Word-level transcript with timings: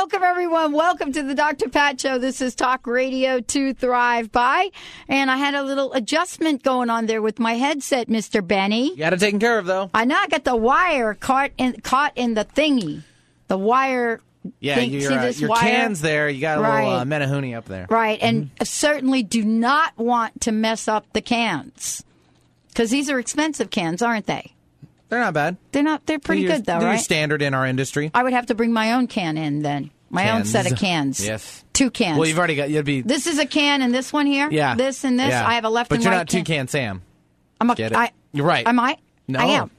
Welcome, 0.00 0.22
everyone. 0.22 0.72
Welcome 0.72 1.12
to 1.12 1.22
the 1.22 1.34
Dr. 1.34 1.68
Pat 1.68 2.00
Show. 2.00 2.16
This 2.16 2.40
is 2.40 2.54
Talk 2.54 2.86
Radio 2.86 3.40
to 3.40 3.74
Thrive 3.74 4.32
By. 4.32 4.70
And 5.08 5.30
I 5.30 5.36
had 5.36 5.52
a 5.54 5.62
little 5.62 5.92
adjustment 5.92 6.62
going 6.62 6.88
on 6.88 7.04
there 7.04 7.20
with 7.20 7.38
my 7.38 7.52
headset, 7.52 8.08
Mr. 8.08 8.44
Benny. 8.44 8.92
You 8.92 8.96
got 8.96 9.12
it 9.12 9.20
taken 9.20 9.38
care 9.38 9.58
of, 9.58 9.66
though. 9.66 9.90
I 9.92 10.06
know 10.06 10.16
I 10.16 10.26
got 10.28 10.44
the 10.44 10.56
wire 10.56 11.12
caught 11.12 11.50
in, 11.58 11.82
caught 11.82 12.14
in 12.16 12.32
the 12.32 12.46
thingy. 12.46 13.02
The 13.48 13.58
wire. 13.58 14.22
Yeah, 14.58 14.76
thing- 14.76 14.90
your, 14.90 15.02
see 15.02 15.14
uh, 15.14 15.28
your 15.32 15.50
wire? 15.50 15.60
cans 15.60 16.00
there. 16.00 16.30
You 16.30 16.40
got 16.40 16.56
a 16.56 16.62
Right. 16.62 16.84
little 16.84 17.00
uh, 17.00 17.04
Menehune 17.04 17.54
up 17.54 17.66
there. 17.66 17.86
Right. 17.90 18.18
And 18.22 18.44
Mm-hmm. 18.46 18.64
certainly 18.64 19.22
do 19.22 19.44
not 19.44 19.98
want 19.98 20.40
to 20.40 20.50
mess 20.50 20.88
up 20.88 21.12
the 21.12 21.20
cans. 21.20 22.02
Because 22.68 22.88
these 22.88 23.10
are 23.10 23.18
expensive 23.18 23.68
cans, 23.68 24.00
aren't 24.00 24.24
they? 24.24 24.54
They're 25.10 25.20
not 25.20 25.34
bad. 25.34 25.56
They're 25.72 25.82
not, 25.82 26.06
they're 26.06 26.18
pretty 26.18 26.46
They're 26.46 26.56
good, 26.56 26.66
though, 26.66 26.78
they're 26.78 26.88
right? 26.90 27.00
standard 27.00 27.42
in 27.42 27.52
our 27.52 27.66
industry. 27.66 28.10
I 28.14 28.22
would 28.22 28.32
have 28.32 28.46
to 28.46 28.54
bring 28.54 28.72
my 28.72 28.92
own 28.94 29.06
can 29.08 29.36
in 29.36 29.60
then. 29.62 29.90
My 30.08 30.30
own 30.30 30.44
set 30.44 30.70
of 30.70 30.76
cans. 30.78 31.24
Yes. 31.24 31.62
Two 31.72 31.90
cans. 31.90 32.18
Well, 32.18 32.26
you've 32.28 32.38
already 32.38 32.56
got. 32.56 32.68
You'd 32.70 32.84
be. 32.84 33.00
This 33.02 33.26
is 33.28 33.38
a 33.38 33.46
can 33.46 33.80
and 33.82 33.94
this 33.94 34.12
one 34.12 34.26
here. 34.26 34.48
yeah. 34.50 34.74
This 34.74 35.04
and 35.04 35.20
this. 35.20 35.28
Yeah. 35.28 35.46
I 35.46 35.54
have 35.54 35.64
a 35.64 35.68
left 35.68 35.88
But 35.90 35.96
and 35.96 36.04
you're 36.04 36.10
right 36.12 36.18
not 36.18 36.28
two 36.28 36.42
can. 36.42 36.66
Sam. 36.66 37.02
I'm 37.60 37.70
a, 37.70 37.74
Get 37.76 37.92
it? 37.92 37.98
I, 37.98 38.10
You're 38.32 38.46
right. 38.46 38.66
Am 38.66 38.80
I? 38.80 38.96
No. 39.28 39.38
I 39.38 39.44
am. 39.46 39.70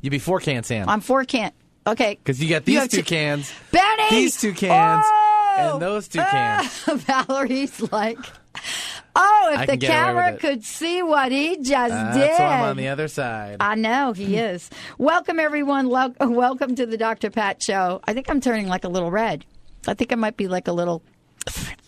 You'd 0.00 0.10
be 0.10 0.18
four 0.18 0.40
can 0.40 0.62
Sam. 0.62 0.88
I'm 0.88 1.00
four 1.02 1.24
can. 1.24 1.52
Okay. 1.86 2.14
Because 2.14 2.42
you 2.42 2.48
got 2.48 2.64
these 2.64 2.78
have 2.78 2.88
two 2.88 2.98
to- 2.98 3.02
cans, 3.02 3.52
Benny. 3.72 4.08
these 4.10 4.40
two 4.40 4.54
cans, 4.54 5.04
Oh! 5.06 5.70
and 5.74 5.82
those 5.82 6.08
two 6.08 6.20
cans. 6.20 6.68
Valerie's 6.86 7.92
like, 7.92 8.18
oh, 9.16 9.50
if 9.52 9.58
I 9.60 9.66
the 9.66 9.72
can 9.72 9.78
get 9.80 9.90
away 9.90 10.22
camera 10.22 10.38
could 10.38 10.64
see 10.64 11.02
what 11.02 11.30
he 11.32 11.56
just 11.58 11.92
Uh, 11.92 12.12
did. 12.12 12.22
that's 12.22 12.38
why 12.38 12.46
I'm 12.60 12.64
on 12.70 12.76
the 12.76 12.88
other 12.88 13.08
side. 13.08 13.56
I 13.60 13.74
know 13.74 14.12
he 14.12 14.36
is. 14.38 14.70
Welcome 14.98 15.38
everyone. 15.38 15.88
Wel- 15.88 16.14
welcome 16.20 16.74
to 16.76 16.86
the 16.86 16.96
Dr. 16.96 17.30
Pat 17.30 17.62
Show. 17.62 18.00
I 18.04 18.12
think 18.14 18.28
I'm 18.30 18.40
turning 18.40 18.66
like 18.68 18.84
a 18.84 18.88
little 18.88 19.10
red. 19.10 19.44
I 19.86 19.94
think 19.94 20.12
I 20.12 20.16
might 20.16 20.36
be 20.36 20.48
like 20.48 20.66
a 20.68 20.72
little. 20.72 21.02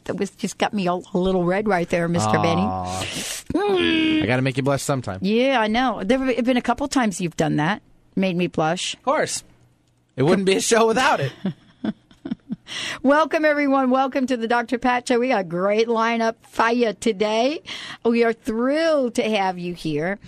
That 0.04 0.16
was 0.18 0.30
just 0.30 0.58
got 0.58 0.72
me 0.72 0.86
a, 0.86 0.92
a 0.92 1.18
little 1.18 1.44
red 1.44 1.66
right 1.66 1.88
there, 1.88 2.08
Mr. 2.08 2.40
Benny. 2.40 2.62
I 4.22 4.26
got 4.26 4.36
to 4.36 4.42
make 4.42 4.56
you 4.56 4.62
blush 4.62 4.82
sometime. 4.82 5.18
Yeah, 5.22 5.60
I 5.60 5.66
know. 5.66 6.02
There 6.04 6.18
have 6.18 6.44
been 6.44 6.56
a 6.56 6.62
couple 6.62 6.86
times 6.88 7.20
you've 7.20 7.36
done 7.36 7.56
that, 7.56 7.82
made 8.14 8.36
me 8.36 8.46
blush. 8.46 8.94
Of 8.94 9.02
course. 9.02 9.42
It 10.14 10.22
wouldn't 10.22 10.46
be 10.46 10.56
a 10.56 10.60
show 10.60 10.86
without 10.86 11.20
it. 11.20 11.32
Welcome, 13.06 13.44
everyone. 13.44 13.90
Welcome 13.90 14.26
to 14.26 14.36
the 14.36 14.48
Dr. 14.48 14.78
Pat 14.78 15.06
Show. 15.06 15.20
We 15.20 15.28
got 15.28 15.42
a 15.42 15.44
great 15.44 15.86
lineup 15.86 16.34
for 16.42 16.70
you 16.70 16.92
today. 16.92 17.62
We 18.04 18.24
are 18.24 18.32
thrilled 18.32 19.14
to 19.14 19.22
have 19.22 19.60
you 19.60 19.74
here. 19.74 20.18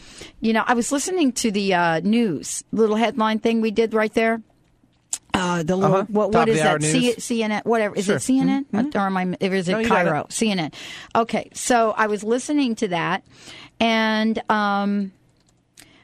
You 0.41 0.53
know, 0.53 0.63
I 0.65 0.75
was 0.75 0.93
listening 0.93 1.33
to 1.33 1.51
the 1.51 1.75
uh, 1.75 1.99
news, 2.05 2.63
little 2.71 2.95
headline 2.95 3.41
thing 3.41 3.61
we 3.61 3.73
did 3.73 3.95
right 3.95 4.15
there. 4.15 4.43
Uh, 5.35 5.65
the 5.65 5.75
little, 5.75 5.97
Uh-huh. 5.97 6.05
what, 6.09 6.27
Top 6.31 6.47
what 6.47 6.55
the 6.55 6.55
that? 6.63 6.83
C-. 6.85 7.15
CNN, 7.17 7.65
whatever. 7.65 7.97
Is 7.97 8.05
Sure. 8.05 8.15
it 8.15 8.21
CNN? 8.21 8.95
Or 8.95 8.99
am 9.01 9.17
I, 9.17 9.37
is 9.41 9.69
it 9.69 9.73
No, 9.73 9.85
Cairo? 9.85 10.21
it. 10.21 10.29
CNN. 10.29 10.73
Okay. 11.17 11.51
So 11.55 11.91
I 11.97 12.07
was 12.07 12.23
listening 12.23 12.77
to 12.77 12.87
that 12.89 13.25
and, 13.81 14.41
um, 14.49 15.11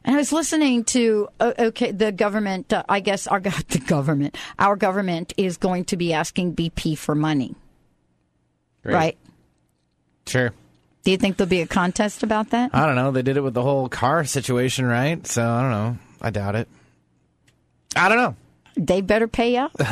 and 0.04 0.14
I 0.14 0.18
was 0.18 0.32
listening 0.32 0.84
to 0.84 1.28
uh, 1.40 1.52
okay, 1.58 1.90
the 1.92 2.12
government. 2.12 2.72
Uh, 2.72 2.82
I 2.88 3.00
guess 3.00 3.26
our 3.26 3.40
the 3.40 3.82
government, 3.86 4.36
our 4.58 4.76
government 4.76 5.32
is 5.36 5.56
going 5.56 5.84
to 5.86 5.96
be 5.96 6.12
asking 6.12 6.54
BP 6.54 6.96
for 6.98 7.14
money, 7.14 7.54
Great. 8.82 8.94
right? 8.94 9.18
Sure. 10.26 10.52
Do 11.02 11.10
you 11.10 11.16
think 11.18 11.36
there'll 11.36 11.48
be 11.50 11.60
a 11.60 11.66
contest 11.66 12.22
about 12.22 12.50
that? 12.50 12.70
I 12.74 12.86
don't 12.86 12.94
know. 12.96 13.10
They 13.10 13.20
did 13.22 13.36
it 13.36 13.42
with 13.42 13.52
the 13.54 13.62
whole 13.62 13.88
car 13.90 14.24
situation, 14.24 14.86
right? 14.86 15.26
So 15.26 15.42
I 15.46 15.60
don't 15.62 15.70
know. 15.70 15.98
I 16.22 16.30
doubt 16.30 16.54
it. 16.56 16.68
I 17.94 18.08
don't 18.08 18.16
know. 18.18 18.36
They 18.76 19.00
better 19.02 19.28
pay 19.28 19.56
up. 19.56 19.72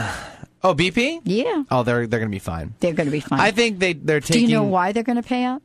Oh, 0.65 0.77
BP? 0.77 1.23
Yeah, 1.25 1.65
Oh, 1.73 1.83
they're 1.83 2.07
they're 2.07 2.21
gonna 2.21 2.31
be 2.31 2.39
fine. 2.39 2.73
they're 2.79 2.93
going 2.93 3.09
to 3.09 3.11
be 3.11 3.19
fine. 3.19 3.41
I 3.41 3.51
think 3.51 3.81
they 3.81 3.95
they're 3.95 4.21
taking. 4.21 4.47
Do 4.47 4.53
you 4.53 4.57
know 4.59 4.63
why 4.63 4.93
they're 4.93 5.03
going 5.03 5.17
to 5.21 5.29
pay 5.29 5.45
up? 5.45 5.61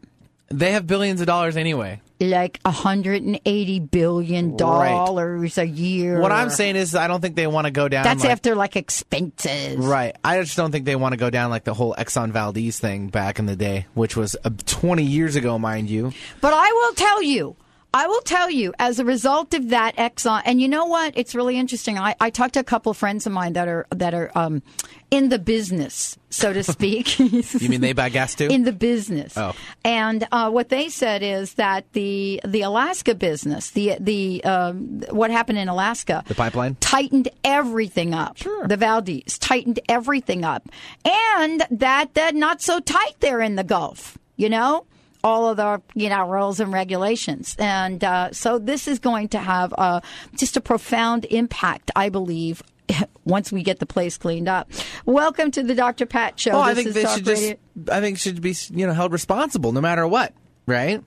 They 0.47 0.72
have 0.72 0.88
billions 0.88 1.22
of 1.22 1.28
dollars 1.28 1.56
anyway. 1.56 2.02
Like 2.20 2.60
180 2.64 3.80
billion 3.80 4.58
dollars 4.58 5.58
a 5.58 5.66
year. 5.68 6.20
What 6.20 6.32
I'm 6.32 6.50
saying 6.50 6.76
is, 6.76 6.96
I 6.96 7.08
don't 7.08 7.22
think 7.22 7.36
they 7.36 7.46
want 7.48 7.66
to 7.66 7.72
go 7.72 7.88
down. 7.88 8.04
that's 8.04 8.24
like, 8.24 8.32
after 8.32 8.56
like 8.56 8.76
expenses. 8.76 9.78
Right. 9.78 10.16
I 10.24 10.42
just 10.42 10.58
don't 10.58 10.72
think 10.72 10.86
they 10.86 10.96
want 10.96 11.14
to 11.14 11.18
go 11.18 11.30
down 11.30 11.50
like 11.50 11.64
the 11.64 11.74
whole 11.74 11.94
Exxon 11.96 12.32
Valdez 12.32 12.80
thing 12.80 13.10
back 13.10 13.38
in 13.40 13.46
the 13.46 13.56
day, 13.56 13.86
which 13.94 14.16
was 14.16 14.36
uh, 14.44 14.50
20 14.66 15.04
years 15.04 15.36
ago, 15.36 15.60
mind 15.60 15.90
you. 15.90 16.12
But 16.42 16.54
I 16.54 16.72
will 16.72 16.94
tell 16.94 17.22
you, 17.22 17.56
I 17.97 18.06
will 18.06 18.22
tell 18.22 18.50
you, 18.52 18.74
as 18.78 19.00
a 19.00 19.06
result 19.06 19.53
of 19.56 19.69
that 19.69 19.96
Exxon, 19.97 20.44
and 20.46 20.62
you 20.62 20.68
know 20.68 20.85
what? 20.85 21.13
It's 21.18 21.34
really 21.34 21.58
interesting. 21.58 21.97
I, 21.97 22.13
I 22.19 22.30
talked 22.30 22.53
to 22.53 22.59
a 22.59 22.63
couple 22.63 22.91
of 22.91 22.97
friends 22.97 23.25
of 23.25 23.34
mine 23.34 23.53
that 23.53 23.68
are 23.68 23.88
that 23.90 24.13
are 24.13 24.30
um, 24.35 24.62
in 25.09 25.30
the 25.30 25.40
business, 25.40 26.16
so 26.30 26.53
to 26.53 26.63
speak. 26.63 27.18
You 27.63 27.69
mean 27.69 27.81
they 27.81 27.94
buy 27.94 28.09
gas 28.09 28.36
too? 28.36 28.50
in 28.56 28.63
the 28.66 28.72
business. 28.72 29.36
Oh. 29.36 29.53
And 29.84 30.28
uh, 30.31 30.52
what 30.52 30.69
they 30.69 30.90
said 30.90 31.24
is 31.24 31.56
that 31.56 31.91
the 31.94 32.40
the 32.46 32.62
Alaska 32.62 33.16
business, 33.16 33.72
the 33.72 33.96
the 34.00 34.44
um, 34.44 35.02
what 35.09 35.31
happened 35.31 35.57
in 35.57 35.68
Alaska, 35.68 36.24
The 36.28 36.36
pipeline? 36.36 36.75
tightened 36.80 37.30
everything 37.44 38.13
up. 38.13 38.38
Sure. 38.38 38.68
The 38.68 38.78
Valdez 38.78 39.40
tightened 39.40 39.80
everything 39.90 40.46
up, 40.46 40.69
and 41.03 41.66
that 41.72 42.13
they're 42.13 42.31
not 42.34 42.62
so 42.62 42.80
tight 42.80 43.16
there 43.22 43.41
in 43.41 43.56
the 43.56 43.63
Gulf. 43.63 44.19
You 44.36 44.50
know. 44.50 44.86
All 45.24 45.50
of 45.50 45.58
the 45.58 45.82
you 45.96 46.10
know 46.10 46.28
rules 46.28 46.60
and 46.60 46.72
regulations, 46.72 47.56
and 47.60 48.04
uh, 48.04 48.32
so 48.32 48.60
this 48.60 48.88
is 48.88 49.00
going 49.00 49.30
to 49.30 49.40
have 49.40 49.74
uh, 49.78 50.02
just 50.36 50.56
a 50.58 50.62
profound 50.62 51.26
impact, 51.26 51.92
I 51.96 52.10
believe, 52.10 52.62
once 53.26 53.52
we 53.52 53.64
get 53.64 53.80
the 53.80 53.86
place 53.86 54.18
cleaned 54.18 54.48
up. 54.48 54.70
Welcome 55.06 55.52
to 55.52 55.64
the 55.64 55.76
Dr. 55.76 56.06
Pat 56.06 56.40
Show. 56.40 56.52
oh, 56.52 56.62
I 56.62 56.74
think 56.74 56.90
they 56.90 57.04
Talk 57.04 57.18
should 57.18 57.26
just, 57.26 57.56
I 57.92 58.00
think 58.00 58.18
should 58.20 58.42
be 58.42 58.56
you 58.72 58.88
know 58.88 58.94
held 58.94 59.12
responsible 59.12 59.72
no 59.72 59.82
matter 59.82 60.08
what, 60.08 60.34
right? 60.66 61.04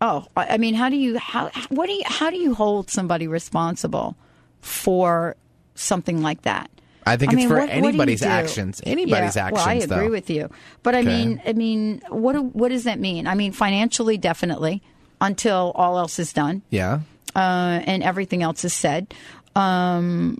Oh, 0.00 0.26
I 0.36 0.54
I 0.54 0.58
mean, 0.58 0.74
how 0.74 0.88
do 0.88 0.96
you 0.96 1.18
how 1.18 1.50
what 1.68 1.86
do 1.86 1.92
you 1.92 2.02
how 2.06 2.30
do 2.30 2.36
you 2.36 2.54
hold 2.54 2.90
somebody 2.90 3.26
responsible 3.26 4.16
for 4.60 5.36
something 5.74 6.22
like 6.22 6.42
that? 6.42 6.70
I 7.08 7.16
think 7.16 7.32
it's 7.32 7.38
mean, 7.38 7.48
for 7.48 7.54
what- 7.56 7.68
what 7.68 7.70
anybody's 7.70 8.20
do? 8.20 8.26
actions. 8.28 8.80
Anybody's 8.84 9.36
Yeah, 9.36 9.46
actions. 9.46 9.66
Well, 9.66 9.68
I 9.68 9.74
agree 9.74 10.06
though. 10.06 10.10
with 10.10 10.30
you, 10.30 10.50
but 10.82 10.94
I 10.94 11.00
Okay. 11.00 11.08
mean, 11.08 11.42
I 11.46 11.52
mean, 11.54 12.02
what 12.08 12.36
what 12.54 12.68
does 12.68 12.84
that 12.84 13.00
mean? 13.00 13.26
I 13.26 13.34
mean, 13.34 13.52
financially, 13.52 14.18
definitely, 14.18 14.82
until 15.20 15.72
all 15.74 15.98
else 15.98 16.18
is 16.18 16.32
done 16.32 16.62
Yeah. 16.70 17.00
uh, 17.34 17.80
and 17.84 18.02
everything 18.02 18.42
else 18.42 18.64
is 18.64 18.74
said. 18.74 19.12
Um, 19.56 20.38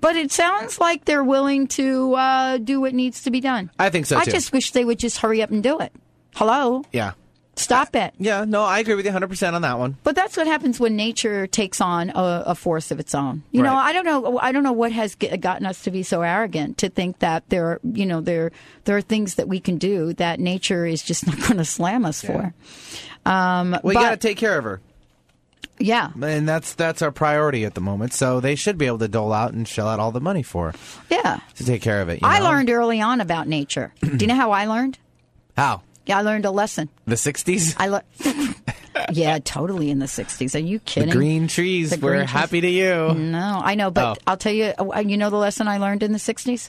but 0.00 0.16
it 0.16 0.30
sounds 0.32 0.78
like 0.80 1.04
they're 1.06 1.24
willing 1.24 1.66
to 1.68 2.14
uh, 2.14 2.56
do 2.58 2.80
what 2.80 2.94
needs 2.94 3.22
to 3.22 3.30
be 3.30 3.40
done. 3.40 3.70
I 3.78 3.90
think 3.90 4.06
so 4.06 4.16
I 4.16 4.24
just 4.24 4.52
wish 4.52 4.70
they 4.72 4.84
would 4.84 4.98
just 4.98 5.18
hurry 5.18 5.42
up 5.42 5.50
and 5.50 5.62
do 5.62 5.78
it. 5.80 5.92
Hello, 6.36 6.84
Yeah. 6.92 7.12
Stop 7.60 7.94
it. 7.94 8.14
Yeah. 8.18 8.44
No, 8.44 8.62
I 8.62 8.80
agree 8.80 8.94
with 8.94 9.04
you 9.04 9.10
100 9.10 9.28
percent 9.28 9.56
on 9.56 9.62
that 9.62 9.78
one. 9.78 9.96
But 10.02 10.16
that's 10.16 10.36
what 10.36 10.46
happens 10.46 10.80
when 10.80 10.96
nature 10.96 11.46
takes 11.46 11.80
on 11.80 12.10
a, 12.10 12.44
a 12.46 12.54
force 12.54 12.90
of 12.90 13.00
its 13.00 13.14
own. 13.14 13.42
You 13.52 13.62
know, 13.62 13.74
I 13.74 13.92
don't 13.92 14.04
know. 14.04 14.38
I 14.38 14.52
don't 14.52 14.62
know 14.62 14.72
what 14.72 14.92
has 14.92 15.14
gotten 15.14 15.66
us 15.66 15.82
to 15.82 15.90
be 15.90 16.02
so 16.02 16.22
arrogant 16.22 16.78
to 16.78 16.88
think 16.88 17.20
that 17.20 17.48
there, 17.48 17.66
are, 17.66 17.80
you 17.84 18.06
know, 18.06 18.20
there 18.20 18.52
there 18.84 18.96
are 18.96 19.02
things 19.02 19.36
that 19.36 19.48
we 19.48 19.60
can 19.60 19.78
do 19.78 20.12
that 20.14 20.40
nature 20.40 20.86
is 20.86 21.02
just 21.02 21.26
not 21.26 21.38
going 21.38 21.58
to 21.58 21.64
slam 21.64 22.04
us 22.04 22.22
for. 22.22 22.54
Um, 23.26 23.76
you 23.84 23.92
got 23.92 24.10
to 24.10 24.16
take 24.16 24.38
care 24.38 24.56
of 24.56 24.64
her, 24.64 24.80
yeah, 25.78 26.10
and 26.22 26.48
that's 26.48 26.74
that's 26.74 27.02
our 27.02 27.10
priority 27.10 27.64
at 27.64 27.74
the 27.74 27.80
moment. 27.80 28.12
So 28.12 28.40
they 28.40 28.54
should 28.54 28.78
be 28.78 28.86
able 28.86 28.98
to 28.98 29.08
dole 29.08 29.32
out 29.32 29.52
and 29.52 29.68
shell 29.68 29.88
out 29.88 30.00
all 30.00 30.10
the 30.10 30.20
money 30.20 30.42
for 30.42 30.74
yeah. 31.10 31.40
to 31.56 31.64
take 31.64 31.82
care 31.82 32.00
of 32.00 32.08
it. 32.08 32.22
you 32.22 32.28
I 32.28 32.38
know? 32.38 32.46
learned 32.46 32.70
early 32.70 33.00
on 33.00 33.20
about 33.20 33.46
nature. 33.46 33.92
do 34.00 34.16
you 34.18 34.26
know 34.26 34.34
how 34.34 34.52
I 34.52 34.66
learned? 34.66 34.98
how 35.56 35.82
Yeah, 36.06 36.18
I 36.18 36.22
learned 36.22 36.44
a 36.44 36.50
lesson. 36.50 36.88
the 37.06 37.14
60s. 37.14 37.74
I 37.78 37.88
learned. 37.88 38.04
yeah, 39.12 39.38
totally 39.38 39.90
in 39.90 39.98
the 39.98 40.06
'60s. 40.06 40.54
Are 40.54 40.58
you 40.58 40.78
The 40.78 40.84
kidding? 40.84 41.10
green 41.10 41.46
trees. 41.48 41.90
The 41.90 41.98
We're 41.98 42.18
trees. 42.18 42.30
happy 42.30 42.60
to 42.60 42.68
you. 42.68 43.14
No, 43.14 43.60
I 43.62 43.74
know, 43.74 43.90
but 43.90 44.18
Oh. 44.18 44.20
I'll 44.26 44.36
tell 44.36 44.52
you. 44.52 44.72
uh, 44.78 44.98
You 45.00 45.16
know 45.16 45.30
the 45.30 45.36
lesson 45.36 45.68
I 45.68 45.78
learned 45.78 46.02
in 46.02 46.12
the 46.12 46.18
'60s. 46.18 46.68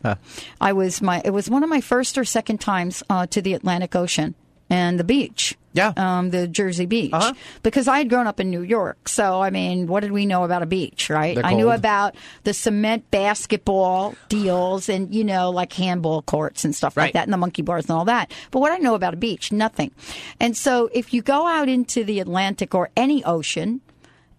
I 0.60 0.74
was 0.74 1.02
my. 1.02 1.22
It 1.26 1.32
was 1.32 1.50
one 1.50 1.64
of 1.64 1.70
my 1.70 1.82
first 1.82 2.18
or 2.18 2.26
second 2.26 2.60
times 2.60 3.04
uh, 3.10 3.26
to 3.28 3.42
the 3.42 3.54
Atlantic 3.54 3.96
Ocean 3.96 4.36
and 4.70 5.00
the 5.00 5.04
beach, 5.04 5.58
Yeah. 5.74 5.94
um, 5.98 6.32
the 6.32 6.48
Jersey 6.48 6.86
Beach, 6.86 7.12
Uh-huh. 7.14 7.34
because 7.64 7.88
I 7.88 7.98
had 8.00 8.10
grown 8.10 8.28
up 8.28 8.40
in 8.40 8.50
New 8.50 8.62
York. 8.62 9.08
So 9.08 9.42
I 9.42 9.50
mean, 9.50 9.88
what 9.88 10.02
did 10.02 10.12
we 10.12 10.26
know 10.26 10.44
about 10.44 10.62
a 10.64 10.66
beach, 10.66 11.10
right? 11.10 11.38
I 11.44 11.54
knew 11.54 11.70
about 11.72 12.16
the 12.44 12.54
cement 12.54 13.10
basketball 13.12 14.16
deals 14.30 14.90
and 14.90 15.14
you 15.14 15.24
know, 15.24 15.50
like 15.50 15.72
handball 15.74 16.22
courts 16.24 16.66
and 16.66 16.76
stuff 16.76 16.98
like 16.98 17.14
that, 17.14 17.24
and 17.24 17.34
the 17.34 17.38
monkey 17.38 17.62
bars 17.62 17.86
and 17.86 17.92
all 17.98 18.06
that. 18.06 18.32
But 18.52 18.60
what 18.60 18.72
I 18.72 18.78
know 18.78 18.96
about 18.96 19.14
a 19.14 19.18
beach, 19.18 19.52
nothing. 19.52 19.92
And 20.40 20.56
so 20.58 20.90
if 20.94 21.14
you 21.14 21.22
go 21.22 21.48
out 21.48 21.70
into 21.70 22.04
the 22.04 22.20
Atlantic 22.20 22.76
or 22.76 22.90
any 22.98 23.24
ocean, 23.24 23.82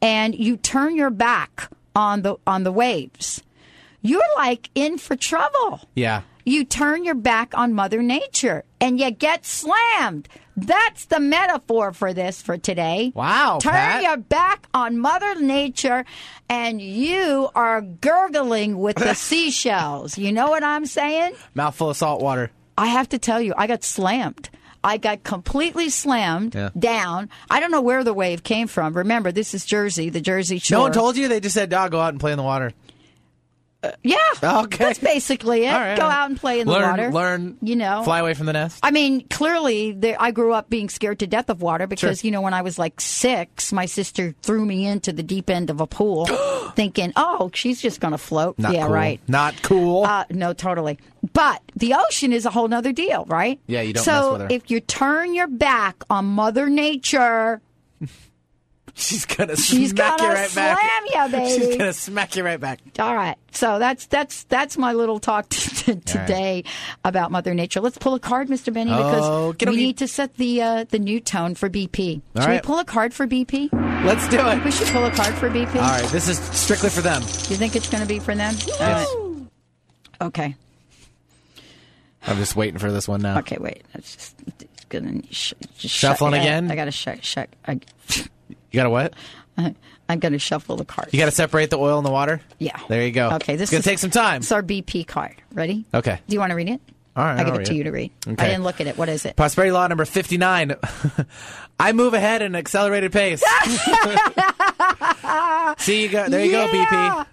and 0.00 0.34
you 0.34 0.56
turn 0.56 0.96
your 0.96 1.10
back 1.10 1.70
on 1.94 2.22
the 2.22 2.36
on 2.46 2.64
the 2.64 2.72
waves, 2.72 3.42
you're 4.00 4.20
like 4.36 4.68
in 4.74 4.98
for 4.98 5.14
trouble 5.16 5.80
Yeah. 5.94 6.22
You 6.44 6.64
turn 6.64 7.04
your 7.04 7.14
back 7.14 7.56
on 7.56 7.74
Mother 7.74 8.02
Nature 8.02 8.64
and 8.80 8.98
you 8.98 9.10
get 9.10 9.44
slammed. 9.46 10.28
That's 10.56 11.06
the 11.06 11.18
metaphor 11.20 11.92
for 11.92 12.12
this 12.12 12.42
for 12.42 12.58
today. 12.58 13.12
Wow, 13.14 13.58
Turn 13.60 13.72
Pat. 13.72 14.02
your 14.02 14.16
back 14.18 14.66
on 14.74 14.98
Mother 14.98 15.34
Nature 15.40 16.04
and 16.48 16.80
you 16.82 17.48
are 17.54 17.80
gurgling 17.80 18.78
with 18.78 18.96
the 18.96 19.14
seashells. 19.56 20.18
You 20.18 20.32
know 20.32 20.50
what 20.50 20.62
I'm 20.62 20.84
saying? 20.86 21.34
Mouthful 21.54 21.90
of 21.90 21.96
salt 21.96 22.20
water. 22.20 22.50
I 22.76 22.86
have 22.86 23.08
to 23.10 23.18
tell 23.18 23.40
you, 23.40 23.54
I 23.56 23.66
got 23.66 23.82
slammed. 23.84 24.50
I 24.84 24.96
got 24.96 25.22
completely 25.22 25.90
slammed 25.90 26.54
Yeah. 26.56 26.70
down. 26.76 27.30
I 27.48 27.60
don't 27.60 27.70
know 27.70 27.80
where 27.80 28.02
the 28.02 28.12
wave 28.12 28.42
came 28.42 28.66
from. 28.66 28.94
Remember, 28.94 29.30
this 29.30 29.54
is 29.54 29.64
Jersey, 29.64 30.10
the 30.10 30.20
Jersey 30.20 30.58
Shore. 30.58 30.78
No 30.78 30.82
one 30.82 30.92
told 30.92 31.16
you. 31.16 31.28
They 31.28 31.38
just 31.38 31.54
said, 31.54 31.70
"Dog, 31.70 31.92
go 31.92 32.00
out 32.00 32.08
and 32.12 32.18
play 32.18 32.32
in 32.32 32.36
the 32.36 32.42
water." 32.42 32.72
Yeah. 34.04 34.16
Okay. 34.42 34.84
That's 34.84 34.98
basically 34.98 35.64
it. 35.64 35.72
Right, 35.72 35.96
Go 35.96 36.04
right. 36.04 36.14
out 36.14 36.30
and 36.30 36.38
play 36.38 36.60
in 36.60 36.66
the 36.66 36.72
water. 36.72 37.10
learn. 37.10 37.56
You 37.62 37.74
know. 37.76 38.02
fly 38.04 38.20
away 38.20 38.34
from 38.34 38.46
the 38.46 38.52
nest. 38.52 38.78
I 38.82 38.90
mean, 38.92 39.26
clearly, 39.28 39.98
I 40.18 40.30
grew 40.30 40.52
up 40.52 40.70
being 40.70 40.88
scared 40.88 41.18
to 41.20 41.26
death 41.26 41.50
of 41.50 41.62
water 41.62 41.86
because, 41.86 42.20
Sure. 42.20 42.26
you 42.26 42.30
know, 42.30 42.40
when 42.42 42.54
I 42.54 42.62
was 42.62 42.78
like 42.78 43.00
six, 43.00 43.72
my 43.72 43.86
sister 43.86 44.34
threw 44.42 44.64
me 44.64 44.86
into 44.86 45.12
the 45.12 45.22
deep 45.22 45.50
end 45.50 45.68
of 45.70 45.80
a 45.80 45.86
pool 45.86 46.26
thinking, 46.76 47.12
oh, 47.16 47.50
she's 47.54 47.80
just 47.82 48.00
going 48.00 48.12
to 48.12 48.18
float. 48.18 48.58
Not 48.58 48.72
yeah, 48.72 48.84
cool. 48.84 48.92
right. 48.94 49.20
Not 49.28 49.60
cool. 49.62 50.04
Uh, 50.04 50.24
no, 50.30 50.52
totally. 50.52 50.98
But 51.32 51.62
the 51.76 51.94
ocean 51.94 52.32
is 52.32 52.46
a 52.46 52.50
whole 52.50 52.68
nother 52.68 52.92
deal, 52.92 53.24
right? 53.26 53.58
Yeah, 53.66 53.82
you 53.82 53.92
don't 53.94 54.04
so 54.04 54.12
mess 54.12 54.32
with 54.32 54.40
her. 54.42 54.46
if 54.50 54.70
you 54.70 54.80
turn 54.80 55.34
your 55.34 55.48
back 55.48 56.02
on 56.10 56.24
Mother 56.26 56.68
Nature, 56.68 57.60
she's 59.02 59.24
gonna 59.24 59.56
she's 59.56 59.90
smack 59.90 60.18
gonna 60.18 60.30
you 60.30 60.34
right 60.38 60.50
slam 60.50 60.76
back. 60.76 61.14
ya, 61.14 61.28
baby. 61.38 61.48
She's 61.64 61.76
gonna 61.76 61.92
smack 61.92 62.36
you 62.36 62.44
right 62.44 62.60
back. 62.60 62.80
all 62.98 63.14
right. 63.14 63.36
So 63.52 63.78
that's 63.78 64.06
that's 64.06 64.44
that's 64.44 64.76
my 64.78 64.92
little 64.92 65.18
talk 65.18 65.48
t- 65.48 65.94
today 66.00 66.64
about 67.04 67.30
Mother 67.30 67.54
Nature. 67.54 67.80
Let's 67.80 67.98
pull 67.98 68.14
a 68.14 68.20
card, 68.20 68.48
Mr. 68.48 68.72
Benny, 68.72 68.90
because 68.90 69.24
Okey-dokey. 69.24 69.70
we 69.70 69.76
need 69.76 69.98
to 69.98 70.08
set 70.08 70.34
the 70.36 70.62
uh, 70.62 70.84
the 70.88 70.98
new 70.98 71.20
tone 71.20 71.54
for 71.54 71.68
BP. 71.70 72.20
All 72.36 72.42
Should 72.42 72.48
right. 72.48 72.62
we 72.62 72.66
pull 72.66 72.78
a 72.78 72.84
card 72.84 73.12
for 73.14 73.26
BP? 73.26 73.70
Let's 74.04 74.28
do 74.28 74.38
it. 74.46 74.64
We 74.64 74.70
should 74.70 74.88
pull 74.88 75.04
a 75.04 75.10
card 75.10 75.34
for 75.34 75.48
BP. 75.50 75.74
All 75.76 75.80
right, 75.82 76.04
this 76.10 76.28
is 76.28 76.38
strictly 76.38 76.90
for 76.90 77.00
them. 77.02 77.22
You 77.22 77.56
think 77.56 77.76
it's 77.76 77.88
going 77.90 78.02
to 78.02 78.08
be 78.08 78.18
for 78.18 78.34
them? 78.34 78.54
All 78.80 78.86
right. 78.86 79.46
Okay. 80.20 80.54
I'm 82.26 82.36
just 82.36 82.54
waiting 82.56 82.78
for 82.78 82.92
this 82.92 83.08
one 83.08 83.20
now. 83.22 83.38
Okay. 83.40 83.56
Wait. 83.60 83.82
It's 83.94 84.14
just 84.14 84.36
it's 84.60 84.84
gonna 84.86 85.22
sh- 85.30 85.54
just 85.78 85.94
Shuffling 85.94 86.32
shut- 86.32 86.40
I- 86.40 86.42
again? 86.44 86.70
I, 86.70 86.76
got 86.76 86.84
to 86.86 86.92
check. 86.92 87.20
Check. 87.22 87.50
I, 87.66 87.80
You 88.72 88.78
got 88.78 88.84
to 88.84 88.90
what? 88.90 89.14
I'm 90.08 90.18
going 90.18 90.32
to 90.32 90.38
shuffle 90.38 90.76
the 90.76 90.84
cards. 90.84 91.12
You 91.12 91.18
got 91.18 91.26
to 91.26 91.30
separate 91.30 91.70
the 91.70 91.78
oil 91.78 91.98
and 91.98 92.06
the 92.06 92.10
water. 92.10 92.40
Yeah. 92.58 92.78
There 92.88 93.04
you 93.04 93.12
go. 93.12 93.30
Okay. 93.34 93.56
This 93.56 93.64
it's 93.64 93.70
gonna 93.70 93.82
take 93.82 93.98
some 93.98 94.10
time. 94.10 94.40
It's 94.40 94.52
our 94.52 94.62
BP 94.62 95.06
card. 95.06 95.36
Ready? 95.52 95.84
Okay. 95.94 96.20
Do 96.26 96.34
you 96.34 96.40
want 96.40 96.50
to 96.50 96.56
read 96.56 96.68
it? 96.68 96.80
All 97.14 97.24
right, 97.24 97.38
I 97.38 97.42
I'll 97.42 97.52
give 97.52 97.60
it 97.60 97.66
to 97.66 97.74
you 97.74 97.84
to 97.84 97.90
read. 97.90 98.10
Okay. 98.26 98.42
I 98.42 98.48
didn't 98.48 98.64
look 98.64 98.80
at 98.80 98.86
it. 98.86 98.96
What 98.96 99.10
is 99.10 99.26
it? 99.26 99.36
Prosperity 99.36 99.70
law 99.70 99.86
number 99.86 100.06
59. 100.06 100.76
I 101.80 101.92
move 101.92 102.14
ahead 102.14 102.40
at 102.40 102.46
an 102.46 102.56
accelerated 102.56 103.12
pace. 103.12 103.40
See, 105.78 106.02
you 106.02 106.08
go. 106.08 106.28
There 106.28 106.42
you 106.42 106.52
go, 106.52 106.66
BP. 106.68 107.26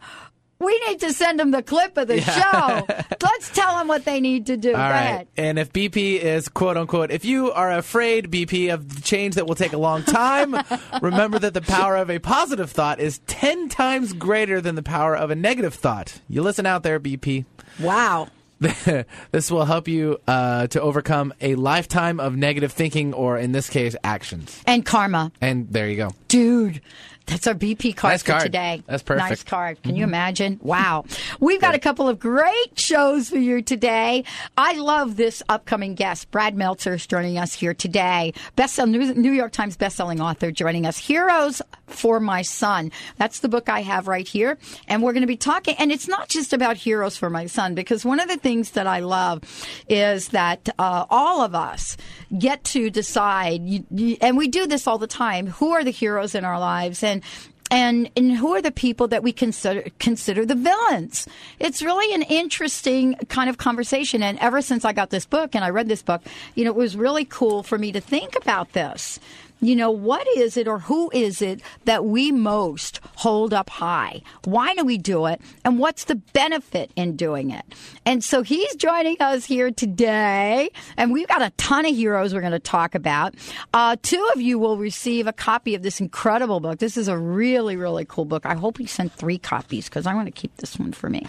We 0.60 0.78
need 0.88 1.00
to 1.00 1.14
send 1.14 1.40
them 1.40 1.52
the 1.52 1.64
clip 1.64 1.98
of 1.98 2.10
the 2.10 2.20
show. 2.20 2.86
Let's 3.22 3.39
tell 3.54 3.78
them 3.78 3.88
what 3.88 4.06
they 4.06 4.20
need 4.20 4.48
to 4.48 4.58
do. 4.58 4.70
All 4.70 4.76
Go 4.76 4.82
right. 4.82 5.02
ahead. 5.02 5.28
And 5.38 5.60
if 5.60 5.72
BP 5.72 6.20
is 6.20 6.48
quote 6.50 6.78
unquote, 6.78 7.12
if 7.12 7.26
you 7.26 7.52
are 7.52 7.72
afraid, 7.72 8.32
BP, 8.32 8.74
of 8.74 8.96
the 8.96 9.02
change 9.02 9.36
that 9.36 9.48
will 9.48 9.56
take 9.56 9.74
a 9.74 9.78
long 9.78 10.04
time, 10.04 10.56
remember 11.02 11.40
that 11.40 11.54
the 11.54 11.62
power 11.62 11.96
of 11.96 12.10
a 12.10 12.20
positive 12.20 12.72
thought 12.72 13.00
is 13.00 13.20
10 13.28 13.70
times 13.70 14.14
greater 14.14 14.62
than 14.62 14.76
the 14.76 14.84
power 14.84 15.16
of 15.16 15.32
a 15.32 15.36
negative 15.36 15.74
thought. 15.74 16.22
You 16.28 16.42
listen 16.42 16.66
out 16.66 16.84
there, 16.84 17.00
BP. 17.00 17.46
Wow. 17.80 18.30
this 19.32 19.50
will 19.50 19.64
help 19.66 19.88
you 19.88 20.20
uh, 20.28 20.68
to 20.68 20.82
overcome 20.82 21.34
a 21.40 21.56
lifetime 21.56 22.20
of 22.20 22.36
negative 22.36 22.74
thinking, 22.74 23.14
or 23.14 23.38
in 23.38 23.54
this 23.54 23.70
case, 23.70 23.96
actions. 24.04 24.62
And 24.68 24.86
karma. 24.86 25.32
And 25.40 25.70
there 25.72 25.90
you 25.90 25.96
go. 25.96 26.12
Dude, 26.28 26.82
that's 27.30 27.48
our 27.48 27.54
BP 27.54 27.96
card 27.96 28.14
Nice 28.14 28.24
for 28.24 28.32
card. 28.32 28.44
today. 28.44 28.84
That's 28.88 29.04
perfect. 29.04 29.24
Mm-hmm. 29.24 29.30
Nice 29.30 29.44
card. 29.44 29.84
Can 29.84 29.96
you 29.96 30.04
imagine? 30.04 30.60
Wow. 30.62 31.06
We've 31.40 31.62
got 31.62 31.76
a 31.76 31.80
couple 31.80 32.10
of 32.10 32.20
great 32.20 32.78
shows 32.78 33.30
for 33.30 33.38
you 33.38 33.62
today. 33.62 34.24
I 34.58 34.74
love 34.74 35.16
this 35.16 35.44
upcoming 35.48 35.96
guest. 35.96 36.32
Brad 36.32 36.56
Meltzer 36.56 36.96
is 36.96 37.06
joining 37.06 37.38
us 37.38 37.54
here 37.54 37.74
today. 37.74 38.34
Best 38.56 38.80
New 38.80 39.32
York 39.32 39.52
Times 39.52 39.78
bestselling 39.78 40.20
author 40.20 40.52
joining 40.52 40.86
us. 40.86 40.98
Heroes 40.98 41.62
for 41.90 42.20
My 42.20 42.42
Son. 42.42 42.92
That's 43.18 43.40
the 43.40 43.50
book 43.50 43.70
I 43.70 43.82
have 43.82 44.08
right 44.08 44.28
here. 44.28 44.58
And 44.88 45.04
we're 45.04 45.14
going 45.14 45.22
to 45.22 45.28
be 45.28 45.38
talking, 45.38 45.76
and 45.78 45.92
it's 45.92 46.08
not 46.08 46.30
just 46.30 46.54
about 46.54 46.78
Heroes 46.78 47.18
for 47.18 47.30
My 47.30 47.46
Son, 47.46 47.76
because 47.76 48.06
one 48.06 48.20
of 48.20 48.28
the 48.28 48.38
things 48.38 48.72
that 48.72 48.88
I 48.88 49.00
love 49.00 49.44
is 49.88 50.30
that 50.30 50.70
uh, 50.80 51.06
all 51.10 51.42
of 51.42 51.56
us 51.56 51.98
get 52.38 52.64
to 52.66 52.90
decide, 52.90 53.86
and 54.22 54.38
we 54.38 54.48
do 54.48 54.68
this 54.68 54.88
all 54.88 54.98
the 54.98 55.08
time, 55.08 55.48
who 55.48 55.72
are 55.72 55.84
the 55.84 55.92
heroes 55.92 56.36
in 56.36 56.46
our 56.46 56.60
lives 56.60 57.04
and 57.04 57.24
and 57.72 58.10
and 58.16 58.32
who 58.36 58.56
are 58.56 58.62
the 58.62 58.72
people 58.72 59.08
that 59.10 59.24
we 59.24 59.32
consider 59.32 59.86
consider 60.00 60.46
the 60.46 60.56
villains? 60.56 61.28
It's 61.60 61.82
really 61.82 62.14
an 62.16 62.24
interesting 62.24 63.16
kind 63.30 63.50
of 63.50 63.58
conversation. 63.58 64.24
And 64.24 64.40
ever 64.40 64.62
since 64.62 64.86
I 64.86 64.94
got 64.94 65.10
this 65.10 65.26
book 65.26 65.56
and 65.56 65.64
I 65.64 65.70
read 65.70 65.88
this 65.88 66.02
book, 66.02 66.22
you 66.56 66.66
know, 66.66 66.72
it 66.72 66.76
was 66.76 66.98
really 66.98 67.26
cool 67.26 67.64
for 67.64 67.78
me 67.78 67.92
to 67.92 68.02
think 68.02 68.36
about 68.36 68.74
this. 68.74 69.20
You 69.62 69.76
know, 69.76 69.92
what 69.92 70.26
is 70.38 70.56
it 70.56 70.68
or 70.68 70.80
who 70.80 71.12
is 71.14 71.42
it 71.42 71.62
that 71.84 72.06
we 72.06 72.32
most 72.32 73.02
hold 73.16 73.54
up 73.54 73.70
high? 73.70 74.22
Why 74.46 74.74
do 74.74 74.86
we 74.86 74.98
do 74.98 75.26
it? 75.26 75.42
And 75.66 75.80
what's 75.80 76.06
the 76.06 76.16
benefit 76.16 76.92
in 76.96 77.18
doing 77.18 77.52
it? 77.52 77.66
And 78.06 78.24
so 78.24 78.42
he's 78.42 78.74
joining 78.76 79.18
us 79.20 79.44
here 79.44 79.70
today, 79.70 80.70
and 80.96 81.12
we've 81.12 81.28
got 81.28 81.42
a 81.42 81.50
ton 81.58 81.86
of 81.86 81.94
heroes 81.94 82.34
we're 82.34 82.40
going 82.40 82.54
to 82.54 82.60
talk 82.60 82.96
about. 82.96 83.36
Uh, 83.74 83.98
two 84.02 84.30
of 84.34 84.42
you 84.42 84.58
will 84.58 84.78
receive 84.78 85.28
a 85.28 85.34
copy 85.34 85.76
of 85.76 85.82
this 85.82 86.00
incredible 86.00 86.62
book. 86.62 86.80
This 86.80 86.96
is 86.96 87.10
a 87.10 87.18
really, 87.18 87.76
really 87.76 88.06
cool 88.06 88.26
book. 88.26 88.46
I 88.46 88.56
hope 88.56 88.78
he 88.78 88.86
sent 88.86 89.12
three 89.14 89.38
copies 89.38 89.90
because 89.90 90.08
I 90.08 90.14
want 90.14 90.28
to 90.28 90.32
keep 90.32 90.56
this 90.58 90.80
one 90.80 90.94
for 90.94 91.10
me. 91.10 91.28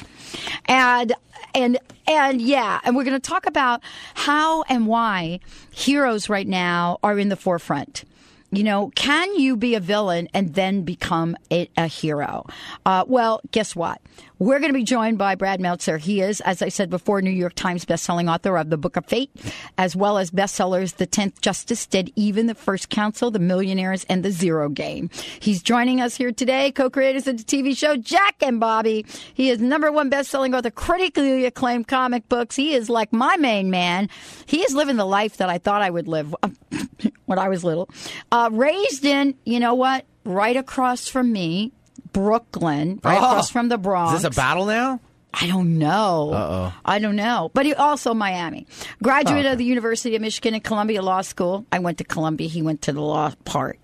And 0.66 1.12
and 1.54 1.78
and 2.06 2.40
yeah, 2.40 2.80
and 2.84 2.94
we're 2.94 3.04
going 3.04 3.20
to 3.20 3.28
talk 3.28 3.46
about 3.46 3.80
how 4.14 4.62
and 4.68 4.86
why 4.86 5.40
heroes 5.72 6.28
right 6.28 6.46
now 6.46 6.98
are 7.02 7.18
in 7.18 7.28
the 7.28 7.36
forefront. 7.36 8.04
You 8.52 8.64
know, 8.64 8.90
can 8.96 9.34
you 9.36 9.56
be 9.56 9.76
a 9.76 9.80
villain 9.80 10.28
and 10.34 10.54
then 10.54 10.82
become 10.82 11.36
a, 11.52 11.70
a 11.76 11.86
hero? 11.86 12.46
Uh, 12.84 13.04
well, 13.06 13.40
guess 13.52 13.76
what? 13.76 14.00
We're 14.40 14.58
going 14.58 14.72
to 14.72 14.78
be 14.78 14.84
joined 14.84 15.18
by 15.18 15.34
Brad 15.34 15.60
Meltzer. 15.60 15.98
He 15.98 16.20
is, 16.20 16.40
as 16.40 16.62
I 16.62 16.68
said 16.68 16.90
before, 16.90 17.22
New 17.22 17.30
York 17.30 17.54
Times 17.54 17.84
bestselling 17.84 18.32
author 18.32 18.56
of 18.56 18.70
The 18.70 18.78
Book 18.78 18.96
of 18.96 19.06
Fate, 19.06 19.30
as 19.78 19.94
well 19.94 20.18
as 20.18 20.30
bestsellers 20.30 20.96
The 20.96 21.06
Tenth 21.06 21.40
Justice, 21.42 21.86
Dead 21.86 22.10
Even, 22.16 22.46
The 22.46 22.54
First 22.54 22.88
Counsel, 22.88 23.30
The 23.30 23.38
Millionaires, 23.38 24.04
and 24.08 24.24
The 24.24 24.30
Zero 24.32 24.68
Game. 24.68 25.10
He's 25.38 25.62
joining 25.62 26.00
us 26.00 26.16
here 26.16 26.32
today, 26.32 26.72
co-creators 26.72 27.28
of 27.28 27.36
the 27.36 27.44
TV 27.44 27.76
show 27.76 27.96
Jack 27.96 28.36
and 28.40 28.58
Bobby. 28.58 29.04
He 29.34 29.50
is 29.50 29.60
number 29.60 29.92
one 29.92 30.10
bestselling 30.10 30.56
author, 30.56 30.70
critically 30.70 31.44
acclaimed 31.44 31.86
comic 31.86 32.28
books. 32.28 32.56
He 32.56 32.74
is 32.74 32.88
like 32.88 33.12
my 33.12 33.36
main 33.36 33.70
man. 33.70 34.08
He 34.46 34.62
is 34.62 34.74
living 34.74 34.96
the 34.96 35.04
life 35.04 35.36
that 35.36 35.50
I 35.50 35.58
thought 35.58 35.82
I 35.82 35.90
would 35.90 36.08
live 36.08 36.34
when 37.30 37.38
I 37.38 37.48
was 37.48 37.62
little. 37.62 37.88
Uh, 38.32 38.50
raised 38.52 39.04
in, 39.04 39.36
you 39.44 39.60
know 39.60 39.74
what, 39.74 40.04
right 40.24 40.56
across 40.56 41.06
from 41.06 41.30
me, 41.32 41.70
Brooklyn, 42.12 43.00
right 43.04 43.18
Oh. 43.20 43.24
across 43.24 43.50
from 43.50 43.68
the 43.68 43.78
Bronx. 43.78 44.16
Is 44.16 44.22
this 44.22 44.32
a 44.32 44.36
battle 44.36 44.66
now? 44.66 44.98
I 45.32 45.46
don't 45.46 45.78
know. 45.78 46.32
Uh-oh. 46.34 46.72
I 46.84 46.98
don't 46.98 47.14
know. 47.14 47.52
But 47.54 47.64
he 47.64 47.72
also 47.72 48.14
Miami. 48.14 48.66
Graduate 49.00 49.36
Oh, 49.36 49.48
okay. 49.48 49.52
of 49.52 49.58
the 49.58 49.64
University 49.64 50.16
of 50.16 50.22
Michigan 50.22 50.54
and 50.54 50.64
Columbia 50.64 51.02
Law 51.02 51.20
School. 51.22 51.64
I 51.70 51.78
went 51.78 51.98
to 51.98 52.04
Columbia. 52.04 52.48
He 52.48 52.62
went 52.62 52.82
to 52.82 52.92
the 52.92 53.00
law 53.00 53.30
part. 53.44 53.78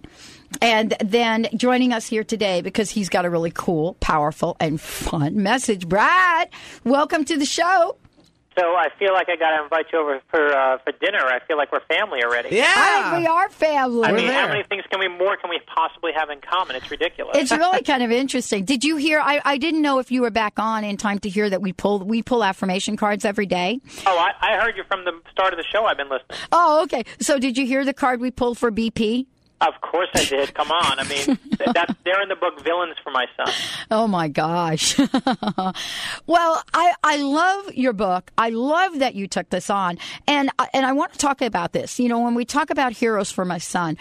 And 0.60 0.96
then 1.04 1.46
joining 1.54 1.92
us 1.92 2.06
here 2.08 2.24
today 2.24 2.62
because 2.62 2.90
he's 2.90 3.08
got 3.08 3.24
a 3.26 3.30
really 3.30 3.52
cool, 3.52 3.94
powerful, 4.00 4.56
and 4.58 4.80
fun 4.80 5.40
message. 5.40 5.88
Brad, 5.88 6.48
welcome 6.82 7.24
to 7.26 7.36
the 7.36 7.46
show. 7.46 7.96
So 8.58 8.74
I 8.74 8.88
feel 8.98 9.12
like 9.12 9.28
I 9.28 9.36
got 9.36 9.56
to 9.56 9.64
invite 9.64 9.86
you 9.92 10.00
over 10.00 10.20
for 10.30 10.54
uh, 10.54 10.78
for 10.78 10.92
dinner. 10.92 11.18
I 11.18 11.40
feel 11.46 11.58
like 11.58 11.70
we're 11.72 11.80
family 11.80 12.22
already. 12.24 12.56
Yeah. 12.56 12.72
I 12.74 13.10
think 13.10 13.22
we 13.22 13.26
are 13.26 13.50
family. 13.50 14.04
I 14.08 14.12
We're 14.12 14.18
mean, 14.18 14.30
how 14.30 14.48
many 14.48 14.62
things 14.62 14.84
can 14.90 14.98
we 14.98 15.08
more 15.08 15.36
can 15.36 15.50
we 15.50 15.60
possibly 15.66 16.12
have 16.16 16.30
in 16.30 16.40
common? 16.40 16.74
It's 16.76 16.90
ridiculous. 16.90 17.36
It's 17.36 17.50
really 17.52 17.82
kind 17.82 18.02
of 18.02 18.10
interesting. 18.10 18.64
Did 18.64 18.82
you 18.82 18.96
hear? 18.96 19.20
I, 19.20 19.42
I 19.44 19.58
didn't 19.58 19.82
know 19.82 19.98
if 19.98 20.10
you 20.10 20.22
were 20.22 20.30
back 20.30 20.54
on 20.58 20.84
in 20.84 20.96
time 20.96 21.18
to 21.20 21.28
hear 21.28 21.50
that 21.50 21.60
we 21.60 21.72
pull 21.74 21.98
we 21.98 22.22
pull 22.22 22.42
affirmation 22.42 22.96
cards 22.96 23.24
every 23.26 23.46
day. 23.46 23.80
oh, 24.06 24.18
I, 24.18 24.32
I 24.40 24.60
heard 24.60 24.76
you 24.76 24.84
from 24.84 25.04
the 25.04 25.12
start 25.30 25.52
of 25.52 25.58
the 25.58 25.64
show. 25.70 25.84
I've 25.84 25.98
been 25.98 26.08
listening. 26.08 26.38
Oh, 26.50 26.82
okay. 26.84 27.04
So 27.20 27.38
did 27.38 27.58
you 27.58 27.66
hear 27.66 27.84
the 27.84 27.94
card 27.94 28.20
we 28.20 28.30
pulled 28.30 28.56
for 28.56 28.70
BP? 28.70 29.26
Of 29.60 29.80
course 29.80 30.08
I 30.14 30.24
did. 30.24 30.52
Come 30.54 30.70
on. 30.70 30.98
I 30.98 31.04
mean, 31.04 31.38
they're 32.04 32.20
in 32.22 32.28
the 32.28 32.36
book 32.38 32.62
Villains 32.62 32.96
for 33.02 33.10
my 33.10 33.24
son. 33.36 33.52
Oh 33.90 34.06
my 34.06 34.28
gosh. 34.28 34.98
well, 36.26 36.62
I, 36.74 36.92
I 37.02 37.16
love 37.18 37.72
your 37.74 37.92
book. 37.94 38.30
I 38.36 38.50
love 38.50 38.98
that 38.98 39.14
you 39.14 39.26
took 39.26 39.48
this 39.50 39.70
on. 39.70 39.98
And, 40.26 40.50
I- 40.58 40.68
and 40.74 40.84
I 40.84 40.92
want 40.92 41.12
to 41.12 41.18
talk 41.18 41.40
about 41.40 41.72
this. 41.72 41.98
You 41.98 42.08
know, 42.08 42.20
when 42.20 42.34
we 42.34 42.44
talk 42.44 42.68
about 42.70 42.92
heroes 42.92 43.30
for 43.32 43.44
my 43.46 43.58
son, 43.58 43.96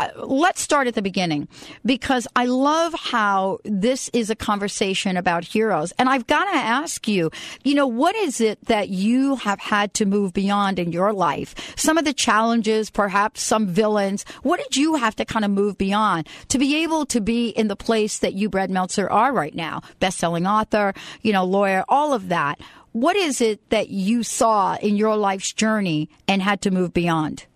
uh, 0.00 0.08
let's 0.16 0.60
start 0.60 0.86
at 0.88 0.94
the 0.94 1.02
beginning 1.02 1.46
because 1.84 2.26
I 2.34 2.46
love 2.46 2.92
how 2.94 3.58
this 3.64 4.10
is 4.12 4.28
a 4.28 4.34
conversation 4.36 5.16
about 5.16 5.44
heroes. 5.44 5.92
And 5.98 6.08
I've 6.08 6.26
got 6.26 6.46
to 6.46 6.56
ask 6.58 7.06
you, 7.06 7.30
you 7.62 7.74
know, 7.74 7.86
what 7.86 8.16
is 8.16 8.40
it 8.40 8.64
that 8.66 8.88
you 8.88 9.36
have 9.36 9.60
had 9.60 9.94
to 9.94 10.04
move 10.04 10.32
beyond 10.32 10.78
in 10.80 10.90
your 10.90 11.12
life? 11.12 11.54
Some 11.76 11.96
of 11.96 12.04
the 12.04 12.12
challenges, 12.12 12.90
perhaps 12.90 13.40
some 13.42 13.68
villains. 13.68 14.24
What 14.42 14.58
did 14.60 14.76
you 14.76 14.79
have 14.96 15.16
to 15.16 15.24
kind 15.24 15.44
of 15.44 15.50
move 15.50 15.78
beyond 15.78 16.28
to 16.48 16.58
be 16.58 16.82
able 16.82 17.06
to 17.06 17.20
be 17.20 17.48
in 17.48 17.68
the 17.68 17.76
place 17.76 18.18
that 18.18 18.34
you, 18.34 18.48
Brad 18.48 18.70
Meltzer, 18.70 19.08
are 19.10 19.32
right 19.32 19.54
now? 19.54 19.82
Best-selling 19.98 20.46
author, 20.46 20.94
you 21.22 21.32
know, 21.32 21.44
lawyer, 21.44 21.84
all 21.88 22.12
of 22.12 22.28
that. 22.28 22.60
What 22.92 23.16
is 23.16 23.40
it 23.40 23.68
that 23.70 23.88
you 23.88 24.22
saw 24.22 24.76
in 24.76 24.96
your 24.96 25.16
life's 25.16 25.52
journey 25.52 26.08
and 26.26 26.42
had 26.42 26.60
to 26.62 26.70
move 26.70 26.92
beyond? 26.92 27.46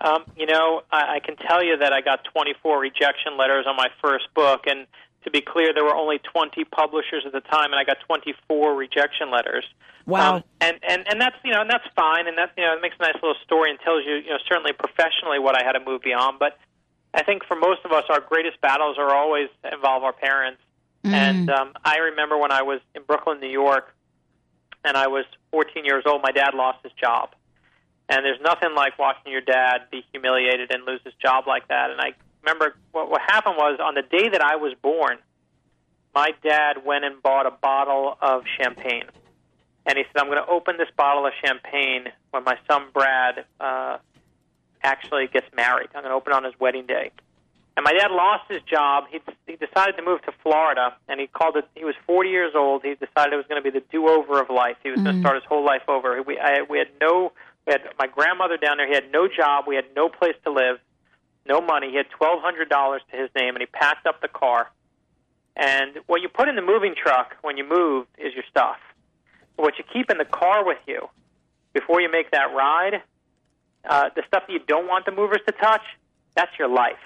Um, 0.00 0.24
you 0.36 0.46
know, 0.46 0.82
I, 0.90 1.16
I 1.16 1.20
can 1.20 1.36
tell 1.36 1.62
you 1.62 1.76
that 1.76 1.92
I 1.92 2.00
got 2.00 2.24
24 2.32 2.78
rejection 2.78 3.36
letters 3.38 3.66
on 3.68 3.76
my 3.76 3.88
first 4.02 4.32
book, 4.34 4.62
and 4.66 4.86
to 5.24 5.30
be 5.30 5.40
clear, 5.40 5.74
there 5.74 5.84
were 5.84 5.94
only 5.94 6.18
20 6.18 6.64
publishers 6.64 7.24
at 7.26 7.32
the 7.32 7.40
time, 7.40 7.72
and 7.72 7.76
I 7.76 7.84
got 7.84 7.98
24 8.06 8.74
rejection 8.74 9.30
letters. 9.30 9.64
Wow. 10.06 10.36
Um, 10.36 10.44
and 10.60 10.78
and 10.88 11.04
and 11.10 11.20
that's 11.20 11.36
you 11.44 11.52
know, 11.52 11.60
and 11.60 11.70
that's 11.70 11.86
fine, 11.94 12.26
and 12.26 12.38
that 12.38 12.52
you 12.56 12.64
know, 12.64 12.74
it 12.74 12.82
makes 12.82 12.96
a 12.98 13.02
nice 13.02 13.14
little 13.14 13.36
story 13.44 13.70
and 13.70 13.78
tells 13.80 14.04
you, 14.04 14.14
you 14.14 14.30
know, 14.30 14.38
certainly 14.48 14.72
professionally 14.72 15.38
what 15.38 15.60
I 15.60 15.64
had 15.64 15.72
to 15.72 15.80
move 15.80 16.02
beyond. 16.02 16.38
But 16.38 16.58
I 17.12 17.22
think 17.22 17.44
for 17.44 17.56
most 17.56 17.80
of 17.84 17.92
us, 17.92 18.04
our 18.08 18.20
greatest 18.20 18.60
battles 18.60 18.96
are 18.98 19.14
always 19.14 19.48
involve 19.70 20.02
our 20.02 20.12
parents. 20.12 20.60
And 21.02 21.48
um, 21.50 21.72
I 21.82 21.96
remember 21.98 22.36
when 22.36 22.52
I 22.52 22.62
was 22.62 22.80
in 22.94 23.02
Brooklyn, 23.02 23.40
New 23.40 23.48
York, 23.48 23.94
and 24.84 24.96
I 24.96 25.06
was 25.06 25.24
14 25.50 25.84
years 25.84 26.04
old. 26.06 26.22
My 26.22 26.32
dad 26.32 26.54
lost 26.54 26.78
his 26.82 26.92
job. 26.92 27.30
And 28.08 28.24
there's 28.24 28.40
nothing 28.42 28.74
like 28.74 28.98
watching 28.98 29.32
your 29.32 29.40
dad 29.40 29.82
be 29.90 30.04
humiliated 30.12 30.72
and 30.72 30.84
lose 30.84 31.00
his 31.04 31.14
job 31.22 31.44
like 31.46 31.68
that. 31.68 31.90
And 31.90 32.00
I 32.00 32.12
remember 32.42 32.74
what, 32.92 33.10
what 33.10 33.20
happened 33.20 33.56
was 33.56 33.78
on 33.82 33.94
the 33.94 34.02
day 34.02 34.28
that 34.28 34.42
I 34.42 34.56
was 34.56 34.74
born, 34.82 35.18
my 36.14 36.30
dad 36.42 36.84
went 36.84 37.04
and 37.04 37.22
bought 37.22 37.46
a 37.46 37.50
bottle 37.50 38.16
of 38.20 38.44
champagne. 38.60 39.04
And 39.86 39.96
he 39.96 40.04
said, 40.04 40.20
I'm 40.20 40.26
going 40.26 40.42
to 40.42 40.50
open 40.50 40.76
this 40.76 40.88
bottle 40.96 41.26
of 41.26 41.32
champagne 41.44 42.04
when 42.30 42.44
my 42.44 42.58
son 42.68 42.86
Brad 42.92 43.44
uh, 43.58 43.98
actually 44.82 45.26
gets 45.28 45.46
married. 45.54 45.88
I'm 45.94 46.02
going 46.02 46.10
to 46.10 46.16
open 46.16 46.32
it 46.32 46.36
on 46.36 46.44
his 46.44 46.54
wedding 46.60 46.86
day. 46.86 47.10
And 47.76 47.84
my 47.84 47.92
dad 47.92 48.10
lost 48.10 48.44
his 48.50 48.60
job. 48.62 49.04
He 49.10 49.20
he 49.46 49.56
decided 49.56 49.96
to 49.96 50.02
move 50.02 50.20
to 50.22 50.32
Florida, 50.42 50.94
and 51.08 51.18
he 51.18 51.26
called 51.26 51.56
it. 51.56 51.66
He 51.74 51.84
was 51.84 51.94
40 52.06 52.28
years 52.28 52.52
old. 52.54 52.82
He 52.82 52.94
decided 52.94 53.32
it 53.32 53.36
was 53.36 53.46
going 53.48 53.62
to 53.62 53.70
be 53.70 53.70
the 53.70 53.84
do-over 53.90 54.40
of 54.40 54.50
life. 54.50 54.76
He 54.82 54.90
was 54.90 55.00
going 55.00 55.16
to 55.16 55.20
start 55.22 55.36
his 55.36 55.44
whole 55.48 55.64
life 55.64 55.88
over. 55.88 56.20
We 56.22 56.38
I, 56.38 56.62
we 56.68 56.78
had 56.78 56.88
no. 57.00 57.32
We 57.66 57.72
had 57.72 57.82
my 57.98 58.06
grandmother 58.06 58.56
down 58.56 58.78
there. 58.78 58.86
He 58.86 58.94
had 58.94 59.10
no 59.12 59.28
job. 59.28 59.64
We 59.66 59.76
had 59.76 59.86
no 59.96 60.08
place 60.08 60.34
to 60.44 60.52
live, 60.52 60.78
no 61.46 61.60
money. 61.60 61.90
He 61.90 61.96
had 61.96 62.10
twelve 62.10 62.42
hundred 62.42 62.68
dollars 62.68 63.02
to 63.10 63.16
his 63.16 63.30
name, 63.34 63.54
and 63.54 63.60
he 63.60 63.66
packed 63.66 64.06
up 64.06 64.20
the 64.20 64.28
car. 64.28 64.70
And 65.56 65.98
what 66.06 66.22
you 66.22 66.28
put 66.28 66.48
in 66.48 66.56
the 66.56 66.62
moving 66.62 66.94
truck 66.94 67.36
when 67.42 67.56
you 67.56 67.64
move 67.68 68.06
is 68.18 68.32
your 68.34 68.44
stuff. 68.48 68.76
But 69.56 69.64
what 69.64 69.78
you 69.78 69.84
keep 69.92 70.10
in 70.10 70.18
the 70.18 70.24
car 70.24 70.64
with 70.64 70.78
you 70.86 71.08
before 71.72 72.00
you 72.00 72.10
make 72.10 72.30
that 72.30 72.54
ride, 72.54 73.02
uh, 73.88 74.10
the 74.14 74.22
stuff 74.26 74.44
that 74.46 74.52
you 74.52 74.60
don't 74.66 74.86
want 74.86 75.04
the 75.04 75.12
movers 75.12 75.40
to 75.46 75.52
touch, 75.52 75.82
that's 76.34 76.52
your 76.58 76.68
life. 76.68 77.02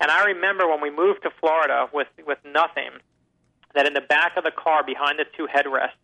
And 0.00 0.10
I 0.10 0.24
remember 0.26 0.68
when 0.68 0.80
we 0.80 0.90
moved 0.90 1.22
to 1.22 1.30
Florida 1.40 1.88
with 1.92 2.08
with 2.26 2.38
nothing, 2.44 2.90
that 3.74 3.86
in 3.86 3.94
the 3.94 4.00
back 4.00 4.36
of 4.36 4.44
the 4.44 4.52
car 4.52 4.84
behind 4.84 5.18
the 5.18 5.24
two 5.36 5.46
headrests, 5.46 5.98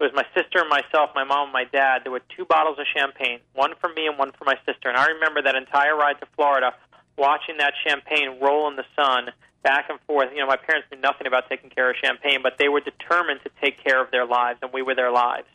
it 0.00 0.04
was 0.04 0.12
my 0.14 0.24
sister 0.34 0.60
and 0.60 0.68
myself, 0.68 1.10
my 1.14 1.24
mom 1.24 1.48
and 1.48 1.52
my 1.52 1.64
dad. 1.64 2.02
There 2.04 2.12
were 2.12 2.22
two 2.34 2.46
bottles 2.46 2.78
of 2.78 2.86
champagne, 2.96 3.40
one 3.52 3.72
for 3.80 3.90
me 3.92 4.06
and 4.06 4.18
one 4.18 4.32
for 4.32 4.44
my 4.44 4.56
sister. 4.64 4.88
And 4.88 4.96
I 4.96 5.08
remember 5.08 5.42
that 5.42 5.54
entire 5.54 5.94
ride 5.94 6.18
to 6.20 6.26
Florida, 6.36 6.72
watching 7.18 7.58
that 7.58 7.74
champagne 7.86 8.40
roll 8.40 8.68
in 8.70 8.76
the 8.76 8.84
sun 8.96 9.30
back 9.62 9.90
and 9.90 10.00
forth. 10.06 10.30
You 10.32 10.38
know, 10.38 10.46
my 10.46 10.56
parents 10.56 10.88
knew 10.90 10.98
nothing 11.00 11.26
about 11.26 11.50
taking 11.50 11.68
care 11.68 11.90
of 11.90 11.96
champagne, 12.02 12.40
but 12.42 12.56
they 12.58 12.68
were 12.68 12.80
determined 12.80 13.40
to 13.44 13.50
take 13.60 13.82
care 13.84 14.02
of 14.02 14.10
their 14.10 14.24
lives, 14.24 14.58
and 14.62 14.72
we 14.72 14.80
were 14.80 14.94
their 14.94 15.12
lives. 15.12 15.48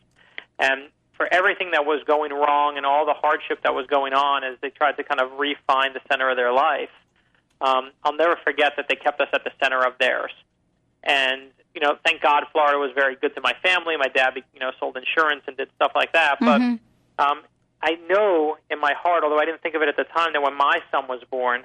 And 0.60 0.90
for 1.16 1.26
everything 1.32 1.72
that 1.72 1.84
was 1.84 2.04
going 2.06 2.32
wrong 2.32 2.76
and 2.76 2.86
all 2.86 3.04
the 3.04 3.14
hardship 3.14 3.62
that 3.64 3.74
was 3.74 3.86
going 3.88 4.12
on 4.12 4.44
as 4.44 4.58
they 4.60 4.70
tried 4.70 4.96
to 4.98 5.02
kind 5.02 5.20
of 5.20 5.38
refine 5.40 5.92
the 5.92 6.00
center 6.08 6.30
of 6.30 6.36
their 6.36 6.52
life, 6.52 6.90
um, 7.60 7.90
I'll 8.04 8.16
never 8.16 8.38
forget 8.44 8.74
that 8.76 8.86
they 8.88 8.96
kept 8.96 9.20
us 9.20 9.28
at 9.32 9.42
the 9.42 9.50
center 9.60 9.84
of 9.84 9.94
theirs. 9.98 10.32
And 11.02 11.50
you 11.76 11.82
know, 11.82 11.96
thank 12.04 12.22
God 12.22 12.44
Florida 12.52 12.78
was 12.78 12.90
very 12.94 13.16
good 13.16 13.34
to 13.34 13.40
my 13.42 13.52
family. 13.62 13.96
My 13.98 14.08
dad, 14.08 14.32
you 14.34 14.60
know, 14.60 14.72
sold 14.80 14.96
insurance 14.96 15.42
and 15.46 15.56
did 15.56 15.68
stuff 15.76 15.92
like 15.94 16.12
that. 16.14 16.38
But 16.40 16.60
um, 17.18 17.42
I 17.82 17.96
know 18.08 18.56
in 18.70 18.80
my 18.80 18.94
heart, 18.94 19.22
although 19.22 19.38
I 19.38 19.44
didn't 19.44 19.62
think 19.62 19.74
of 19.74 19.82
it 19.82 19.88
at 19.88 19.96
the 19.96 20.04
time, 20.04 20.32
that 20.32 20.42
when 20.42 20.56
my 20.56 20.80
son 20.90 21.06
was 21.06 21.22
born, 21.30 21.64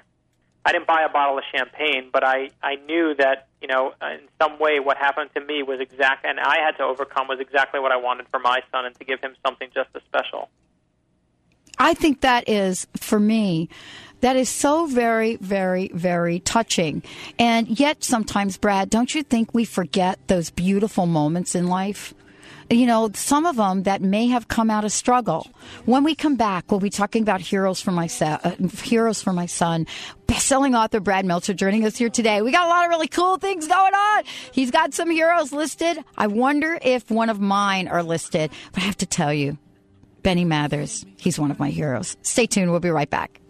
I 0.64 0.72
didn't 0.72 0.86
buy 0.86 1.02
a 1.02 1.08
bottle 1.08 1.38
of 1.38 1.44
champagne, 1.50 2.10
but 2.12 2.22
I 2.22 2.50
I 2.62 2.76
knew 2.76 3.14
that 3.18 3.48
you 3.60 3.68
know 3.68 3.94
in 4.02 4.20
some 4.40 4.60
way 4.60 4.78
what 4.78 4.98
happened 4.98 5.30
to 5.34 5.40
me 5.40 5.62
was 5.62 5.80
exact, 5.80 6.24
and 6.24 6.38
I 6.38 6.58
had 6.58 6.76
to 6.76 6.84
overcome 6.84 7.26
was 7.26 7.40
exactly 7.40 7.80
what 7.80 7.90
I 7.90 7.96
wanted 7.96 8.26
for 8.28 8.38
my 8.38 8.60
son, 8.70 8.84
and 8.84 8.94
to 8.98 9.04
give 9.04 9.20
him 9.20 9.34
something 9.44 9.70
just 9.74 9.88
as 9.96 10.02
special. 10.02 10.50
I 11.78 11.94
think 11.94 12.20
that 12.20 12.48
is, 12.48 12.86
for 12.96 13.18
me, 13.18 13.70
that 14.22 14.36
is 14.36 14.48
so 14.48 14.86
very, 14.86 15.36
very, 15.36 15.90
very 15.92 16.40
touching. 16.40 17.02
And 17.38 17.68
yet, 17.78 18.02
sometimes, 18.02 18.56
Brad, 18.56 18.88
don't 18.88 19.14
you 19.14 19.22
think 19.22 19.52
we 19.52 19.64
forget 19.64 20.18
those 20.28 20.50
beautiful 20.50 21.06
moments 21.06 21.54
in 21.54 21.66
life? 21.66 22.14
You 22.70 22.86
know, 22.86 23.10
some 23.12 23.44
of 23.44 23.56
them 23.56 23.82
that 23.82 24.00
may 24.00 24.28
have 24.28 24.48
come 24.48 24.70
out 24.70 24.84
of 24.84 24.92
struggle. 24.92 25.46
When 25.84 26.04
we 26.04 26.14
come 26.14 26.36
back, 26.36 26.70
we'll 26.70 26.80
be 26.80 26.88
talking 26.88 27.20
about 27.20 27.42
heroes 27.42 27.82
for 27.82 27.90
my 27.90 28.06
sa- 28.06 28.38
uh, 28.42 28.54
heroes 28.82 29.20
for 29.20 29.32
my 29.32 29.44
son. 29.44 29.86
Best-selling 30.26 30.74
author 30.74 31.00
Brad 31.00 31.26
Meltzer 31.26 31.52
joining 31.52 31.84
us 31.84 31.98
here 31.98 32.08
today. 32.08 32.40
We 32.40 32.50
got 32.50 32.66
a 32.66 32.70
lot 32.70 32.84
of 32.84 32.90
really 32.90 33.08
cool 33.08 33.36
things 33.36 33.66
going 33.66 33.92
on. 33.92 34.24
He's 34.52 34.70
got 34.70 34.94
some 34.94 35.10
heroes 35.10 35.52
listed. 35.52 35.98
I 36.16 36.28
wonder 36.28 36.78
if 36.80 37.10
one 37.10 37.28
of 37.28 37.40
mine 37.40 37.88
are 37.88 38.02
listed. 38.02 38.50
But 38.72 38.84
I 38.84 38.86
have 38.86 38.96
to 38.98 39.06
tell 39.06 39.34
you, 39.34 39.58
Benny 40.22 40.46
Mathers, 40.46 41.04
he's 41.18 41.38
one 41.38 41.50
of 41.50 41.58
my 41.58 41.68
heroes. 41.68 42.16
Stay 42.22 42.46
tuned. 42.46 42.70
We'll 42.70 42.80
be 42.80 42.90
right 42.90 43.10
back. 43.10 43.41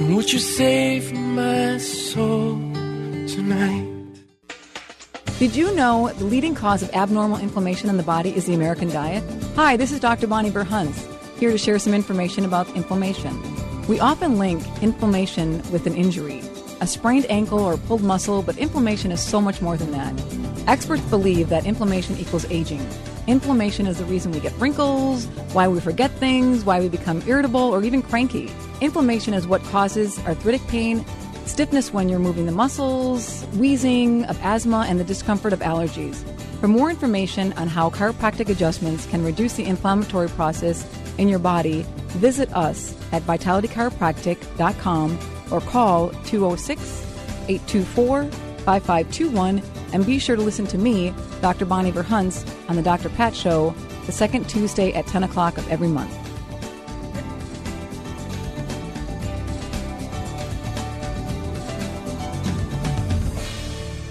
And 0.00 0.16
what 0.16 0.32
you 0.32 0.38
save 0.38 1.12
my 1.12 1.76
soul 1.76 2.54
tonight? 3.28 3.86
Did 5.38 5.54
you 5.54 5.74
know 5.74 6.10
the 6.16 6.24
leading 6.24 6.54
cause 6.54 6.82
of 6.82 6.88
abnormal 6.94 7.36
inflammation 7.36 7.90
in 7.90 7.98
the 7.98 8.02
body 8.02 8.34
is 8.34 8.46
the 8.46 8.54
American 8.54 8.88
diet? 8.88 9.22
Hi, 9.56 9.76
this 9.76 9.92
is 9.92 10.00
Dr. 10.00 10.26
Bonnie 10.26 10.50
Burhuns, 10.50 10.96
here 11.38 11.50
to 11.50 11.58
share 11.58 11.78
some 11.78 11.92
information 11.92 12.46
about 12.46 12.66
inflammation. 12.74 13.38
We 13.88 14.00
often 14.00 14.38
link 14.38 14.62
inflammation 14.80 15.58
with 15.70 15.86
an 15.86 15.94
injury, 15.94 16.40
a 16.80 16.86
sprained 16.86 17.26
ankle 17.28 17.60
or 17.60 17.76
pulled 17.76 18.02
muscle, 18.02 18.40
but 18.40 18.56
inflammation 18.56 19.12
is 19.12 19.20
so 19.20 19.38
much 19.38 19.60
more 19.60 19.76
than 19.76 19.90
that. 19.90 20.14
Experts 20.66 21.02
believe 21.10 21.50
that 21.50 21.66
inflammation 21.66 22.16
equals 22.16 22.46
aging. 22.50 22.80
Inflammation 23.30 23.86
is 23.86 23.98
the 23.98 24.04
reason 24.06 24.32
we 24.32 24.40
get 24.40 24.52
wrinkles, 24.58 25.26
why 25.52 25.68
we 25.68 25.78
forget 25.78 26.10
things, 26.10 26.64
why 26.64 26.80
we 26.80 26.88
become 26.88 27.22
irritable 27.28 27.60
or 27.60 27.84
even 27.84 28.02
cranky. 28.02 28.50
Inflammation 28.80 29.34
is 29.34 29.46
what 29.46 29.62
causes 29.66 30.18
arthritic 30.26 30.66
pain, 30.66 31.04
stiffness 31.46 31.92
when 31.92 32.08
you're 32.08 32.18
moving 32.18 32.46
the 32.46 32.50
muscles, 32.52 33.44
wheezing, 33.54 34.24
of 34.24 34.36
asthma, 34.42 34.84
and 34.88 34.98
the 34.98 35.04
discomfort 35.04 35.52
of 35.52 35.60
allergies. 35.60 36.16
For 36.58 36.66
more 36.66 36.90
information 36.90 37.52
on 37.52 37.68
how 37.68 37.90
chiropractic 37.90 38.48
adjustments 38.48 39.06
can 39.06 39.24
reduce 39.24 39.52
the 39.52 39.64
inflammatory 39.64 40.28
process 40.30 40.84
in 41.16 41.28
your 41.28 41.38
body, 41.38 41.86
visit 42.18 42.52
us 42.52 42.96
at 43.12 43.22
vitalitychiropractic.com 43.22 45.18
or 45.52 45.60
call 45.60 46.08
206 46.24 47.06
824 47.46 48.24
5521 48.24 49.62
and 49.92 50.04
be 50.06 50.18
sure 50.18 50.36
to 50.36 50.42
listen 50.42 50.66
to 50.68 50.78
me, 50.78 51.14
Dr. 51.40 51.64
Bonnie 51.64 51.92
Verhunts, 51.92 52.44
on 52.68 52.76
the 52.76 52.82
Dr. 52.82 53.08
Pat 53.10 53.34
Show, 53.34 53.74
the 54.06 54.12
second 54.12 54.48
Tuesday 54.48 54.92
at 54.92 55.06
10 55.06 55.24
o'clock 55.24 55.58
of 55.58 55.68
every 55.68 55.88
month. 55.88 56.19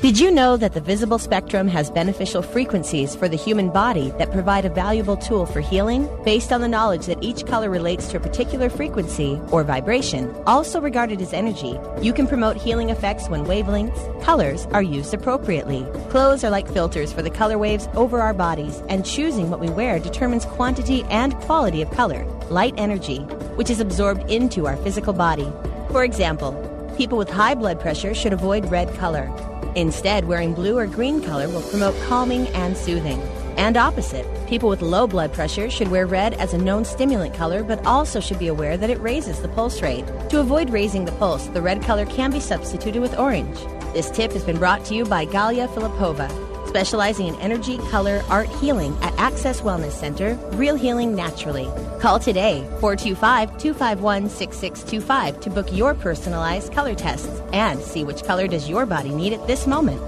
Did 0.10 0.20
you 0.20 0.32
know 0.32 0.58
that 0.58 0.74
the 0.74 0.82
visible 0.82 1.20
spectrum 1.20 1.68
has 1.68 1.92
beneficial 1.92 2.42
frequencies 2.42 3.16
for 3.16 3.30
the 3.30 3.38
human 3.38 3.70
body 3.70 4.10
that 4.18 4.32
provide 4.32 4.66
a 4.66 4.70
valuable 4.70 5.16
tool 5.16 5.46
for 5.46 5.60
healing? 5.60 6.10
Based 6.26 6.52
on 6.52 6.62
the 6.62 6.68
knowledge 6.68 7.06
that 7.06 7.24
each 7.24 7.46
color 7.46 7.70
relates 7.70 8.08
to 8.08 8.18
a 8.18 8.20
particular 8.20 8.72
frequency 8.72 9.40
or 9.52 9.64
vibration, 9.64 10.36
also 10.48 10.82
regarded 10.82 11.22
as 11.22 11.32
energy, 11.32 11.80
you 12.02 12.12
can 12.12 12.26
promote 12.26 12.58
healing 12.58 12.90
effects 12.90 13.30
when 13.30 13.46
wavelengths, 13.46 14.24
colors 14.24 14.66
are 14.72 14.82
used 14.82 15.14
appropriately. 15.14 15.86
Clothes 16.10 16.44
are 16.44 16.50
like 16.50 16.68
filters 16.68 17.14
for 17.14 17.22
the 17.22 17.30
color 17.30 17.60
waves 17.60 17.88
over 17.94 18.20
our 18.20 18.34
bodies, 18.34 18.82
and 18.90 19.06
choosing 19.06 19.52
what 19.52 19.60
we 19.60 19.70
wear 19.70 20.00
determines 20.00 20.44
quantity 20.44 21.04
and 21.12 21.36
quality 21.42 21.84
of 21.84 21.92
color, 21.92 22.26
light 22.50 22.74
energy, 22.78 23.20
which 23.58 23.70
is 23.70 23.80
absorbed 23.80 24.28
into 24.32 24.66
our 24.66 24.78
physical 24.78 25.14
body. 25.14 25.54
For 25.92 26.04
example, 26.04 26.54
people 26.98 27.20
with 27.20 27.30
high 27.30 27.54
blood 27.54 27.80
pressure 27.80 28.16
should 28.16 28.34
avoid 28.34 28.72
red 28.72 28.92
color. 28.96 29.32
Instead, 29.80 30.26
wearing 30.26 30.54
blue 30.54 30.78
or 30.78 30.86
green 30.86 31.22
color 31.22 31.48
will 31.48 31.62
promote 31.62 31.96
calming 32.02 32.48
and 32.50 32.76
soothing. 32.76 33.22
And 33.56 33.78
opposite, 33.78 34.28
people 34.46 34.68
with 34.68 34.82
low 34.82 35.08
blood 35.08 35.32
pressure 35.32 35.70
should 35.70 35.88
wear 35.88 36.06
red 36.06 36.34
as 36.34 36.54
a 36.54 36.58
known 36.58 36.84
stimulant 36.84 37.34
color, 37.34 37.64
but 37.64 37.86
also 37.86 38.20
should 38.20 38.40
be 38.40 38.48
aware 38.48 38.76
that 38.76 38.90
it 38.90 39.00
raises 39.00 39.42
the 39.42 39.48
pulse 39.48 39.82
rate. 39.82 40.06
To 40.32 40.42
avoid 40.42 40.70
raising 40.70 41.06
the 41.06 41.14
pulse, 41.14 41.48
the 41.48 41.62
red 41.62 41.82
color 41.82 42.06
can 42.06 42.30
be 42.30 42.42
substituted 42.42 43.00
with 43.00 43.18
orange. 43.18 43.58
This 43.94 44.12
tip 44.12 44.34
has 44.34 44.44
been 44.44 44.60
brought 44.60 44.84
to 44.86 44.96
you 44.96 45.06
by 45.06 45.26
Galia 45.26 45.70
Filipova, 45.70 46.30
specializing 46.70 47.28
in 47.28 47.36
energy, 47.36 47.78
color, 47.90 48.24
art 48.30 48.48
healing 48.62 48.96
at 49.02 49.18
Access 49.20 49.62
Wellness 49.62 49.92
Center, 49.92 50.36
Real 50.52 50.76
Healing 50.76 51.16
Naturally. 51.16 51.68
Call 52.00 52.20
today 52.20 52.62
425 52.80 53.58
251 53.58 54.30
6625 54.30 55.42
to 55.42 55.50
book 55.50 55.68
your 55.74 55.96
personalized 55.96 56.72
color 56.72 56.94
tests 56.94 57.42
and 57.52 57.82
see 57.82 58.04
which 58.04 58.24
color 58.24 58.48
does 58.48 58.70
your 58.70 58.86
body 58.86 59.10
need 59.10 59.34
at 59.34 59.46
this 59.48 59.66
moment. 59.66 60.00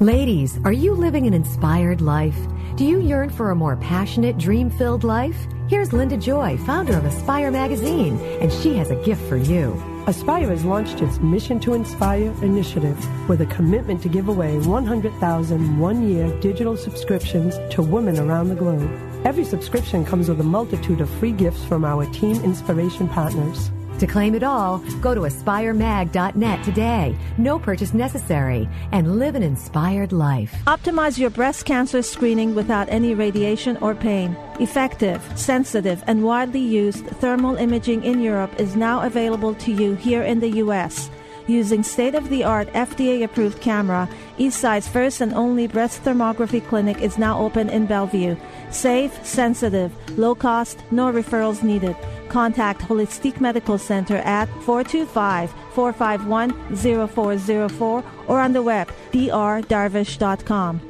Ladies, 0.00 0.58
are 0.64 0.72
you 0.72 0.92
living 0.94 1.26
an 1.26 1.34
inspired 1.34 2.00
life? 2.00 2.38
Do 2.76 2.84
you 2.84 3.00
yearn 3.00 3.30
for 3.30 3.50
a 3.50 3.56
more 3.56 3.76
passionate, 3.76 4.38
dream 4.38 4.70
filled 4.70 5.02
life? 5.02 5.36
Here's 5.68 5.92
Linda 5.92 6.16
Joy, 6.16 6.56
founder 6.58 6.96
of 6.96 7.04
Aspire 7.04 7.50
Magazine, 7.50 8.16
and 8.40 8.52
she 8.52 8.76
has 8.76 8.90
a 8.90 9.02
gift 9.04 9.22
for 9.28 9.36
you. 9.36 9.95
Aspire 10.08 10.50
has 10.50 10.64
launched 10.64 11.02
its 11.02 11.18
Mission 11.18 11.58
to 11.58 11.74
Inspire 11.74 12.32
initiative 12.40 12.96
with 13.28 13.40
a 13.40 13.46
commitment 13.46 14.00
to 14.02 14.08
give 14.08 14.28
away 14.28 14.56
100,000 14.56 15.78
one 15.80 16.08
year 16.08 16.28
digital 16.40 16.76
subscriptions 16.76 17.58
to 17.74 17.82
women 17.82 18.16
around 18.20 18.48
the 18.48 18.54
globe. 18.54 18.88
Every 19.24 19.44
subscription 19.44 20.04
comes 20.04 20.28
with 20.28 20.40
a 20.40 20.44
multitude 20.44 21.00
of 21.00 21.10
free 21.18 21.32
gifts 21.32 21.64
from 21.64 21.84
our 21.84 22.06
team 22.12 22.36
inspiration 22.44 23.08
partners. 23.08 23.72
To 23.98 24.06
claim 24.06 24.34
it 24.34 24.42
all, 24.42 24.78
go 25.00 25.14
to 25.14 25.22
aspiremag.net 25.22 26.64
today. 26.64 27.16
No 27.38 27.58
purchase 27.58 27.94
necessary 27.94 28.68
and 28.92 29.18
live 29.18 29.34
an 29.34 29.42
inspired 29.42 30.12
life. 30.12 30.54
Optimize 30.66 31.18
your 31.18 31.30
breast 31.30 31.64
cancer 31.64 32.02
screening 32.02 32.54
without 32.54 32.90
any 32.90 33.14
radiation 33.14 33.78
or 33.78 33.94
pain. 33.94 34.36
Effective, 34.60 35.22
sensitive, 35.34 36.04
and 36.06 36.22
widely 36.22 36.60
used 36.60 37.06
thermal 37.06 37.56
imaging 37.56 38.04
in 38.04 38.20
Europe 38.20 38.52
is 38.60 38.76
now 38.76 39.00
available 39.00 39.54
to 39.54 39.72
you 39.72 39.94
here 39.94 40.22
in 40.22 40.40
the 40.40 40.56
U.S. 40.56 41.08
Using 41.46 41.82
state 41.84 42.16
of 42.16 42.28
the 42.28 42.42
art 42.42 42.66
FDA 42.72 43.22
approved 43.22 43.60
camera, 43.60 44.08
Eastside's 44.36 44.88
first 44.88 45.20
and 45.20 45.32
only 45.32 45.68
breast 45.68 46.02
thermography 46.02 46.66
clinic 46.66 47.00
is 47.00 47.18
now 47.18 47.38
open 47.38 47.70
in 47.70 47.86
Bellevue. 47.86 48.36
Safe, 48.70 49.24
sensitive, 49.24 49.92
low 50.18 50.34
cost, 50.34 50.80
no 50.90 51.10
referrals 51.12 51.62
needed. 51.62 51.96
Contact 52.28 52.80
Holistic 52.82 53.40
Medical 53.40 53.78
Center 53.78 54.16
at 54.18 54.48
425 54.64 55.50
451 55.72 56.50
0404 56.76 58.04
or 58.28 58.40
on 58.40 58.52
the 58.52 58.62
web 58.62 58.90
drdarvish.com. 59.12 60.80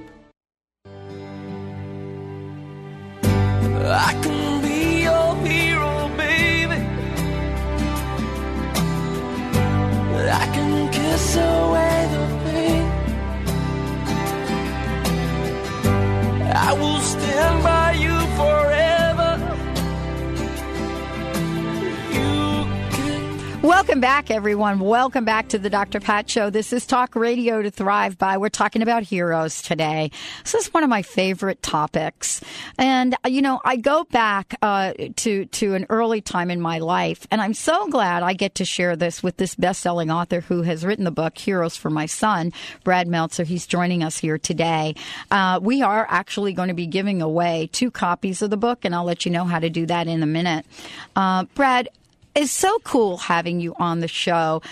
I 3.88 4.20
can 4.20 4.62
be 4.62 5.02
your 5.02 5.36
hero, 5.46 6.08
baby. 6.16 6.74
I 10.28 10.50
can 10.52 10.90
kiss 10.90 11.36
away 11.36 12.08
the 12.12 12.26
pain. 12.44 12.84
I 16.52 16.72
will 16.72 17.00
stand 17.00 17.62
by 17.62 17.92
you 17.92 18.18
forever. 18.36 18.85
Welcome 23.66 23.98
back, 23.98 24.30
everyone. 24.30 24.78
Welcome 24.78 25.24
back 25.24 25.48
to 25.48 25.58
the 25.58 25.68
Dr. 25.68 25.98
Pat 25.98 26.30
Show. 26.30 26.50
This 26.50 26.72
is 26.72 26.86
Talk 26.86 27.16
Radio 27.16 27.62
to 27.62 27.70
Thrive 27.72 28.16
By. 28.16 28.38
We're 28.38 28.48
talking 28.48 28.80
about 28.80 29.02
heroes 29.02 29.60
today. 29.60 30.12
This 30.44 30.54
is 30.54 30.72
one 30.72 30.84
of 30.84 30.88
my 30.88 31.02
favorite 31.02 31.64
topics. 31.64 32.40
And, 32.78 33.16
you 33.26 33.42
know, 33.42 33.60
I 33.64 33.74
go 33.74 34.04
back 34.04 34.54
uh, 34.62 34.92
to, 35.16 35.46
to 35.46 35.74
an 35.74 35.86
early 35.90 36.20
time 36.20 36.52
in 36.52 36.60
my 36.60 36.78
life, 36.78 37.26
and 37.32 37.40
I'm 37.40 37.54
so 37.54 37.88
glad 37.88 38.22
I 38.22 38.34
get 38.34 38.54
to 38.54 38.64
share 38.64 38.94
this 38.94 39.20
with 39.20 39.36
this 39.36 39.56
best 39.56 39.80
selling 39.80 40.12
author 40.12 40.42
who 40.42 40.62
has 40.62 40.84
written 40.84 41.04
the 41.04 41.10
book, 41.10 41.36
Heroes 41.36 41.76
for 41.76 41.90
My 41.90 42.06
Son, 42.06 42.52
Brad 42.84 43.08
Meltzer. 43.08 43.42
He's 43.42 43.66
joining 43.66 44.04
us 44.04 44.16
here 44.16 44.38
today. 44.38 44.94
Uh, 45.32 45.58
we 45.60 45.82
are 45.82 46.06
actually 46.08 46.52
going 46.52 46.68
to 46.68 46.74
be 46.74 46.86
giving 46.86 47.20
away 47.20 47.68
two 47.72 47.90
copies 47.90 48.42
of 48.42 48.50
the 48.50 48.56
book, 48.56 48.84
and 48.84 48.94
I'll 48.94 49.02
let 49.02 49.26
you 49.26 49.32
know 49.32 49.44
how 49.44 49.58
to 49.58 49.70
do 49.70 49.86
that 49.86 50.06
in 50.06 50.22
a 50.22 50.26
minute. 50.26 50.64
Uh, 51.16 51.46
Brad, 51.56 51.88
it's 52.36 52.52
so 52.52 52.78
cool 52.84 53.16
having 53.16 53.60
you 53.60 53.74
on 53.78 54.00
the 54.00 54.08
show. 54.08 54.62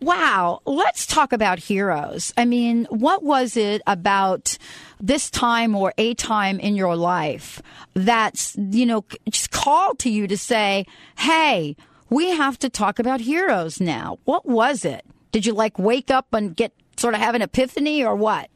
Wow, 0.00 0.60
let's 0.66 1.06
talk 1.06 1.32
about 1.32 1.58
heroes. 1.58 2.32
I 2.36 2.44
mean, 2.44 2.86
what 2.90 3.22
was 3.22 3.56
it 3.56 3.80
about 3.86 4.58
this 5.00 5.30
time 5.30 5.74
or 5.74 5.94
a 5.96 6.12
time 6.14 6.60
in 6.60 6.76
your 6.76 6.94
life 6.96 7.62
that's, 7.94 8.54
you 8.56 8.84
know, 8.84 9.04
just 9.30 9.50
called 9.50 9.98
to 10.00 10.10
you 10.10 10.26
to 10.26 10.36
say, 10.36 10.84
hey, 11.16 11.76
we 12.10 12.28
have 12.30 12.58
to 12.58 12.68
talk 12.68 12.98
about 12.98 13.20
heroes 13.22 13.80
now? 13.80 14.18
What 14.24 14.44
was 14.44 14.84
it? 14.84 15.04
Did 15.32 15.46
you 15.46 15.54
like 15.54 15.78
wake 15.78 16.10
up 16.10 16.34
and 16.34 16.54
get 16.54 16.72
sort 16.98 17.14
of 17.14 17.20
have 17.20 17.34
an 17.34 17.40
epiphany 17.40 18.04
or 18.04 18.14
what? 18.14 18.50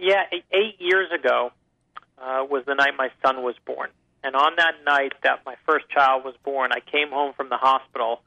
Yeah, 0.00 0.22
eight- 0.32 0.44
eight 0.52 0.76
years 0.80 1.08
ago 1.12 1.50
uh, 2.18 2.44
was 2.48 2.62
the 2.64 2.74
night 2.74 2.92
my 2.96 3.08
son 3.24 3.42
was 3.42 3.56
born. 3.66 3.90
And 4.26 4.34
on 4.34 4.58
that 4.58 4.82
night 4.84 5.12
that 5.22 5.46
my 5.46 5.54
first 5.64 5.88
child 5.88 6.24
was 6.24 6.34
born, 6.42 6.72
I 6.72 6.80
came 6.82 7.10
home 7.14 7.32
from 7.38 7.48
the 7.48 7.56
hospital 7.56 8.22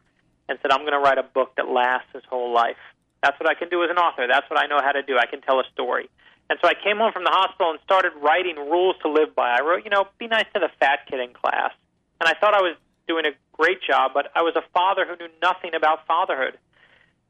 and 0.47 0.57
said, 0.61 0.71
I'm 0.71 0.87
going 0.87 0.95
to 0.95 1.03
write 1.03 1.17
a 1.17 1.27
book 1.27 1.57
that 1.57 1.67
lasts 1.67 2.07
his 2.13 2.23
whole 2.29 2.53
life. 2.55 2.79
That's 3.21 3.37
what 3.37 3.51
I 3.51 3.53
can 3.53 3.67
do 3.67 3.83
as 3.83 3.91
an 3.91 3.97
author. 3.97 4.23
That's 4.25 4.49
what 4.49 4.57
I 4.57 4.67
know 4.67 4.79
how 4.79 4.93
to 4.93 5.03
do. 5.03 5.17
I 5.19 5.25
can 5.25 5.41
tell 5.41 5.59
a 5.59 5.67
story. 5.73 6.09
And 6.49 6.57
so 6.63 6.69
I 6.69 6.73
came 6.73 7.03
home 7.03 7.11
from 7.11 7.25
the 7.25 7.35
hospital 7.35 7.71
and 7.71 7.79
started 7.83 8.13
writing 8.23 8.55
rules 8.55 8.95
to 9.03 9.11
live 9.11 9.35
by. 9.35 9.59
I 9.59 9.61
wrote, 9.61 9.83
you 9.83 9.89
know, 9.89 10.07
be 10.17 10.27
nice 10.27 10.47
to 10.53 10.61
the 10.61 10.69
fat 10.79 10.99
kid 11.11 11.19
in 11.19 11.33
class. 11.33 11.75
And 12.21 12.29
I 12.31 12.33
thought 12.39 12.55
I 12.55 12.63
was 12.63 12.77
doing 13.05 13.25
a 13.25 13.35
great 13.51 13.83
job, 13.83 14.11
but 14.13 14.31
I 14.33 14.41
was 14.41 14.55
a 14.55 14.63
father 14.71 15.03
who 15.03 15.19
knew 15.19 15.31
nothing 15.43 15.75
about 15.75 16.07
fatherhood. 16.07 16.57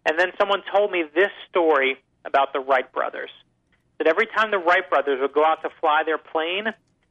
And 0.06 0.20
then 0.20 0.30
someone 0.38 0.62
told 0.72 0.92
me 0.92 1.04
this 1.10 1.34
story 1.50 1.98
about 2.24 2.54
the 2.54 2.60
Wright 2.60 2.90
brothers. 2.94 3.32
That 3.98 4.06
every 4.06 4.28
time 4.28 4.52
the 4.52 4.60
Wright 4.60 4.88
brothers 4.88 5.18
would 5.20 5.34
go 5.34 5.44
out 5.44 5.64
to 5.64 5.70
fly 5.82 6.04
their 6.06 6.20
plane, 6.20 6.70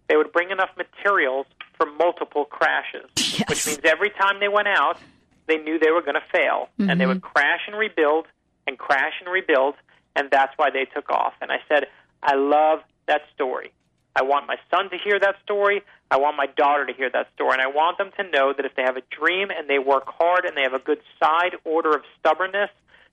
they 0.08 0.16
would 0.16 0.32
bring 0.32 0.50
enough 0.50 0.70
materials 0.76 1.46
for 1.76 1.86
multiple 1.86 2.44
crashes. 2.44 3.08
Yes. 3.38 3.48
Which 3.48 3.66
means 3.68 3.80
every 3.84 4.10
time 4.10 4.40
they 4.40 4.48
went 4.48 4.66
out, 4.66 4.98
they 5.46 5.58
knew 5.58 5.78
they 5.78 5.92
were 5.92 6.02
going 6.02 6.16
to 6.16 6.26
fail. 6.32 6.70
And 6.78 7.00
they 7.00 7.06
would 7.06 7.18
mm-hmm. 7.18 7.32
crash 7.32 7.60
and 7.68 7.78
rebuild 7.78 8.26
and 8.66 8.76
crash 8.76 9.14
and 9.20 9.32
rebuild, 9.32 9.74
and 10.16 10.28
that's 10.30 10.52
why 10.56 10.70
they 10.70 10.86
took 10.86 11.08
off. 11.10 11.34
And 11.40 11.52
I 11.52 11.58
said, 11.68 11.86
I 12.22 12.34
love 12.34 12.80
that 13.06 13.22
story. 13.34 13.72
I 14.16 14.22
want 14.22 14.46
my 14.46 14.56
son 14.70 14.90
to 14.90 14.98
hear 14.98 15.20
that 15.20 15.36
story. 15.44 15.82
I 16.10 16.16
want 16.16 16.36
my 16.36 16.46
daughter 16.46 16.84
to 16.86 16.92
hear 16.92 17.10
that 17.10 17.28
story. 17.34 17.52
And 17.52 17.62
I 17.62 17.68
want 17.68 17.98
them 17.98 18.10
to 18.18 18.24
know 18.30 18.52
that 18.52 18.66
if 18.66 18.74
they 18.74 18.82
have 18.82 18.96
a 18.96 19.02
dream 19.10 19.48
and 19.56 19.68
they 19.68 19.78
work 19.78 20.04
hard 20.06 20.44
and 20.44 20.56
they 20.56 20.62
have 20.62 20.74
a 20.74 20.80
good 20.80 21.00
side 21.22 21.54
order 21.64 21.90
of 21.90 22.02
stubbornness, 22.18 22.70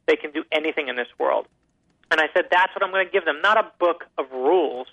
they 0.07 0.15
can 0.15 0.31
do 0.31 0.43
anything 0.51 0.87
in 0.87 0.95
this 0.95 1.07
world. 1.19 1.47
And 2.11 2.19
I 2.19 2.25
said, 2.33 2.45
that's 2.51 2.73
what 2.75 2.83
I'm 2.83 2.91
going 2.91 3.05
to 3.05 3.11
give 3.11 3.25
them. 3.25 3.41
Not 3.41 3.57
a 3.57 3.71
book 3.79 4.05
of 4.17 4.25
rules, 4.31 4.87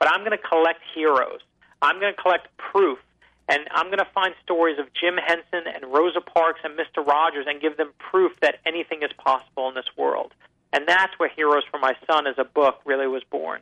but 0.00 0.08
I'm 0.08 0.20
going 0.20 0.32
to 0.32 0.38
collect 0.38 0.80
heroes. 0.92 1.40
I'm 1.80 2.00
going 2.00 2.12
to 2.12 2.20
collect 2.20 2.48
proof. 2.56 2.98
And 3.48 3.68
I'm 3.72 3.86
going 3.86 3.98
to 3.98 4.08
find 4.14 4.34
stories 4.42 4.78
of 4.78 4.86
Jim 4.94 5.16
Henson 5.16 5.72
and 5.72 5.92
Rosa 5.92 6.20
Parks 6.20 6.60
and 6.64 6.78
Mr. 6.78 7.06
Rogers 7.06 7.46
and 7.48 7.60
give 7.60 7.76
them 7.76 7.92
proof 7.98 8.32
that 8.42 8.56
anything 8.64 9.02
is 9.02 9.10
possible 9.18 9.68
in 9.68 9.74
this 9.74 9.88
world. 9.96 10.32
And 10.72 10.86
that's 10.86 11.12
where 11.18 11.28
Heroes 11.28 11.64
for 11.70 11.78
My 11.78 11.94
Son 12.06 12.26
as 12.26 12.36
a 12.38 12.44
book 12.44 12.80
really 12.84 13.08
was 13.08 13.22
born. 13.30 13.60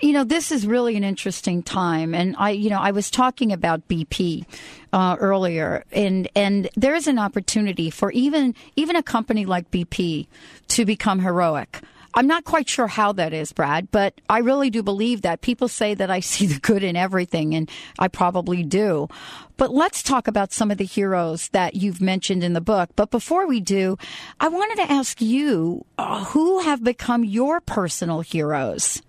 You 0.00 0.12
know, 0.12 0.24
this 0.24 0.50
is 0.50 0.66
really 0.66 0.96
an 0.96 1.04
interesting 1.04 1.62
time, 1.62 2.14
and 2.14 2.34
I, 2.36 2.50
you 2.50 2.68
know, 2.68 2.80
I 2.80 2.90
was 2.90 3.12
talking 3.12 3.52
about 3.52 3.86
BP 3.86 4.44
uh, 4.92 5.16
earlier, 5.20 5.84
and 5.92 6.28
and 6.34 6.68
there 6.74 6.96
is 6.96 7.06
an 7.06 7.16
opportunity 7.16 7.90
for 7.90 8.10
even 8.10 8.56
even 8.74 8.96
a 8.96 9.04
company 9.04 9.46
like 9.46 9.70
BP 9.70 10.26
to 10.68 10.84
become 10.84 11.20
heroic. 11.20 11.80
I'm 12.14 12.28
not 12.28 12.44
quite 12.44 12.68
sure 12.68 12.86
how 12.86 13.12
that 13.12 13.32
is, 13.32 13.52
Brad, 13.52 13.90
but 13.90 14.20
I 14.30 14.38
really 14.38 14.70
do 14.70 14.82
believe 14.82 15.22
that. 15.22 15.40
People 15.40 15.68
say 15.68 15.94
that 15.94 16.10
I 16.10 16.20
see 16.34 16.46
the 16.46 16.60
good 16.60 16.82
in 16.82 16.96
everything, 16.96 17.54
and 17.54 17.70
I 17.98 18.08
probably 18.08 18.62
do. 18.62 19.08
But 19.56 19.72
let's 19.72 20.02
talk 20.02 20.26
about 20.28 20.52
some 20.52 20.70
of 20.70 20.78
the 20.78 20.84
heroes 20.84 21.48
that 21.48 21.74
you've 21.74 22.00
mentioned 22.00 22.42
in 22.42 22.52
the 22.52 22.60
book. 22.60 22.90
But 22.96 23.10
before 23.10 23.46
we 23.46 23.60
do, 23.60 23.96
I 24.40 24.48
wanted 24.48 24.76
to 24.76 24.92
ask 24.92 25.20
you 25.20 25.84
uh, 25.98 26.24
who 26.24 26.60
have 26.60 26.82
become 26.82 27.24
your 27.24 27.60
personal 27.60 28.20
heroes? 28.20 29.02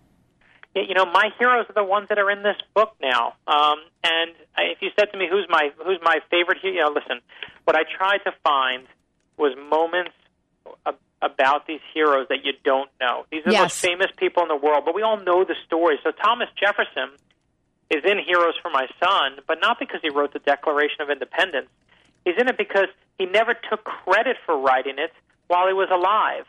You 0.76 0.94
know, 0.94 1.06
my 1.06 1.30
heroes 1.40 1.66
are 1.70 1.74
the 1.74 1.86
ones 1.86 2.10
that 2.10 2.20
are 2.20 2.30
in 2.30 2.44
this 2.44 2.58
book 2.74 2.96
now. 3.02 3.36
Um, 3.48 3.78
and 4.04 4.32
if 4.58 4.82
you 4.82 4.90
said 5.00 5.10
to 5.14 5.18
me, 5.18 5.26
"Who's 5.30 5.48
my 5.50 5.70
who's 5.78 6.00
my 6.04 6.18
favorite?" 6.30 6.58
hero, 6.62 6.74
You 6.74 6.82
know, 6.82 6.92
listen, 6.92 7.22
what 7.64 7.78
I 7.78 7.84
tried 7.98 8.20
to 8.26 8.34
find 8.44 8.86
was 9.38 9.56
moments 9.70 10.12
about 11.26 11.66
these 11.66 11.82
heroes 11.94 12.28
that 12.30 12.46
you 12.46 12.54
don't 12.64 12.90
know. 13.02 13.26
These 13.32 13.46
are 13.46 13.52
yes. 13.52 13.58
the 13.58 13.64
most 13.64 13.80
famous 13.80 14.12
people 14.18 14.44
in 14.44 14.50
the 14.50 14.56
world, 14.56 14.84
but 14.86 14.94
we 14.94 15.02
all 15.02 15.18
know 15.18 15.44
the 15.44 15.56
story. 15.66 15.98
So 16.04 16.12
Thomas 16.12 16.48
Jefferson 16.56 17.10
is 17.90 18.04
in 18.06 18.20
Heroes 18.20 18.54
for 18.62 18.70
My 18.70 18.88
Son, 19.04 19.40
but 19.48 19.60
not 19.60 19.80
because 19.80 20.00
he 20.02 20.10
wrote 20.10 20.34
the 20.34 20.40
Declaration 20.40 21.02
of 21.02 21.10
Independence. 21.10 21.68
He's 22.24 22.36
in 22.40 22.48
it 22.48 22.58
because 22.58 22.88
he 23.18 23.26
never 23.26 23.54
took 23.54 23.84
credit 23.84 24.38
for 24.46 24.58
writing 24.58 24.96
it 24.98 25.12
while 25.48 25.68
he 25.68 25.74
was 25.74 25.90
alive. 25.92 26.46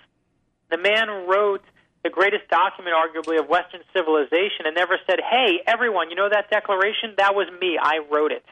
The 0.70 0.78
man 0.78 1.28
wrote 1.28 1.62
the 2.02 2.10
greatest 2.10 2.48
document, 2.48 2.94
arguably, 2.96 3.38
of 3.38 3.48
Western 3.48 3.82
civilization 3.92 4.64
and 4.64 4.74
never 4.74 4.98
said, 5.06 5.18
Hey, 5.20 5.60
everyone, 5.66 6.10
you 6.10 6.16
know 6.16 6.28
that 6.28 6.50
declaration? 6.50 7.14
That 7.18 7.34
was 7.34 7.48
me. 7.60 7.78
I 7.80 7.98
wrote 8.10 8.32
it. 8.32 8.44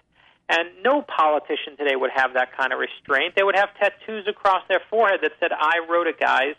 And 0.49 0.69
no 0.83 1.03
politician 1.03 1.77
today 1.79 1.97
would 1.97 2.11
have 2.15 2.35
that 2.35 2.57
kind 2.57 2.73
of 2.73 2.79
restraint. 2.79 3.35
They 3.35 3.43
would 3.43 3.57
have 3.57 3.71
tattoos 3.81 4.27
across 4.29 4.63
their 4.69 4.81
forehead 4.91 5.21
that 5.23 5.33
said, 5.41 5.53
I 5.53 5.81
wrote 5.89 6.07
it, 6.07 6.21
guys. 6.21 6.55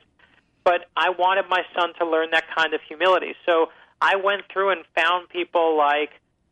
But 0.64 0.90
I 0.98 1.10
wanted 1.10 1.46
my 1.48 1.62
son 1.78 1.94
to 2.00 2.06
learn 2.06 2.32
that 2.32 2.46
kind 2.56 2.74
of 2.74 2.82
humility. 2.88 3.36
So 3.46 3.70
I 4.02 4.16
went 4.16 4.42
through 4.52 4.72
and 4.72 4.82
found 4.96 5.30
people 5.30 5.78
like, 5.78 6.10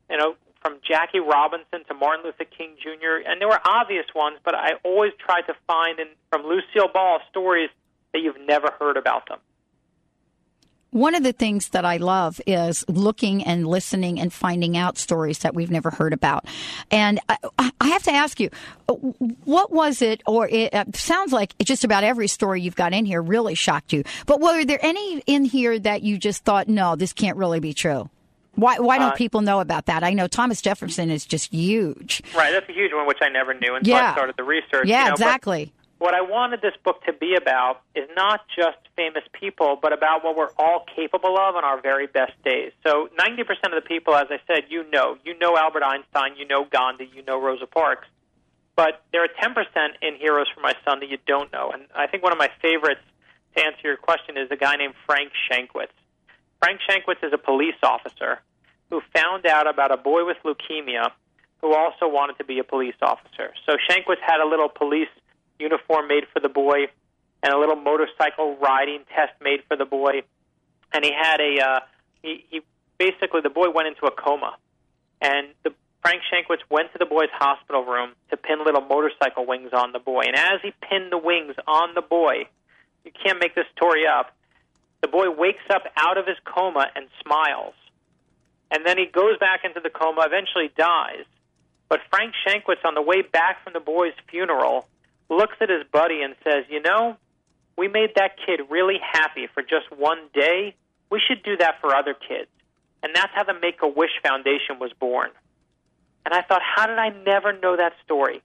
you 0.09 0.17
know, 0.17 0.35
from 0.61 0.77
Jackie 0.87 1.19
Robinson 1.19 1.83
to 1.87 1.93
Martin 1.95 2.25
Luther 2.25 2.45
King 2.45 2.75
Jr., 2.81 3.27
and 3.27 3.41
there 3.41 3.49
were 3.49 3.59
obvious 3.65 4.05
ones, 4.15 4.37
but 4.45 4.55
I 4.55 4.73
always 4.83 5.11
tried 5.17 5.41
to 5.47 5.55
find 5.67 5.99
in, 5.99 6.07
from 6.29 6.43
Lucille 6.43 6.87
Ball 6.93 7.19
stories 7.29 7.69
that 8.13 8.19
you've 8.19 8.39
never 8.47 8.69
heard 8.79 8.95
about 8.95 9.27
them 9.27 9.39
one 10.93 11.15
of 11.15 11.23
the 11.23 11.33
things 11.33 11.69
that 11.69 11.85
I 11.85 11.97
love 11.97 12.39
is 12.45 12.85
looking 12.87 13.43
and 13.43 13.67
listening 13.67 14.19
and 14.19 14.31
finding 14.31 14.77
out 14.77 14.97
stories 14.97 15.39
that 15.39 15.55
we've 15.55 15.71
never 15.71 15.89
heard 15.89 16.13
about. 16.13 16.45
And 16.91 17.19
I, 17.27 17.71
I 17.81 17.87
have 17.87 18.03
to 18.03 18.11
ask 18.11 18.39
you, 18.39 18.49
what 19.43 19.71
was 19.71 20.01
it, 20.01 20.21
or 20.27 20.47
it, 20.47 20.73
it 20.73 20.95
sounds 20.95 21.33
like 21.33 21.57
just 21.59 21.83
about 21.83 22.03
every 22.03 22.27
story 22.27 22.61
you've 22.61 22.75
got 22.75 22.93
in 22.93 23.05
here 23.05 23.21
really 23.21 23.55
shocked 23.55 23.91
you. 23.91 24.03
But 24.27 24.39
were 24.39 24.63
there 24.65 24.79
any 24.81 25.23
in 25.25 25.45
here 25.45 25.79
that 25.79 26.03
you 26.03 26.17
just 26.17 26.43
thought, 26.43 26.67
no, 26.67 26.95
this 26.95 27.11
can't 27.11 27.37
really 27.37 27.59
be 27.59 27.73
true? 27.73 28.09
Why, 28.55 28.77
why 28.77 28.99
don't 28.99 29.13
uh, 29.13 29.15
people 29.15 29.41
know 29.41 29.61
about 29.61 29.87
that? 29.87 30.03
I 30.03 30.13
know 30.13 30.27
Thomas 30.27 30.61
Jefferson 30.61 31.09
is 31.09 31.25
just 31.25 31.51
huge. 31.51 32.21
Right, 32.35 32.51
that's 32.51 32.69
a 32.69 32.73
huge 32.73 32.93
one, 32.93 33.07
which 33.07 33.17
I 33.19 33.29
never 33.29 33.55
knew 33.55 33.73
until 33.73 33.95
yeah. 33.95 34.11
I 34.11 34.13
started 34.13 34.35
the 34.37 34.43
research. 34.43 34.85
Yeah, 34.85 35.05
you 35.05 35.07
know, 35.07 35.13
exactly 35.13 35.73
what 36.03 36.13
I 36.13 36.19
wanted 36.19 36.61
this 36.61 36.73
book 36.83 37.01
to 37.05 37.13
be 37.13 37.35
about 37.35 37.79
is 37.95 38.09
not 38.13 38.41
just 38.53 38.77
famous 38.93 39.23
people, 39.31 39.79
but 39.81 39.93
about 39.93 40.21
what 40.21 40.35
we're 40.35 40.51
all 40.57 40.83
capable 40.93 41.37
of 41.37 41.55
on 41.55 41.63
our 41.63 41.79
very 41.79 42.07
best 42.07 42.33
days. 42.43 42.73
So 42.85 43.07
90% 43.17 43.39
of 43.71 43.81
the 43.81 43.87
people, 43.87 44.13
as 44.13 44.27
I 44.29 44.39
said, 44.45 44.65
you 44.67 44.83
know. 44.91 45.17
You 45.23 45.39
know 45.39 45.55
Albert 45.55 45.83
Einstein, 45.83 46.35
you 46.35 46.45
know 46.45 46.65
Gandhi, 46.69 47.09
you 47.15 47.23
know 47.23 47.41
Rosa 47.41 47.67
Parks. 47.67 48.05
But 48.75 49.01
there 49.13 49.23
are 49.23 49.29
10% 49.29 49.55
in 50.01 50.15
Heroes 50.15 50.47
for 50.53 50.59
My 50.59 50.73
Son 50.83 50.99
that 50.99 51.07
you 51.07 51.19
don't 51.25 51.49
know. 51.53 51.71
And 51.73 51.83
I 51.95 52.07
think 52.07 52.21
one 52.21 52.33
of 52.33 52.37
my 52.37 52.49
favorites 52.61 52.99
to 53.55 53.63
answer 53.63 53.79
your 53.85 53.95
question 53.95 54.35
is 54.37 54.51
a 54.51 54.57
guy 54.57 54.75
named 54.75 54.95
Frank 55.05 55.31
Shankwitz. 55.49 55.95
Frank 56.61 56.81
Shankwitz 56.85 57.25
is 57.25 57.31
a 57.31 57.37
police 57.37 57.79
officer 57.81 58.41
who 58.89 58.99
found 59.15 59.45
out 59.45 59.69
about 59.69 59.93
a 59.93 59.97
boy 59.97 60.25
with 60.25 60.35
leukemia 60.43 61.11
who 61.61 61.73
also 61.73 62.09
wanted 62.09 62.37
to 62.39 62.43
be 62.43 62.59
a 62.59 62.63
police 62.65 62.99
officer. 63.01 63.53
So 63.65 63.77
Shankwitz 63.89 64.19
had 64.19 64.41
a 64.41 64.45
little 64.45 64.67
police 64.67 65.07
uniform 65.59 66.07
made 66.07 66.25
for 66.33 66.39
the 66.39 66.49
boy, 66.49 66.87
and 67.41 67.53
a 67.53 67.57
little 67.57 67.75
motorcycle 67.75 68.57
riding 68.57 69.01
test 69.15 69.33
made 69.41 69.61
for 69.67 69.77
the 69.77 69.85
boy. 69.85 70.23
And 70.93 71.03
he 71.03 71.11
had 71.11 71.39
a 71.39 71.59
uh, 71.59 71.79
he, 72.21 72.45
he 72.49 72.61
basically 72.97 73.41
the 73.41 73.49
boy 73.49 73.69
went 73.69 73.87
into 73.87 74.05
a 74.05 74.11
coma, 74.11 74.55
and 75.21 75.47
the 75.63 75.73
Frank 76.03 76.21
Shankwitz 76.31 76.59
went 76.69 76.91
to 76.91 76.99
the 76.99 77.05
boy's 77.05 77.31
hospital 77.31 77.85
room 77.85 78.11
to 78.29 78.35
pin 78.35 78.63
little 78.65 78.81
motorcycle 78.81 79.45
wings 79.45 79.71
on 79.71 79.93
the 79.93 79.99
boy. 79.99 80.23
And 80.27 80.35
as 80.35 80.59
he 80.61 80.73
pinned 80.81 81.11
the 81.11 81.17
wings 81.17 81.55
on 81.65 81.95
the 81.95 82.01
boy, 82.01 82.43
you 83.05 83.11
can't 83.11 83.39
make 83.39 83.55
this 83.55 83.65
story 83.75 84.05
up. 84.05 84.35
The 85.01 85.07
boy 85.07 85.31
wakes 85.31 85.63
up 85.69 85.83
out 85.95 86.17
of 86.17 86.27
his 86.27 86.35
coma 86.43 86.87
and 86.95 87.07
smiles. 87.23 87.73
And 88.69 88.85
then 88.85 88.97
he 88.97 89.05
goes 89.05 89.37
back 89.39 89.61
into 89.63 89.79
the 89.79 89.89
coma, 89.89 90.23
eventually 90.25 90.71
dies. 90.77 91.23
But 91.87 92.01
Frank 92.09 92.33
Shankwitz, 92.45 92.83
on 92.83 92.95
the 92.95 93.01
way 93.01 93.21
back 93.21 93.63
from 93.63 93.73
the 93.73 93.79
boy's 93.79 94.13
funeral, 94.29 94.87
looks 95.29 95.55
at 95.61 95.69
his 95.69 95.83
buddy 95.91 96.21
and 96.21 96.35
says, 96.43 96.65
You 96.69 96.81
know, 96.81 97.17
we 97.77 97.87
made 97.87 98.11
that 98.15 98.37
kid 98.45 98.61
really 98.69 98.99
happy 99.01 99.47
for 99.53 99.61
just 99.61 99.91
one 99.95 100.19
day. 100.33 100.75
We 101.09 101.21
should 101.25 101.43
do 101.43 101.57
that 101.57 101.75
for 101.81 101.95
other 101.95 102.13
kids. 102.13 102.49
And 103.01 103.13
that's 103.13 103.31
how 103.35 103.43
the 103.43 103.53
Make 103.53 103.81
a 103.81 103.87
Wish 103.87 104.11
Foundation 104.23 104.79
was 104.79 104.91
born. 104.99 105.29
And 106.25 106.33
I 106.33 106.41
thought, 106.41 106.61
how 106.63 106.87
did 106.87 106.97
I 106.97 107.09
never 107.09 107.51
know 107.51 107.75
that 107.75 107.93
story? 108.05 108.41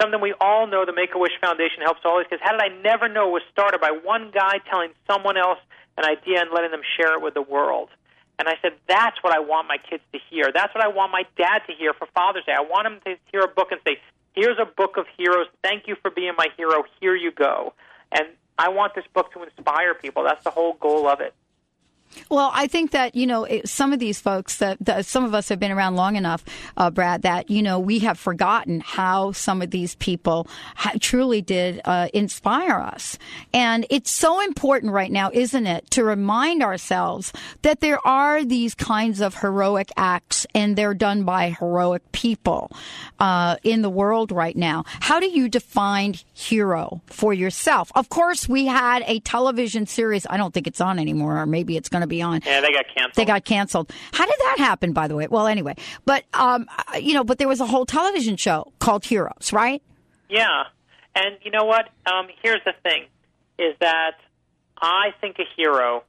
Something 0.00 0.20
we 0.20 0.34
all 0.40 0.66
know 0.66 0.84
the 0.84 0.92
Make 0.92 1.14
a 1.14 1.18
Wish 1.18 1.38
Foundation 1.40 1.82
helps 1.82 2.00
all 2.04 2.18
these 2.18 2.26
kids. 2.28 2.42
How 2.44 2.50
did 2.50 2.60
I 2.60 2.74
never 2.82 3.08
know 3.08 3.28
it 3.28 3.32
was 3.32 3.42
started 3.52 3.80
by 3.80 3.92
one 3.92 4.32
guy 4.34 4.58
telling 4.68 4.90
someone 5.06 5.36
else 5.36 5.58
an 5.96 6.04
idea 6.04 6.40
and 6.40 6.50
letting 6.52 6.72
them 6.72 6.82
share 6.98 7.14
it 7.14 7.22
with 7.22 7.34
the 7.34 7.42
world? 7.42 7.90
And 8.36 8.48
I 8.48 8.54
said, 8.60 8.72
that's 8.88 9.22
what 9.22 9.32
I 9.32 9.38
want 9.38 9.68
my 9.68 9.78
kids 9.78 10.02
to 10.10 10.18
hear. 10.28 10.50
That's 10.52 10.74
what 10.74 10.82
I 10.82 10.88
want 10.88 11.12
my 11.12 11.22
dad 11.38 11.62
to 11.68 11.72
hear 11.72 11.94
for 11.94 12.08
Father's 12.12 12.44
Day. 12.44 12.52
I 12.52 12.62
want 12.66 12.88
him 12.88 12.98
to 13.06 13.14
hear 13.30 13.42
a 13.42 13.48
book 13.48 13.70
and 13.70 13.80
say, 13.86 13.98
here's 14.34 14.58
a 14.58 14.66
book 14.66 14.96
of 14.96 15.06
heroes. 15.16 15.46
Thank 15.62 15.86
you 15.86 15.96
for 16.02 16.10
being 16.10 16.32
my 16.36 16.48
hero. 16.56 16.84
Here 17.00 17.14
you 17.14 17.30
go. 17.30 17.72
And 18.12 18.28
I 18.58 18.68
want 18.68 18.94
this 18.94 19.04
book 19.14 19.32
to 19.32 19.42
inspire 19.42 19.94
people. 19.94 20.24
That's 20.24 20.44
the 20.44 20.50
whole 20.50 20.74
goal 20.74 21.08
of 21.08 21.20
it. 21.20 21.34
Well, 22.30 22.50
I 22.52 22.66
think 22.66 22.92
that 22.92 23.14
you 23.14 23.26
know 23.26 23.46
some 23.64 23.92
of 23.92 23.98
these 23.98 24.20
folks 24.20 24.58
that, 24.58 24.78
that 24.80 25.06
some 25.06 25.24
of 25.24 25.34
us 25.34 25.48
have 25.48 25.58
been 25.58 25.72
around 25.72 25.96
long 25.96 26.16
enough, 26.16 26.44
uh, 26.76 26.90
Brad, 26.90 27.22
that 27.22 27.50
you 27.50 27.62
know 27.62 27.78
we 27.78 28.00
have 28.00 28.18
forgotten 28.18 28.80
how 28.80 29.32
some 29.32 29.62
of 29.62 29.70
these 29.70 29.94
people 29.96 30.46
ha- 30.76 30.92
truly 31.00 31.42
did 31.42 31.80
uh, 31.84 32.08
inspire 32.14 32.78
us, 32.78 33.18
and 33.52 33.86
it's 33.90 34.10
so 34.10 34.40
important 34.40 34.92
right 34.92 35.10
now, 35.10 35.30
isn't 35.32 35.66
it, 35.66 35.90
to 35.90 36.04
remind 36.04 36.62
ourselves 36.62 37.32
that 37.62 37.80
there 37.80 38.04
are 38.06 38.44
these 38.44 38.74
kinds 38.74 39.20
of 39.20 39.36
heroic 39.36 39.90
acts, 39.96 40.46
and 40.54 40.76
they're 40.76 40.94
done 40.94 41.24
by 41.24 41.50
heroic 41.50 42.10
people 42.12 42.70
uh, 43.18 43.56
in 43.62 43.82
the 43.82 43.90
world 43.90 44.32
right 44.32 44.56
now. 44.56 44.84
How 44.86 45.20
do 45.20 45.26
you 45.26 45.48
define 45.48 46.14
hero 46.32 47.02
for 47.06 47.34
yourself? 47.34 47.90
Of 47.94 48.08
course, 48.08 48.48
we 48.48 48.66
had 48.66 49.02
a 49.06 49.20
television 49.20 49.86
series. 49.86 50.26
I 50.28 50.36
don't 50.36 50.52
think 50.52 50.66
it's 50.66 50.80
on 50.80 50.98
anymore, 50.98 51.38
or 51.38 51.46
maybe 51.46 51.76
it's 51.76 51.88
going 51.88 52.02
to 52.04 52.08
be 52.08 52.22
on. 52.22 52.40
Yeah, 52.44 52.60
they 52.60 52.72
got 52.72 52.86
canceled. 52.86 53.14
They 53.14 53.24
got 53.24 53.44
canceled. 53.44 53.92
How 54.12 54.24
did 54.24 54.36
that 54.38 54.56
happen, 54.58 54.92
by 54.92 55.08
the 55.08 55.16
way? 55.16 55.26
Well, 55.28 55.46
anyway, 55.46 55.74
but 56.04 56.24
um, 56.34 56.66
you 57.00 57.14
know, 57.14 57.24
but 57.24 57.38
there 57.38 57.48
was 57.48 57.60
a 57.60 57.66
whole 57.66 57.86
television 57.86 58.36
show 58.36 58.72
called 58.78 59.04
Heroes, 59.04 59.52
right? 59.52 59.82
Yeah, 60.28 60.64
and 61.14 61.36
you 61.42 61.50
know 61.50 61.64
what? 61.64 61.88
Um, 62.06 62.28
here's 62.42 62.62
the 62.64 62.74
thing: 62.82 63.04
is 63.58 63.74
that 63.80 64.12
I 64.80 65.08
think 65.20 65.36
a 65.38 65.44
hero 65.56 66.04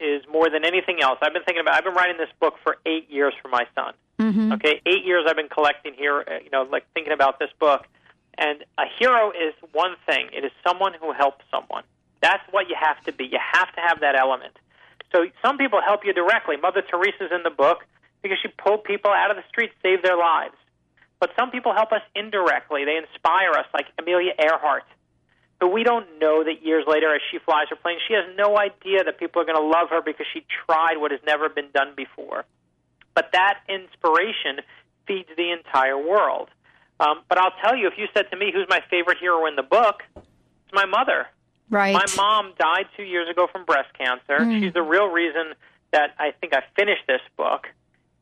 is 0.00 0.22
more 0.30 0.50
than 0.50 0.64
anything 0.64 1.00
else. 1.00 1.18
I've 1.22 1.32
been 1.32 1.44
thinking 1.44 1.62
about. 1.62 1.74
I've 1.74 1.84
been 1.84 1.94
writing 1.94 2.18
this 2.18 2.30
book 2.40 2.54
for 2.62 2.76
eight 2.86 3.10
years 3.10 3.34
for 3.42 3.48
my 3.48 3.66
son. 3.74 3.94
Mm-hmm. 4.18 4.52
Okay, 4.52 4.80
eight 4.86 5.04
years 5.04 5.24
I've 5.28 5.36
been 5.36 5.48
collecting 5.48 5.94
here. 5.94 6.24
Uh, 6.26 6.38
you 6.44 6.50
know, 6.50 6.62
like 6.62 6.84
thinking 6.94 7.12
about 7.12 7.38
this 7.38 7.50
book. 7.58 7.86
And 8.38 8.64
a 8.78 8.84
hero 8.98 9.30
is 9.30 9.54
one 9.72 9.94
thing. 10.06 10.28
It 10.32 10.44
is 10.44 10.52
someone 10.66 10.94
who 10.98 11.12
helps 11.12 11.44
someone. 11.50 11.84
That's 12.22 12.42
what 12.50 12.68
you 12.68 12.76
have 12.80 13.02
to 13.04 13.12
be. 13.12 13.24
You 13.24 13.38
have 13.38 13.72
to 13.74 13.80
have 13.80 14.00
that 14.00 14.14
element. 14.16 14.56
So 15.12 15.26
some 15.44 15.58
people 15.58 15.80
help 15.84 16.04
you 16.04 16.12
directly. 16.12 16.56
Mother 16.56 16.82
Teresa's 16.82 17.30
in 17.30 17.42
the 17.42 17.50
book 17.50 17.84
because 18.22 18.38
she 18.40 18.48
pulled 18.48 18.84
people 18.84 19.10
out 19.10 19.30
of 19.30 19.36
the 19.36 19.44
streets, 19.48 19.74
saved 19.82 20.04
their 20.04 20.16
lives. 20.16 20.54
But 21.20 21.30
some 21.38 21.50
people 21.50 21.72
help 21.74 21.92
us 21.92 22.02
indirectly. 22.14 22.84
They 22.84 22.96
inspire 22.96 23.52
us, 23.52 23.66
like 23.72 23.86
Amelia 23.98 24.32
Earhart, 24.38 24.84
who 25.60 25.68
we 25.68 25.84
don't 25.84 26.18
know 26.18 26.42
that 26.42 26.64
years 26.64 26.84
later, 26.88 27.14
as 27.14 27.20
she 27.30 27.38
flies 27.38 27.66
her 27.70 27.76
plane, 27.76 27.98
she 28.08 28.14
has 28.14 28.24
no 28.36 28.58
idea 28.58 29.04
that 29.04 29.18
people 29.18 29.40
are 29.42 29.44
going 29.44 29.58
to 29.58 29.64
love 29.64 29.90
her 29.90 30.02
because 30.02 30.26
she 30.32 30.44
tried 30.66 30.96
what 30.96 31.12
has 31.12 31.20
never 31.24 31.48
been 31.48 31.70
done 31.72 31.94
before. 31.96 32.44
But 33.14 33.30
that 33.32 33.60
inspiration 33.68 34.64
feeds 35.06 35.28
the 35.36 35.52
entire 35.52 35.98
world. 35.98 36.48
Um, 36.98 37.22
but 37.28 37.38
I'll 37.38 37.54
tell 37.62 37.76
you, 37.76 37.86
if 37.86 37.94
you 37.96 38.06
said 38.14 38.30
to 38.30 38.36
me, 38.36 38.50
who's 38.52 38.66
my 38.68 38.80
favorite 38.90 39.18
hero 39.18 39.46
in 39.46 39.56
the 39.56 39.62
book, 39.62 40.02
it's 40.16 40.74
my 40.74 40.86
mother. 40.86 41.26
Right. 41.70 41.94
My 41.94 42.04
mom 42.16 42.52
died 42.58 42.86
two 42.96 43.04
years 43.04 43.28
ago 43.30 43.46
from 43.50 43.64
breast 43.64 43.88
cancer. 43.98 44.44
Mm. 44.44 44.60
She's 44.60 44.72
the 44.72 44.82
real 44.82 45.06
reason 45.06 45.54
that 45.92 46.14
I 46.18 46.32
think 46.40 46.54
I 46.54 46.62
finished 46.76 47.02
this 47.06 47.20
book. 47.36 47.68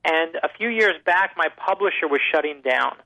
And 0.04 0.36
a 0.36 0.48
few 0.56 0.68
years 0.68 0.94
back, 1.04 1.34
my 1.36 1.48
publisher 1.56 2.08
was 2.08 2.20
shutting 2.32 2.62
down, 2.62 2.96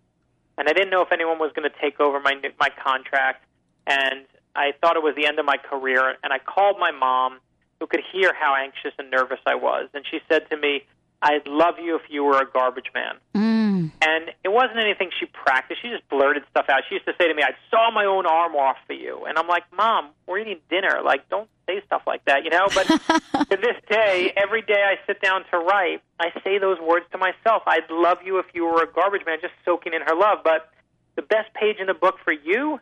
and 0.57 0.69
I 0.69 0.73
didn't 0.73 0.91
know 0.91 1.03
if 1.03 1.13
anyone 1.13 1.39
was 1.39 1.51
going 1.55 1.69
to 1.69 1.77
take 1.81 1.99
over 1.99 2.21
my 2.21 2.35
my 2.61 2.69
contract. 2.83 3.45
And 3.87 4.25
I 4.55 4.73
thought 4.81 4.97
it 4.97 5.03
was 5.03 5.15
the 5.17 5.27
end 5.27 5.39
of 5.39 5.45
my 5.45 5.57
career. 5.57 6.17
And 6.23 6.33
I 6.33 6.39
called 6.39 6.79
my 6.79 6.93
mom, 6.93 7.41
who 7.81 7.87
could 7.87 8.03
hear 8.13 8.33
how 8.33 8.55
anxious 8.55 8.93
and 8.99 9.11
nervous 9.11 9.41
I 9.47 9.57
was. 9.57 9.89
And 9.95 10.05
she 10.11 10.21
said 10.29 10.49
to 10.51 10.57
me, 10.57 10.85
I'd 11.21 11.47
love 11.47 11.75
you 11.83 11.97
if 11.97 12.03
you 12.09 12.23
were 12.25 12.39
a 12.39 12.47
garbage 12.51 12.91
man. 12.95 13.17
Mm. 13.35 13.54
Mm. 13.75 13.91
And 14.01 14.31
it 14.45 14.53
wasn't 14.53 14.79
anything 14.79 15.11
she 15.19 15.27
practiced. 15.27 15.83
She 15.83 15.89
just 15.89 16.09
blurted 16.09 16.45
stuff 16.51 16.67
out. 16.69 16.83
She 16.89 16.95
used 16.95 17.07
to 17.07 17.15
say 17.19 17.27
to 17.27 17.35
me, 17.35 17.43
I 17.43 17.53
saw 17.71 17.91
my 17.91 18.05
own 18.05 18.27
arm 18.27 18.55
off 18.55 18.77
for 18.87 18.93
you. 18.93 19.25
And 19.27 19.37
I'm 19.37 19.49
like, 19.49 19.65
Mom, 19.77 20.11
we're 20.27 20.39
eating 20.39 20.61
dinner. 20.71 21.01
Like, 21.05 21.29
don't 21.29 21.49
say 21.67 21.83
stuff 21.87 22.03
like 22.07 22.25
that, 22.27 22.45
you 22.45 22.51
know? 22.51 22.67
But 22.73 22.87
to 23.51 23.57
this 23.57 23.77
day, 23.91 24.33
every 24.37 24.63
day 24.63 24.85
I 24.87 24.97
sit 25.07 25.21
down 25.21 25.45
to 25.51 25.59
write, 25.59 26.03
I 26.21 26.31
say 26.45 26.59
those 26.59 26.79
words 26.79 27.07
to 27.13 27.19
myself. 27.19 27.63
I'd 27.67 27.91
love 27.91 28.19
you 28.25 28.39
if 28.39 28.47
you 28.55 28.65
were 28.65 28.83
a 28.83 28.93
garbage 28.93 29.23
man, 29.27 29.39
just 29.41 29.55
soaking 29.65 29.93
in 29.93 30.03
her 30.03 30.15
love. 30.15 30.39
But 30.45 30.71
the 31.17 31.23
best 31.23 31.53
page 31.55 31.77
in 31.81 31.87
the 31.87 31.95
book 31.95 32.17
for 32.23 32.33
you 32.33 32.79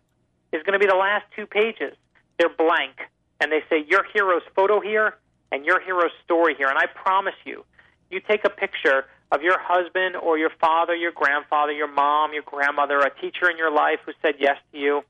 is 0.52 0.62
going 0.64 0.78
to 0.78 0.78
be 0.78 0.90
the 0.90 0.98
last 0.98 1.24
two 1.34 1.46
pages. 1.46 1.94
They're 2.38 2.50
blank. 2.50 2.96
And 3.40 3.50
they 3.50 3.62
say, 3.70 3.84
Your 3.88 4.04
hero's 4.12 4.42
photo 4.54 4.80
here 4.80 5.16
and 5.50 5.64
your 5.64 5.80
hero's 5.80 6.12
story 6.24 6.54
here. 6.56 6.68
And 6.68 6.78
I 6.78 6.86
promise 6.86 7.34
you, 7.44 7.64
you 8.10 8.20
take 8.20 8.44
a 8.44 8.50
picture 8.50 9.06
of 9.32 9.42
your 9.42 9.58
husband 9.58 10.14
or 10.14 10.36
your 10.36 10.50
father, 10.60 10.94
your 10.94 11.10
grandfather, 11.10 11.72
your 11.72 11.90
mom, 11.90 12.34
your 12.34 12.42
grandmother, 12.42 13.00
a 13.00 13.10
teacher 13.20 13.50
in 13.50 13.56
your 13.56 13.72
life 13.72 13.98
who 14.04 14.12
said 14.20 14.34
yes 14.38 14.56
to 14.70 14.78
you, 14.78 15.02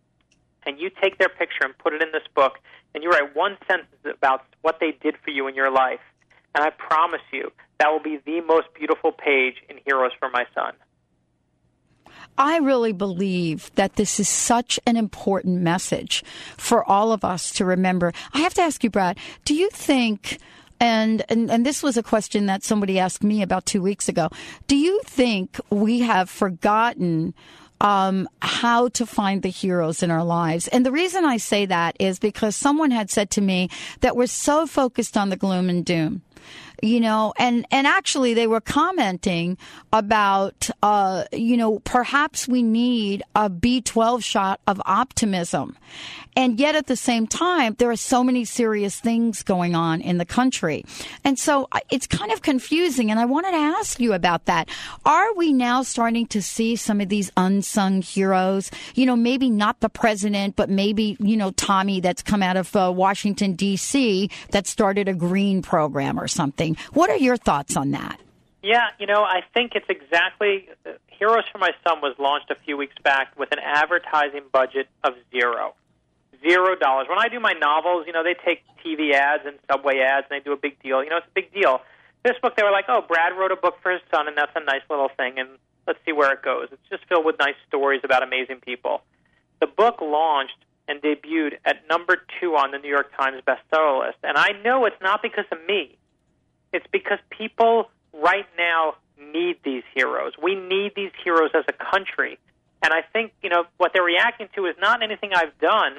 and 0.65 0.79
you 0.79 0.91
take 1.03 1.19
their 1.19 1.29
picture 1.29 1.65
and 1.65 1.77
put 1.77 1.93
it 1.93 2.01
in 2.01 2.13
this 2.13 2.23
book, 2.35 2.59
and 2.95 3.03
you 3.03 3.11
write 3.11 3.35
one 3.35 3.59
sentence 3.67 3.91
about 4.05 4.45
what 4.63 4.79
they 4.79 4.97
did 5.03 5.17
for 5.25 5.31
you 5.31 5.49
in 5.49 5.57
your 5.57 5.73
life. 5.73 6.01
And 6.55 6.65
I 6.65 6.71
promise 6.71 7.23
you, 7.33 7.51
that 7.79 7.91
will 7.91 8.03
be 8.03 8.21
the 8.25 8.41
most 8.43 8.69
beautiful 8.75 9.11
page 9.11 9.57
in 9.69 9.79
Heroes 9.85 10.13
for 10.21 10.31
My 10.31 10.45
Son. 10.55 10.75
I 12.39 12.59
really 12.59 12.93
believe 12.93 13.73
that 13.75 13.97
this 13.97 14.21
is 14.21 14.29
such 14.29 14.79
an 14.87 14.97
important 14.97 15.61
message 15.61 16.23
for 16.57 16.89
all 16.89 17.11
of 17.11 17.25
us 17.25 17.51
to 17.55 17.65
remember. 17.65 18.13
I 18.33 18.39
have 18.39 18.55
to 18.55 18.63
ask 18.63 18.85
you, 18.85 18.91
Brad, 18.91 19.19
do 19.45 19.55
you 19.55 19.69
think 19.71 20.39
and, 20.83 21.25
and 21.29 21.49
and 21.49 21.65
this 21.65 21.83
was 21.83 21.97
a 21.97 22.03
question 22.03 22.47
that 22.47 22.65
somebody 22.65 22.99
asked 22.99 23.23
me 23.23 23.41
about 23.41 23.67
two 23.67 23.81
weeks 23.81 24.09
ago. 24.09 24.29
Do 24.67 24.77
you 24.77 25.01
think 25.05 25.61
we 25.71 26.01
have 26.01 26.29
forgotten 26.29 27.35
um, 27.81 28.29
how 28.41 28.89
to 28.89 29.07
find 29.07 29.43
the 29.43 29.49
heroes 29.49 30.05
in 30.05 30.11
our 30.13 30.23
lives. 30.23 30.69
And 30.69 30.87
the 30.87 30.93
reason 30.93 31.25
I 31.25 31.37
say 31.39 31.67
that 31.67 31.97
is 31.99 32.21
because 32.21 32.55
someone 32.55 32.93
had 32.93 33.11
said 33.11 33.29
to 33.31 33.41
me 33.41 33.71
that 34.03 34.15
we're 34.15 34.29
so 34.29 34.69
focused 34.69 35.17
on 35.17 35.31
the 35.31 35.37
gloom 35.37 35.69
and 35.69 35.85
doom 35.85 36.23
you 36.83 36.99
know, 36.99 37.33
and, 37.39 37.65
and 37.71 37.87
actually 37.87 38.35
they 38.35 38.49
were 38.49 38.61
commenting 38.61 39.57
about, 39.93 40.69
uh, 40.83 41.25
you 41.33 41.57
know, 41.57 41.79
perhaps 41.81 42.49
we 42.49 42.63
need 42.63 43.23
a 43.37 43.49
B12 43.49 44.25
shot 44.25 44.61
of 44.67 44.83
optimism. 44.85 45.77
And 46.35 46.59
yet 46.59 46.75
at 46.75 46.87
the 46.87 46.97
same 46.97 47.27
time, 47.27 47.75
there 47.79 47.91
are 47.91 47.97
so 47.97 48.25
many 48.25 48.45
serious 48.45 48.99
things 48.99 49.43
going 49.43 49.75
on 49.75 50.01
in 50.01 50.19
the 50.19 50.25
country. 50.25 50.85
And 51.25 51.39
so 51.39 51.69
it's 51.91 52.07
kind 52.07 52.33
of 52.33 52.43
confusing. 52.43 53.11
And 53.11 53.21
I 53.21 53.25
wanted 53.25 53.51
to 53.53 53.59
ask 53.59 54.01
you 54.01 54.13
about 54.13 54.47
that. 54.47 54.69
Are 55.05 55.35
we 55.35 55.53
now 55.53 55.83
starting 55.83 56.27
to 56.29 56.43
see 56.43 56.77
some 56.77 57.01
of 57.01 57.09
these 57.09 57.31
unsung 57.37 58.03
heroes? 58.03 58.71
You 58.95 59.07
know, 59.07 59.17
maybe 59.17 59.51
not 59.51 59.81
the 59.81 59.89
president, 59.89 60.57
but 60.57 60.71
maybe, 60.71 61.17
you 61.21 61.37
know, 61.37 61.51
Tommy 61.53 62.01
that's 62.01 62.23
come 62.23 62.43
out 62.43 62.57
of 62.57 62.75
uh, 62.75 62.93
Washington, 62.95 63.53
D.C. 63.55 64.31
that 64.51 64.67
started 64.67 65.09
a 65.09 65.15
green 65.15 65.63
program 65.63 66.19
or 66.19 66.29
something. 66.29 66.77
What 66.93 67.11
are 67.11 67.17
your 67.17 67.37
thoughts 67.37 67.77
on 67.77 67.91
that? 67.91 68.19
Yeah, 68.63 68.91
you 68.99 69.07
know, 69.07 69.23
I 69.25 69.41
think 69.53 69.73
it's 69.75 69.89
exactly. 69.89 70.69
Uh, 70.87 70.93
Heroes 71.19 71.45
for 71.53 71.59
My 71.59 71.71
Son 71.87 72.01
was 72.01 72.17
launched 72.19 72.51
a 72.51 72.57
few 72.65 72.77
weeks 72.77 72.97
back 73.05 73.39
with 73.39 73.53
an 73.53 73.61
advertising 73.61 74.43
budget 74.53 74.89
of 75.05 75.13
zero. 75.31 75.75
Zero 76.43 76.75
dollars. 76.77 77.07
When 77.09 77.19
I 77.19 77.29
do 77.29 77.41
my 77.41 77.53
novels, 77.53 78.05
you 78.07 78.13
know, 78.13 78.25
they 78.25 78.35
take 78.35 78.63
TV 78.85 79.13
ads 79.13 79.45
and 79.47 79.59
subway 79.71 80.01
ads 80.01 80.27
and 80.31 80.41
they 80.41 80.45
do 80.45 80.53
a 80.53 80.57
big 80.57 80.83
deal. 80.83 81.03
You 81.03 81.11
know, 81.11 81.19
it's 81.19 81.27
a 81.27 81.35
big 81.35 81.53
deal. 81.53 81.81
This 82.25 82.37
book, 82.41 82.57
they 82.57 82.63
were 82.63 82.71
like, 82.71 82.87
oh, 82.89 83.05
Brad 83.07 83.33
wrote 83.37 83.53
a 83.53 83.57
book 83.57 83.77
for 83.83 83.91
his 83.91 84.01
son, 84.15 84.29
and 84.29 84.37
that's 84.37 84.53
a 84.55 84.65
nice 84.65 84.83
little 84.89 85.09
thing, 85.17 85.39
and 85.39 85.49
let's 85.87 85.99
see 86.07 86.13
where 86.13 86.33
it 86.33 86.43
goes. 86.43 86.69
It's 86.71 86.89
just 86.89 87.05
filled 87.09 87.25
with 87.25 87.37
nice 87.39 87.57
stories 87.67 88.01
about 88.05 88.23
amazing 88.23 88.61
people. 88.61 89.03
The 89.61 89.67
book 89.67 90.01
launched 90.01 90.59
and 90.87 91.01
debuted 91.03 91.59
at 91.65 91.87
number 91.89 92.19
two 92.41 92.55
on 92.55 92.71
the 92.71 92.79
New 92.79 92.89
York 92.89 93.11
Times 93.17 93.43
bestseller 93.47 94.07
list, 94.07 94.19
and 94.23 94.37
I 94.37 94.51
know 94.65 94.85
it's 94.85 95.01
not 95.03 95.21
because 95.23 95.47
of 95.51 95.59
me. 95.67 95.97
It's 96.73 96.87
because 96.93 97.19
people 97.31 97.91
right 98.13 98.47
now 98.57 98.95
need 99.19 99.57
these 99.65 99.83
heroes. 99.95 100.33
We 100.41 100.55
need 100.55 100.93
these 100.95 101.13
heroes 101.25 101.51
as 101.55 101.65
a 101.69 101.73
country. 101.73 102.39
And 102.83 102.93
I 102.93 103.03
think, 103.13 103.33
you 103.43 103.49
know, 103.49 103.65
what 103.79 103.93
they're 103.95 104.03
reacting 104.03 104.49
to 104.57 104.67
is 104.67 104.75
not 104.81 105.03
anything 105.03 105.31
I've 105.35 105.57
done, 105.59 105.95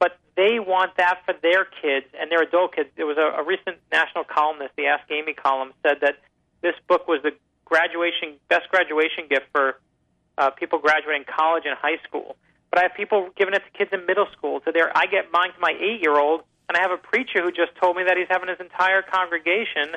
but 0.00 0.18
they 0.34 0.58
want 0.58 0.96
that 0.96 1.20
for 1.24 1.34
their 1.40 1.64
kids 1.64 2.06
and 2.18 2.32
their 2.32 2.42
adult 2.42 2.74
kids. 2.74 2.88
There 2.96 3.06
was 3.06 3.18
a, 3.18 3.40
a 3.40 3.44
recent 3.44 3.76
national 3.92 4.24
columnist, 4.24 4.74
the 4.76 4.86
Ask 4.86 5.08
Amy 5.10 5.34
column, 5.34 5.72
said 5.82 5.98
that 6.00 6.16
this 6.62 6.74
book 6.88 7.06
was 7.06 7.20
the 7.22 7.32
graduation 7.64 8.34
best 8.48 8.68
graduation 8.70 9.28
gift 9.28 9.46
for 9.52 9.78
uh, 10.38 10.50
people 10.50 10.80
graduating 10.80 11.24
college 11.24 11.64
and 11.66 11.76
high 11.78 11.98
school. 12.08 12.36
But 12.70 12.80
I 12.80 12.82
have 12.82 12.94
people 12.94 13.30
giving 13.36 13.54
it 13.54 13.62
to 13.64 13.78
kids 13.78 13.90
in 13.92 14.06
middle 14.06 14.26
school. 14.32 14.60
To 14.60 14.72
their, 14.72 14.96
I 14.96 15.06
get 15.06 15.30
mine 15.30 15.52
to 15.52 15.60
my 15.60 15.74
eight-year-old, 15.78 16.42
and 16.68 16.76
I 16.76 16.80
have 16.80 16.92
a 16.92 16.96
preacher 16.96 17.42
who 17.42 17.52
just 17.52 17.74
told 17.80 17.96
me 17.96 18.04
that 18.04 18.16
he's 18.16 18.28
having 18.30 18.48
his 18.48 18.60
entire 18.60 19.02
congregation 19.02 19.96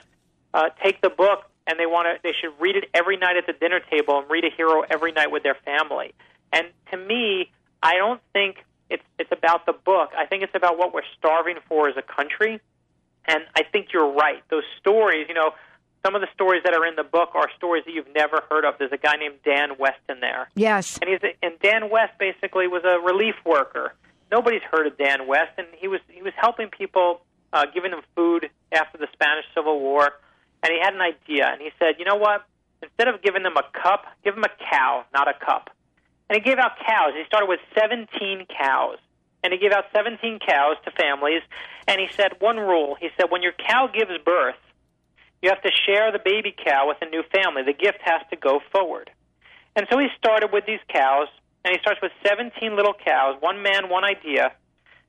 uh, 0.53 0.69
take 0.83 1.01
the 1.01 1.09
book 1.09 1.45
and 1.65 1.79
they 1.79 1.85
want 1.85 2.07
to 2.07 2.19
they 2.23 2.35
should 2.39 2.51
read 2.59 2.75
it 2.75 2.89
every 2.93 3.17
night 3.17 3.37
at 3.37 3.45
the 3.47 3.53
dinner 3.53 3.79
table 3.79 4.19
and 4.19 4.29
read 4.29 4.43
a 4.43 4.49
hero 4.55 4.83
every 4.89 5.11
night 5.11 5.31
with 5.31 5.43
their 5.43 5.55
family. 5.65 6.13
And 6.51 6.67
to 6.91 6.97
me, 6.97 7.51
I 7.81 7.95
don't 7.95 8.21
think 8.33 8.57
it's 8.89 9.03
it's 9.19 9.31
about 9.31 9.65
the 9.65 9.73
book. 9.73 10.11
I 10.17 10.25
think 10.25 10.43
it's 10.43 10.55
about 10.55 10.77
what 10.77 10.93
we're 10.93 11.07
starving 11.17 11.57
for 11.67 11.89
as 11.89 11.95
a 11.97 12.01
country. 12.01 12.59
And 13.25 13.43
I 13.55 13.63
think 13.63 13.87
you're 13.93 14.11
right. 14.11 14.43
Those 14.49 14.63
stories, 14.79 15.27
you 15.29 15.33
know, 15.33 15.51
some 16.05 16.13
of 16.13 16.21
the 16.21 16.27
stories 16.33 16.61
that 16.65 16.73
are 16.73 16.85
in 16.85 16.95
the 16.95 17.03
book 17.05 17.29
are 17.35 17.47
stories 17.55 17.85
that 17.85 17.93
you've 17.93 18.13
never 18.13 18.43
heard 18.49 18.65
of. 18.65 18.75
There's 18.77 18.91
a 18.91 18.97
guy 18.97 19.15
named 19.15 19.35
Dan 19.45 19.77
West 19.79 20.01
in 20.09 20.19
there. 20.19 20.49
Yes. 20.55 20.99
And 21.01 21.09
he's 21.09 21.23
a, 21.23 21.33
and 21.45 21.57
Dan 21.61 21.89
West 21.89 22.13
basically 22.19 22.67
was 22.67 22.83
a 22.83 22.99
relief 22.99 23.35
worker. 23.45 23.93
Nobody's 24.29 24.63
heard 24.69 24.87
of 24.87 24.97
Dan 24.97 25.27
West, 25.27 25.51
and 25.57 25.67
he 25.77 25.87
was 25.87 26.01
he 26.09 26.21
was 26.21 26.33
helping 26.35 26.69
people, 26.69 27.21
uh, 27.53 27.65
giving 27.73 27.91
them 27.91 28.01
food 28.15 28.49
after 28.73 28.97
the 28.97 29.07
Spanish 29.13 29.45
Civil 29.55 29.79
War 29.79 30.13
and 30.63 30.71
he 30.71 30.79
had 30.79 30.95
an 30.95 31.01
idea, 31.01 31.49
and 31.51 31.61
he 31.61 31.69
said, 31.77 31.95
you 31.99 32.05
know 32.05 32.15
what? 32.15 32.45
Instead 32.81 33.09
of 33.09 33.21
giving 33.21 33.43
them 33.43 33.55
a 33.57 33.63
cup, 33.77 34.05
give 34.23 34.33
them 34.33 34.45
a 34.45 34.63
cow, 34.71 35.03
not 35.13 35.27
a 35.27 35.33
cup. 35.45 35.69
And 36.29 36.41
he 36.41 36.41
gave 36.41 36.57
out 36.57 36.71
cows. 36.85 37.13
He 37.15 37.23
started 37.25 37.47
with 37.47 37.59
17 37.77 38.47
cows. 38.47 38.97
And 39.43 39.51
he 39.51 39.59
gave 39.59 39.71
out 39.71 39.85
17 39.93 40.39
cows 40.39 40.77
to 40.85 40.91
families. 40.91 41.41
And 41.87 41.99
he 41.99 42.07
said 42.15 42.33
one 42.39 42.57
rule. 42.57 42.95
He 42.99 43.09
said, 43.17 43.29
when 43.29 43.41
your 43.41 43.51
cow 43.51 43.89
gives 43.93 44.11
birth, 44.23 44.55
you 45.41 45.49
have 45.49 45.61
to 45.61 45.71
share 45.85 46.11
the 46.11 46.19
baby 46.23 46.55
cow 46.55 46.87
with 46.87 46.97
a 47.01 47.09
new 47.09 47.23
family. 47.33 47.63
The 47.63 47.73
gift 47.73 47.99
has 48.03 48.21
to 48.29 48.37
go 48.37 48.61
forward. 48.71 49.11
And 49.75 49.85
so 49.91 49.99
he 49.99 50.07
started 50.17 50.51
with 50.53 50.65
these 50.65 50.79
cows, 50.87 51.27
and 51.65 51.75
he 51.75 51.79
starts 51.81 52.01
with 52.01 52.11
17 52.25 52.75
little 52.75 52.93
cows, 52.93 53.35
one 53.41 53.61
man, 53.61 53.89
one 53.89 54.05
idea, 54.05 54.53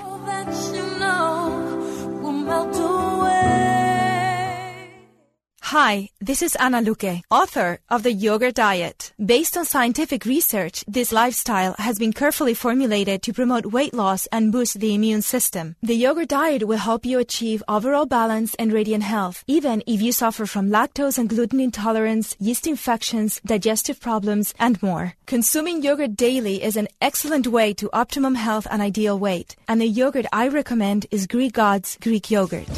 Hi, 5.69 6.11
this 6.21 6.43
is 6.43 6.57
Ana 6.57 6.83
Luque, 6.83 7.23
author 7.31 7.79
of 7.89 8.03
The 8.03 8.13
Yogurt 8.13 8.55
Diet. 8.55 9.15
Based 9.19 9.57
on 9.57 9.65
scientific 9.65 10.27
research, 10.27 10.85
this 10.87 11.11
lifestyle 11.11 11.75
has 11.79 11.99
been 11.99 12.13
carefully 12.13 12.53
formulated 12.53 13.23
to 13.23 13.33
promote 13.33 13.73
weight 13.73 13.95
loss 13.95 14.27
and 14.27 14.53
boost 14.53 14.79
the 14.79 14.95
immune 14.95 15.23
system. 15.23 15.75
The 15.83 15.97
Yogurt 15.97 16.29
Diet 16.29 16.69
will 16.69 16.77
help 16.77 17.07
you 17.07 17.19
achieve 17.19 17.63
overall 17.67 18.05
balance 18.05 18.55
and 18.57 18.75
radiant 18.75 19.05
health, 19.05 19.43
even 19.47 19.83
if 19.87 20.03
you 20.03 20.13
suffer 20.13 20.45
from 20.45 20.69
lactose 20.69 21.17
and 21.17 21.31
gluten 21.31 21.61
intolerance, 21.61 22.37
yeast 22.39 22.67
infections, 22.67 23.41
digestive 23.47 24.01
problems, 24.01 24.53
and 24.59 24.81
more. 24.83 25.15
Consuming 25.25 25.83
yogurt 25.83 26.15
daily 26.15 26.63
is 26.63 26.77
an 26.77 26.89
excellent 27.01 27.47
way 27.47 27.73
to 27.73 27.89
optimum 27.95 28.35
health 28.35 28.67
and 28.71 28.83
ideal 28.83 29.19
weight. 29.19 29.57
And 29.67 29.81
the 29.81 29.89
yogurt 29.89 30.27
I 30.31 30.49
recommend 30.49 31.07
is 31.11 31.27
Greek 31.27 31.55
Gods 31.55 31.97
Greek 32.03 32.31
yogurt. 32.31 32.69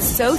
So 0.00 0.38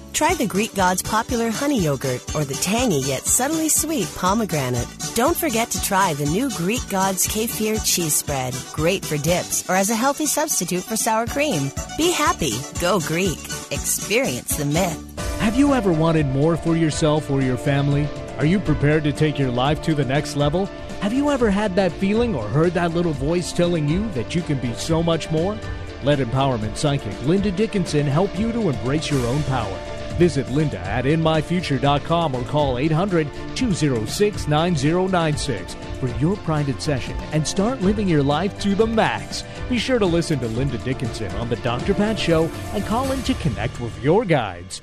Try 0.13 0.33
the 0.35 0.45
Greek 0.45 0.75
Gods 0.75 1.01
popular 1.01 1.49
honey 1.49 1.81
yogurt 1.81 2.35
or 2.35 2.43
the 2.43 2.53
tangy 2.55 2.99
yet 2.99 3.25
subtly 3.25 3.69
sweet 3.69 4.07
pomegranate. 4.15 4.87
Don't 5.15 5.35
forget 5.35 5.71
to 5.71 5.81
try 5.81 6.13
the 6.13 6.25
new 6.25 6.49
Greek 6.51 6.87
Gods 6.89 7.27
kefir 7.27 7.83
cheese 7.83 8.15
spread. 8.15 8.55
Great 8.73 9.03
for 9.05 9.17
dips 9.17 9.67
or 9.69 9.75
as 9.75 9.89
a 9.89 9.95
healthy 9.95 10.25
substitute 10.25 10.83
for 10.83 10.95
sour 10.95 11.25
cream. 11.25 11.71
Be 11.97 12.11
happy. 12.11 12.53
Go 12.79 12.99
Greek. 12.99 13.39
Experience 13.71 14.57
the 14.57 14.65
myth. 14.65 14.99
Have 15.39 15.57
you 15.57 15.73
ever 15.73 15.91
wanted 15.91 16.27
more 16.27 16.55
for 16.55 16.75
yourself 16.75 17.31
or 17.31 17.41
your 17.41 17.57
family? 17.57 18.07
Are 18.37 18.45
you 18.45 18.59
prepared 18.59 19.03
to 19.05 19.13
take 19.13 19.39
your 19.39 19.51
life 19.51 19.81
to 19.83 19.95
the 19.95 20.05
next 20.05 20.35
level? 20.35 20.67
Have 21.01 21.13
you 21.13 21.31
ever 21.31 21.49
had 21.49 21.75
that 21.77 21.91
feeling 21.93 22.35
or 22.35 22.47
heard 22.47 22.73
that 22.73 22.91
little 22.91 23.13
voice 23.13 23.51
telling 23.51 23.89
you 23.89 24.07
that 24.11 24.35
you 24.35 24.41
can 24.41 24.59
be 24.59 24.73
so 24.73 25.01
much 25.01 25.31
more? 25.31 25.57
Let 26.03 26.19
empowerment 26.19 26.77
psychic 26.77 27.19
Linda 27.23 27.51
Dickinson 27.51 28.05
help 28.05 28.37
you 28.37 28.51
to 28.51 28.69
embrace 28.69 29.09
your 29.09 29.25
own 29.25 29.41
power. 29.43 29.90
Visit 30.13 30.49
Linda 30.49 30.79
at 30.79 31.05
InMyFuture.com 31.05 32.35
or 32.35 32.43
call 32.43 32.77
800 32.77 33.27
206 33.55 34.47
9096 34.47 35.75
for 35.99 36.07
your 36.19 36.35
private 36.37 36.81
session 36.81 37.15
and 37.31 37.47
start 37.47 37.81
living 37.81 38.07
your 38.07 38.23
life 38.23 38.59
to 38.61 38.75
the 38.75 38.87
max. 38.87 39.43
Be 39.69 39.77
sure 39.77 39.99
to 39.99 40.05
listen 40.05 40.39
to 40.39 40.47
Linda 40.47 40.77
Dickinson 40.79 41.31
on 41.33 41.49
The 41.49 41.55
Dr. 41.57 41.93
Pat 41.93 42.17
Show 42.17 42.49
and 42.73 42.85
call 42.85 43.11
in 43.11 43.21
to 43.23 43.33
connect 43.35 43.79
with 43.79 44.03
your 44.03 44.25
guides. 44.25 44.81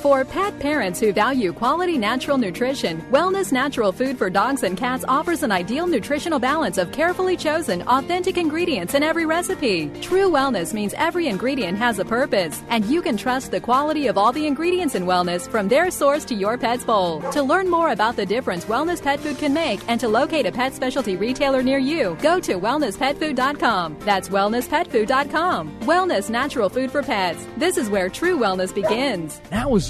For 0.00 0.24
pet 0.24 0.58
parents 0.58 0.98
who 0.98 1.12
value 1.12 1.52
quality 1.52 1.98
natural 1.98 2.38
nutrition, 2.38 3.02
Wellness 3.12 3.52
Natural 3.52 3.92
Food 3.92 4.16
for 4.16 4.30
Dogs 4.30 4.62
and 4.62 4.74
Cats 4.74 5.04
offers 5.06 5.42
an 5.42 5.52
ideal 5.52 5.86
nutritional 5.86 6.38
balance 6.38 6.78
of 6.78 6.90
carefully 6.90 7.36
chosen, 7.36 7.82
authentic 7.82 8.38
ingredients 8.38 8.94
in 8.94 9.02
every 9.02 9.26
recipe. 9.26 9.90
True 10.00 10.30
wellness 10.30 10.72
means 10.72 10.94
every 10.96 11.26
ingredient 11.26 11.76
has 11.76 11.98
a 11.98 12.04
purpose, 12.06 12.62
and 12.70 12.86
you 12.86 13.02
can 13.02 13.18
trust 13.18 13.50
the 13.50 13.60
quality 13.60 14.06
of 14.06 14.16
all 14.16 14.32
the 14.32 14.46
ingredients 14.46 14.94
in 14.94 15.04
wellness 15.04 15.46
from 15.46 15.68
their 15.68 15.90
source 15.90 16.24
to 16.24 16.34
your 16.34 16.56
pet's 16.56 16.82
bowl. 16.82 17.20
To 17.32 17.42
learn 17.42 17.68
more 17.68 17.90
about 17.90 18.16
the 18.16 18.24
difference 18.24 18.64
wellness 18.64 19.02
pet 19.02 19.20
food 19.20 19.36
can 19.36 19.52
make 19.52 19.86
and 19.86 20.00
to 20.00 20.08
locate 20.08 20.46
a 20.46 20.52
pet 20.52 20.72
specialty 20.72 21.18
retailer 21.18 21.62
near 21.62 21.78
you, 21.78 22.16
go 22.22 22.40
to 22.40 22.54
wellnesspetfood.com. 22.54 23.98
That's 24.00 24.30
wellnesspetfood.com. 24.30 25.80
Wellness 25.80 26.30
Natural 26.30 26.70
Food 26.70 26.90
for 26.90 27.02
Pets. 27.02 27.46
This 27.58 27.76
is 27.76 27.90
where 27.90 28.08
true 28.08 28.38
wellness 28.38 28.74
begins. 28.74 29.42
Now 29.50 29.74
is 29.74 29.89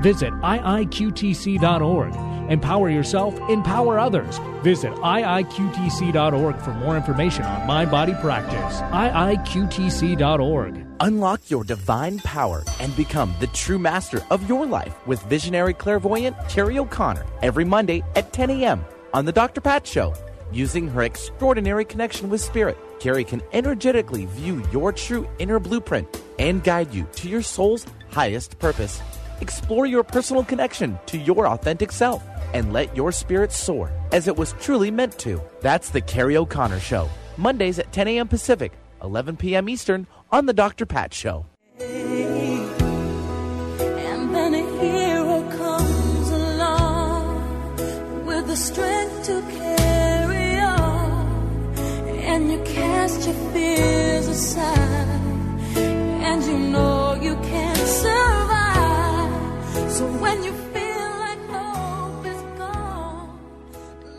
Visit 0.00 0.32
iiqtc.org. 0.32 2.14
Empower 2.50 2.90
yourself, 2.90 3.38
empower 3.48 3.98
others. 3.98 4.38
Visit 4.62 4.92
iiqtc.org 4.94 6.60
for 6.60 6.74
more 6.74 6.96
information 6.96 7.44
on 7.44 7.66
mind 7.66 7.90
body 7.90 8.14
practice. 8.14 8.80
iiqtc.org. 8.80 10.86
Unlock 11.00 11.40
your 11.48 11.64
divine 11.64 12.18
power 12.18 12.62
and 12.80 12.94
become 12.96 13.34
the 13.40 13.46
true 13.48 13.78
master 13.78 14.20
of 14.30 14.46
your 14.48 14.66
life 14.66 14.94
with 15.06 15.22
visionary 15.22 15.74
clairvoyant 15.74 16.36
Carrie 16.48 16.78
O'Connor 16.78 17.24
every 17.42 17.64
Monday 17.64 18.02
at 18.16 18.32
10 18.32 18.50
a.m. 18.50 18.84
on 19.14 19.24
The 19.24 19.32
Dr. 19.32 19.60
Pat 19.60 19.86
Show. 19.86 20.14
Using 20.52 20.88
her 20.88 21.02
extraordinary 21.02 21.84
connection 21.84 22.28
with 22.28 22.40
spirit, 22.40 22.76
Carrie 22.98 23.24
can 23.24 23.40
energetically 23.52 24.26
view 24.26 24.64
your 24.72 24.92
true 24.92 25.28
inner 25.38 25.60
blueprint 25.60 26.08
and 26.40 26.64
guide 26.64 26.92
you 26.92 27.06
to 27.16 27.28
your 27.28 27.42
soul's 27.42 27.86
highest 28.10 28.58
purpose. 28.58 29.00
Explore 29.40 29.86
your 29.86 30.04
personal 30.04 30.44
connection 30.44 30.98
to 31.06 31.18
your 31.18 31.48
authentic 31.48 31.90
self 31.92 32.22
and 32.52 32.72
let 32.72 32.94
your 32.96 33.12
spirit 33.12 33.52
soar 33.52 33.90
as 34.12 34.26
it 34.28 34.36
was 34.36 34.54
truly 34.60 34.90
meant 34.90 35.18
to. 35.20 35.40
That's 35.60 35.90
The 35.90 36.00
Carrie 36.00 36.36
O'Connor 36.36 36.80
Show, 36.80 37.08
Mondays 37.36 37.78
at 37.78 37.92
10 37.92 38.08
a.m. 38.08 38.26
Pacific, 38.28 38.72
11 39.02 39.36
p.m. 39.36 39.68
Eastern 39.68 40.06
on 40.30 40.46
The 40.46 40.52
Dr. 40.52 40.84
Pat 40.84 41.14
Show. 41.14 41.46
And 41.78 42.68
then 44.34 44.54
a 44.54 44.80
hero 44.80 45.48
comes 45.50 46.30
along 46.30 47.76
with 48.26 48.46
the 48.46 48.56
strength 48.56 49.26
to 49.26 49.40
carry 49.56 50.58
on. 50.58 51.74
And 52.18 52.50
you 52.52 52.62
cast 52.64 53.26
your 53.26 53.34
fears 53.52 54.28
aside. 54.28 55.19
So 60.00 60.06
when 60.12 60.42
you 60.42 60.52
feel 60.72 61.10
like 61.20 61.46
hope 61.50 62.24
is 62.24 62.40
gone, 62.56 63.38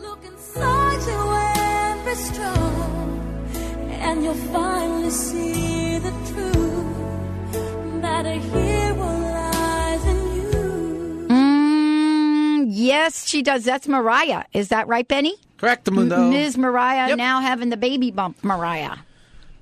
look 0.00 0.24
inside 0.24 1.00
you 1.10 1.20
and 1.58 2.04
be 2.06 2.14
strong. 2.14 3.50
And 3.90 4.22
you'll 4.22 4.34
finally 4.54 5.10
see 5.10 5.98
the 5.98 6.12
truth 6.30 8.00
that 8.00 8.26
a 8.26 8.34
hero 8.34 8.94
lies 8.94 10.04
in 10.04 10.36
you. 10.36 11.26
Mm, 11.30 12.66
yes, 12.68 13.26
she 13.26 13.42
does. 13.42 13.64
That's 13.64 13.88
Mariah. 13.88 14.44
Is 14.52 14.68
that 14.68 14.86
right, 14.86 15.08
Benny? 15.08 15.34
Correct, 15.56 15.90
Mundo. 15.90 16.30
Ms. 16.30 16.56
Mariah 16.56 17.16
now 17.16 17.40
having 17.40 17.70
the 17.70 17.76
baby 17.76 18.12
bump 18.12 18.44
Mariah. 18.44 18.98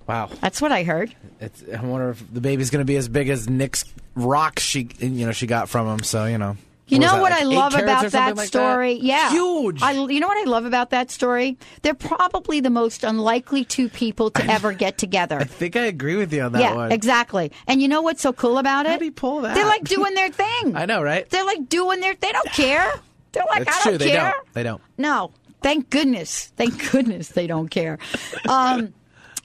Wow. 0.06 0.28
That's 0.42 0.60
what 0.60 0.70
I 0.70 0.82
heard. 0.82 1.14
It's, 1.40 1.64
I 1.74 1.80
wonder 1.80 2.10
if 2.10 2.22
the 2.30 2.42
baby's 2.42 2.68
going 2.68 2.80
to 2.80 2.84
be 2.84 2.96
as 2.96 3.08
big 3.08 3.30
as 3.30 3.48
Nick's 3.48 3.84
rock 4.24 4.58
she 4.58 4.88
you 4.98 5.26
know 5.26 5.32
she 5.32 5.46
got 5.46 5.68
from 5.68 5.86
him. 5.86 6.02
So 6.02 6.26
you 6.26 6.38
know. 6.38 6.56
You 6.86 6.98
know 6.98 7.12
that, 7.12 7.20
what 7.22 7.30
like 7.30 7.42
I 7.42 7.44
love 7.44 7.74
about 7.76 8.10
that 8.10 8.36
like 8.36 8.48
story? 8.48 8.94
Yeah, 8.94 9.30
Huge. 9.30 9.80
I, 9.80 9.92
you 9.92 10.18
know 10.18 10.26
what 10.26 10.44
I 10.44 10.50
love 10.50 10.64
about 10.64 10.90
that 10.90 11.12
story? 11.12 11.56
They're 11.82 11.94
probably 11.94 12.58
the 12.58 12.70
most 12.70 13.04
unlikely 13.04 13.64
two 13.64 13.88
people 13.88 14.30
to 14.32 14.44
ever 14.50 14.72
get 14.72 14.98
together. 14.98 15.38
I 15.38 15.44
think 15.44 15.76
I 15.76 15.82
agree 15.82 16.16
with 16.16 16.32
you 16.32 16.42
on 16.42 16.50
that 16.50 16.60
yeah, 16.60 16.74
one. 16.74 16.90
exactly. 16.90 17.52
And 17.68 17.80
you 17.80 17.86
know 17.86 18.02
what's 18.02 18.20
so 18.20 18.32
cool 18.32 18.58
about 18.58 18.86
it? 18.86 18.90
How 18.90 18.98
do 18.98 19.04
you 19.04 19.12
pull 19.12 19.42
that? 19.42 19.54
They're 19.54 19.66
like 19.66 19.84
doing 19.84 20.14
their 20.14 20.30
thing. 20.30 20.74
I 20.74 20.84
know, 20.86 21.00
right? 21.00 21.30
They're 21.30 21.44
like 21.44 21.68
doing 21.68 22.00
their. 22.00 22.16
They 22.16 22.32
don't 22.32 22.50
care. 22.50 22.92
They're 23.30 23.44
like, 23.48 23.62
It's 23.62 23.86
I 23.86 23.90
don't 23.90 23.98
They 23.98 24.10
care. 24.10 24.32
don't. 24.32 24.52
They 24.54 24.62
don't. 24.64 24.82
No, 24.98 25.30
thank 25.62 25.90
goodness. 25.90 26.46
Thank 26.56 26.90
goodness 26.90 27.28
they 27.28 27.46
don't 27.46 27.68
care. 27.68 28.00
Um, 28.48 28.94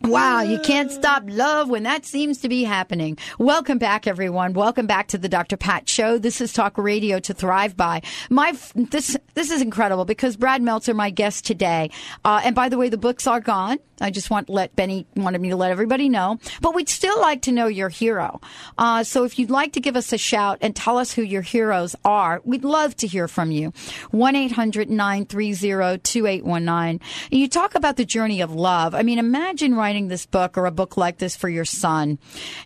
Wow, 0.06 0.42
you 0.42 0.60
can't 0.60 0.92
stop 0.92 1.24
love 1.26 1.68
when 1.68 1.82
that 1.84 2.06
seems 2.06 2.40
to 2.42 2.50
be 2.50 2.64
happening. 2.64 3.18
Welcome 3.40 3.80
back, 3.80 4.06
everyone. 4.06 4.54
Welcome 4.54 4.86
back 4.86 5.08
to 5.10 5.18
the 5.18 5.28
Dr. 5.28 5.58
Pat 5.58 5.90
Show. 5.90 6.20
This 6.20 6.42
is 6.42 6.54
Talk 6.54 6.78
Radio 6.78 7.20
to 7.22 7.34
Thrive 7.34 7.76
By. 7.76 8.04
My 8.30 8.56
this 8.76 9.18
this 9.34 9.50
is 9.50 9.64
incredible 9.64 10.06
because 10.06 10.38
Brad 10.38 10.62
Meltzer, 10.62 10.94
my 10.94 11.10
guest 11.10 11.44
today, 11.44 11.90
uh, 12.24 12.42
and 12.44 12.54
by 12.54 12.70
the 12.70 12.78
way, 12.78 12.90
the 12.90 13.00
books 13.00 13.26
are 13.26 13.42
gone. 13.42 13.80
I 14.02 14.12
just 14.12 14.30
want 14.30 14.50
let 14.50 14.76
Benny 14.76 15.08
wanted 15.16 15.40
me 15.42 15.50
to 15.50 15.56
let 15.56 15.72
everybody 15.72 16.10
know, 16.10 16.38
but 16.62 16.76
we'd 16.76 16.90
still 16.90 17.20
like 17.22 17.42
to 17.44 17.52
know 17.52 17.68
your 17.68 17.90
hero. 17.90 18.42
Uh, 18.78 19.04
so 19.04 19.24
if 19.24 19.40
you'd 19.40 19.50
like 19.50 19.74
to 19.74 19.80
give 19.80 19.96
us 19.96 20.14
a 20.14 20.18
shout 20.18 20.58
and 20.62 20.76
tell 20.76 20.98
us 20.98 21.14
who 21.14 21.22
your 21.22 21.42
heroes 21.42 21.96
are, 22.04 22.42
we'd 22.44 22.66
love 22.66 22.98
to 22.98 23.08
hear 23.08 23.30
from 23.30 23.52
you. 23.52 23.72
1-800-930-2819. 24.12 27.02
You 27.32 27.48
talk 27.48 27.76
about 27.76 27.96
the 27.96 28.04
journey 28.06 28.42
of 28.42 28.54
love. 28.54 28.94
I 28.94 29.02
mean, 29.02 29.18
imagine 29.18 29.76
writing 29.76 29.95
this 30.08 30.26
book 30.26 30.58
or 30.58 30.66
a 30.66 30.72
book 30.72 30.98
like 30.98 31.18
this 31.18 31.36
for 31.36 31.50
your 31.50 31.66
son. 31.66 32.20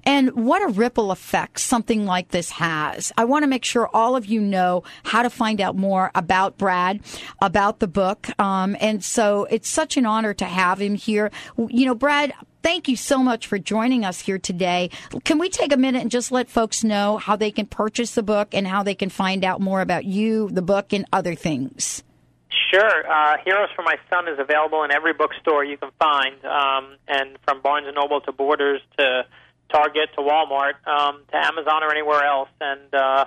And 0.03 0.31
what 0.31 0.61
a 0.61 0.67
ripple 0.67 1.11
effect 1.11 1.59
something 1.59 2.05
like 2.05 2.29
this 2.29 2.49
has. 2.51 3.11
I 3.17 3.25
want 3.25 3.43
to 3.43 3.47
make 3.47 3.63
sure 3.63 3.87
all 3.93 4.15
of 4.15 4.25
you 4.25 4.41
know 4.41 4.83
how 5.03 5.21
to 5.21 5.29
find 5.29 5.61
out 5.61 5.75
more 5.75 6.11
about 6.15 6.57
Brad, 6.57 7.01
about 7.41 7.79
the 7.79 7.87
book. 7.87 8.27
Um, 8.39 8.75
and 8.79 9.03
so 9.03 9.45
it's 9.49 9.69
such 9.69 9.95
an 9.97 10.05
honor 10.05 10.33
to 10.33 10.45
have 10.45 10.81
him 10.81 10.95
here. 10.95 11.31
You 11.57 11.85
know, 11.85 11.95
Brad, 11.95 12.33
Thank 12.61 12.89
you 12.89 12.97
so 12.97 13.19
much 13.19 13.47
for 13.47 13.57
joining 13.57 14.03
us 14.03 14.19
here 14.19 14.37
today. 14.37 14.89
Can 15.23 15.39
we 15.39 15.47
take 15.47 15.71
a 15.71 15.77
minute 15.77 16.01
and 16.01 16.11
just 16.11 16.29
let 16.29 16.49
folks 16.49 16.83
know 16.83 17.17
how 17.17 17.37
they 17.37 17.51
can 17.51 17.65
purchase 17.65 18.15
the 18.15 18.21
book 18.21 18.49
and 18.51 18.67
how 18.67 18.83
they 18.83 18.95
can 18.95 19.09
find 19.09 19.45
out 19.45 19.61
more 19.61 19.79
about 19.79 20.03
you, 20.03 20.49
the 20.49 20.61
book, 20.61 20.91
and 20.91 21.05
other 21.13 21.35
things? 21.35 22.03
Sure. 22.49 23.09
Uh, 23.09 23.37
Heroes 23.45 23.69
for 23.75 23.83
My 23.83 23.97
Son 24.09 24.27
is 24.27 24.39
available 24.39 24.83
in 24.83 24.91
every 24.91 25.13
bookstore 25.13 25.63
you 25.63 25.77
can 25.77 25.91
find, 25.99 26.43
um, 26.45 26.97
and 27.07 27.37
from 27.45 27.61
Barnes 27.61 27.87
and 27.87 27.95
Noble 27.95 28.21
to 28.21 28.31
Borders 28.31 28.81
to 28.97 29.25
Target 29.71 30.09
to 30.15 30.21
Walmart 30.21 30.73
um, 30.87 31.21
to 31.31 31.37
Amazon 31.37 31.83
or 31.83 31.91
anywhere 31.91 32.23
else. 32.23 32.49
And 32.59 32.93
uh, 32.93 33.25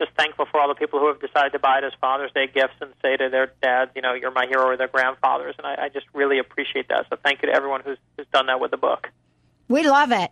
just 0.00 0.10
thankful 0.18 0.46
for 0.50 0.60
all 0.60 0.68
the 0.68 0.74
people 0.74 0.98
who 0.98 1.06
have 1.06 1.20
decided 1.20 1.52
to 1.52 1.58
buy 1.60 1.78
it 1.78 1.84
as 1.84 1.92
Father's 2.00 2.32
Day 2.32 2.48
gifts 2.52 2.74
and 2.80 2.92
say 3.00 3.16
to 3.16 3.28
their 3.30 3.52
dads, 3.62 3.92
you 3.94 4.02
know, 4.02 4.12
you're 4.12 4.32
my 4.32 4.46
hero, 4.46 4.66
or 4.66 4.76
their 4.76 4.88
grandfathers. 4.88 5.54
And 5.58 5.66
I, 5.66 5.84
I 5.84 5.88
just 5.88 6.06
really 6.12 6.38
appreciate 6.40 6.88
that. 6.88 7.06
So 7.10 7.16
thank 7.22 7.42
you 7.42 7.48
to 7.48 7.54
everyone 7.54 7.82
who's, 7.84 7.98
who's 8.16 8.26
done 8.32 8.46
that 8.46 8.60
with 8.60 8.72
the 8.72 8.76
book. 8.76 9.08
We 9.66 9.82
love 9.88 10.12
it. 10.12 10.30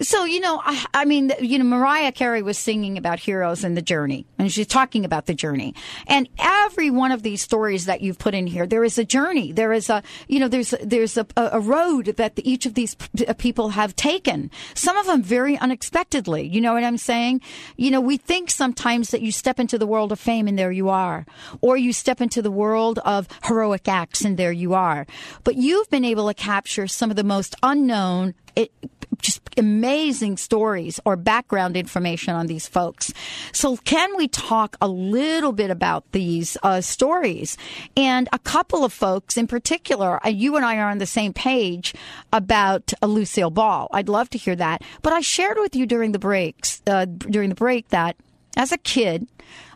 So, 0.00 0.24
you 0.24 0.38
know, 0.38 0.62
I, 0.64 0.86
I, 0.94 1.04
mean, 1.04 1.32
you 1.40 1.58
know, 1.58 1.64
Mariah 1.64 2.12
Carey 2.12 2.42
was 2.42 2.56
singing 2.56 2.96
about 2.96 3.18
heroes 3.18 3.64
and 3.64 3.76
the 3.76 3.82
journey, 3.82 4.24
and 4.38 4.52
she's 4.52 4.68
talking 4.68 5.04
about 5.04 5.26
the 5.26 5.34
journey. 5.34 5.74
And 6.06 6.28
every 6.38 6.88
one 6.88 7.10
of 7.10 7.24
these 7.24 7.42
stories 7.42 7.86
that 7.86 8.02
you've 8.02 8.18
put 8.18 8.34
in 8.34 8.46
here, 8.46 8.68
there 8.68 8.84
is 8.84 8.96
a 8.96 9.04
journey. 9.04 9.50
There 9.50 9.72
is 9.72 9.90
a, 9.90 10.04
you 10.28 10.38
know, 10.38 10.46
there's 10.46 10.74
there's 10.80 11.16
a, 11.16 11.26
a 11.36 11.58
road 11.58 12.14
that 12.18 12.38
each 12.44 12.66
of 12.66 12.74
these 12.74 12.94
p- 12.94 13.26
people 13.34 13.70
have 13.70 13.96
taken. 13.96 14.48
Some 14.74 14.96
of 14.96 15.06
them 15.06 15.22
very 15.22 15.58
unexpectedly. 15.58 16.46
You 16.46 16.60
know 16.60 16.74
what 16.74 16.84
I'm 16.84 16.98
saying? 16.98 17.40
You 17.76 17.90
know, 17.90 18.00
we 18.00 18.16
think 18.16 18.48
sometimes 18.48 19.10
that 19.10 19.22
you 19.22 19.32
step 19.32 19.58
into 19.58 19.76
the 19.76 19.88
world 19.88 20.12
of 20.12 20.20
fame 20.20 20.46
and 20.46 20.56
there 20.56 20.72
you 20.72 20.88
are, 20.88 21.26
or 21.60 21.76
you 21.76 21.92
step 21.92 22.20
into 22.20 22.42
the 22.42 22.50
world 22.52 23.00
of 23.00 23.26
heroic 23.42 23.88
acts 23.88 24.24
and 24.24 24.36
there 24.36 24.52
you 24.52 24.74
are. 24.74 25.04
But 25.42 25.56
you've 25.56 25.90
been 25.90 26.04
able 26.04 26.28
to 26.28 26.34
capture 26.34 26.86
some 26.86 27.10
of 27.10 27.16
the 27.16 27.24
most 27.24 27.56
unknown 27.64 28.34
it, 28.58 28.72
just 29.18 29.40
amazing 29.56 30.36
stories 30.36 31.00
or 31.04 31.16
background 31.16 31.76
information 31.76 32.34
on 32.34 32.46
these 32.46 32.66
folks. 32.66 33.12
So, 33.52 33.76
can 33.78 34.16
we 34.16 34.28
talk 34.28 34.76
a 34.80 34.88
little 34.88 35.52
bit 35.52 35.70
about 35.70 36.10
these 36.12 36.56
uh, 36.62 36.80
stories? 36.80 37.56
And 37.96 38.28
a 38.32 38.38
couple 38.38 38.84
of 38.84 38.92
folks 38.92 39.36
in 39.36 39.46
particular, 39.46 40.24
uh, 40.24 40.28
you 40.28 40.56
and 40.56 40.64
I 40.64 40.78
are 40.78 40.90
on 40.90 40.98
the 40.98 41.06
same 41.06 41.32
page 41.32 41.94
about 42.32 42.92
uh, 43.02 43.06
Lucille 43.06 43.50
Ball. 43.50 43.88
I'd 43.92 44.08
love 44.08 44.28
to 44.30 44.38
hear 44.38 44.56
that. 44.56 44.82
But 45.02 45.12
I 45.12 45.20
shared 45.20 45.58
with 45.58 45.74
you 45.74 45.86
during 45.86 46.12
the 46.12 46.18
breaks, 46.18 46.82
uh, 46.86 47.04
during 47.04 47.48
the 47.48 47.54
break, 47.54 47.88
that 47.88 48.16
as 48.56 48.72
a 48.72 48.78
kid, 48.78 49.28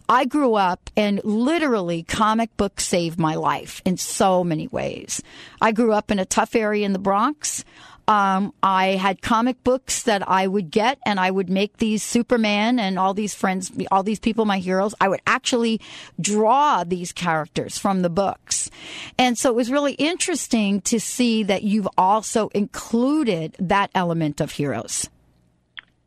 I 0.08 0.24
grew 0.24 0.54
up 0.54 0.90
and 0.96 1.20
literally 1.24 2.02
comic 2.02 2.54
books 2.56 2.86
saved 2.86 3.18
my 3.18 3.34
life 3.34 3.80
in 3.84 3.96
so 3.96 4.44
many 4.44 4.68
ways. 4.68 5.22
I 5.60 5.72
grew 5.72 5.92
up 5.92 6.10
in 6.10 6.18
a 6.18 6.26
tough 6.26 6.54
area 6.54 6.84
in 6.84 6.92
the 6.92 6.98
Bronx. 6.98 7.64
Um, 8.08 8.52
I 8.62 8.88
had 8.88 9.22
comic 9.22 9.62
books 9.62 10.02
that 10.02 10.28
I 10.28 10.46
would 10.46 10.70
get, 10.70 10.98
and 11.06 11.20
I 11.20 11.30
would 11.30 11.48
make 11.48 11.78
these 11.78 12.02
Superman 12.02 12.78
and 12.78 12.98
all 12.98 13.14
these 13.14 13.34
friends, 13.34 13.70
all 13.90 14.02
these 14.02 14.18
people, 14.18 14.44
my 14.44 14.58
heroes. 14.58 14.94
I 15.00 15.08
would 15.08 15.20
actually 15.26 15.80
draw 16.20 16.84
these 16.84 17.12
characters 17.12 17.78
from 17.78 18.02
the 18.02 18.10
books. 18.10 18.70
And 19.18 19.38
so 19.38 19.50
it 19.50 19.54
was 19.54 19.70
really 19.70 19.94
interesting 19.94 20.80
to 20.82 20.98
see 20.98 21.42
that 21.44 21.62
you've 21.62 21.88
also 21.96 22.48
included 22.48 23.56
that 23.58 23.90
element 23.94 24.40
of 24.40 24.52
heroes. 24.52 25.08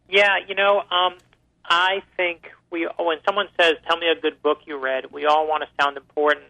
Yeah, 0.09 0.37
you 0.47 0.55
know, 0.55 0.79
um, 0.91 1.15
I 1.65 2.03
think 2.17 2.51
we 2.71 2.87
when 2.99 3.17
someone 3.25 3.47
says, 3.59 3.75
"Tell 3.87 3.97
me 3.97 4.07
a 4.07 4.19
good 4.19 4.41
book 4.41 4.59
you 4.65 4.77
read," 4.77 5.11
we 5.11 5.25
all 5.25 5.47
want 5.47 5.63
to 5.63 5.69
sound 5.81 5.97
important 5.97 6.45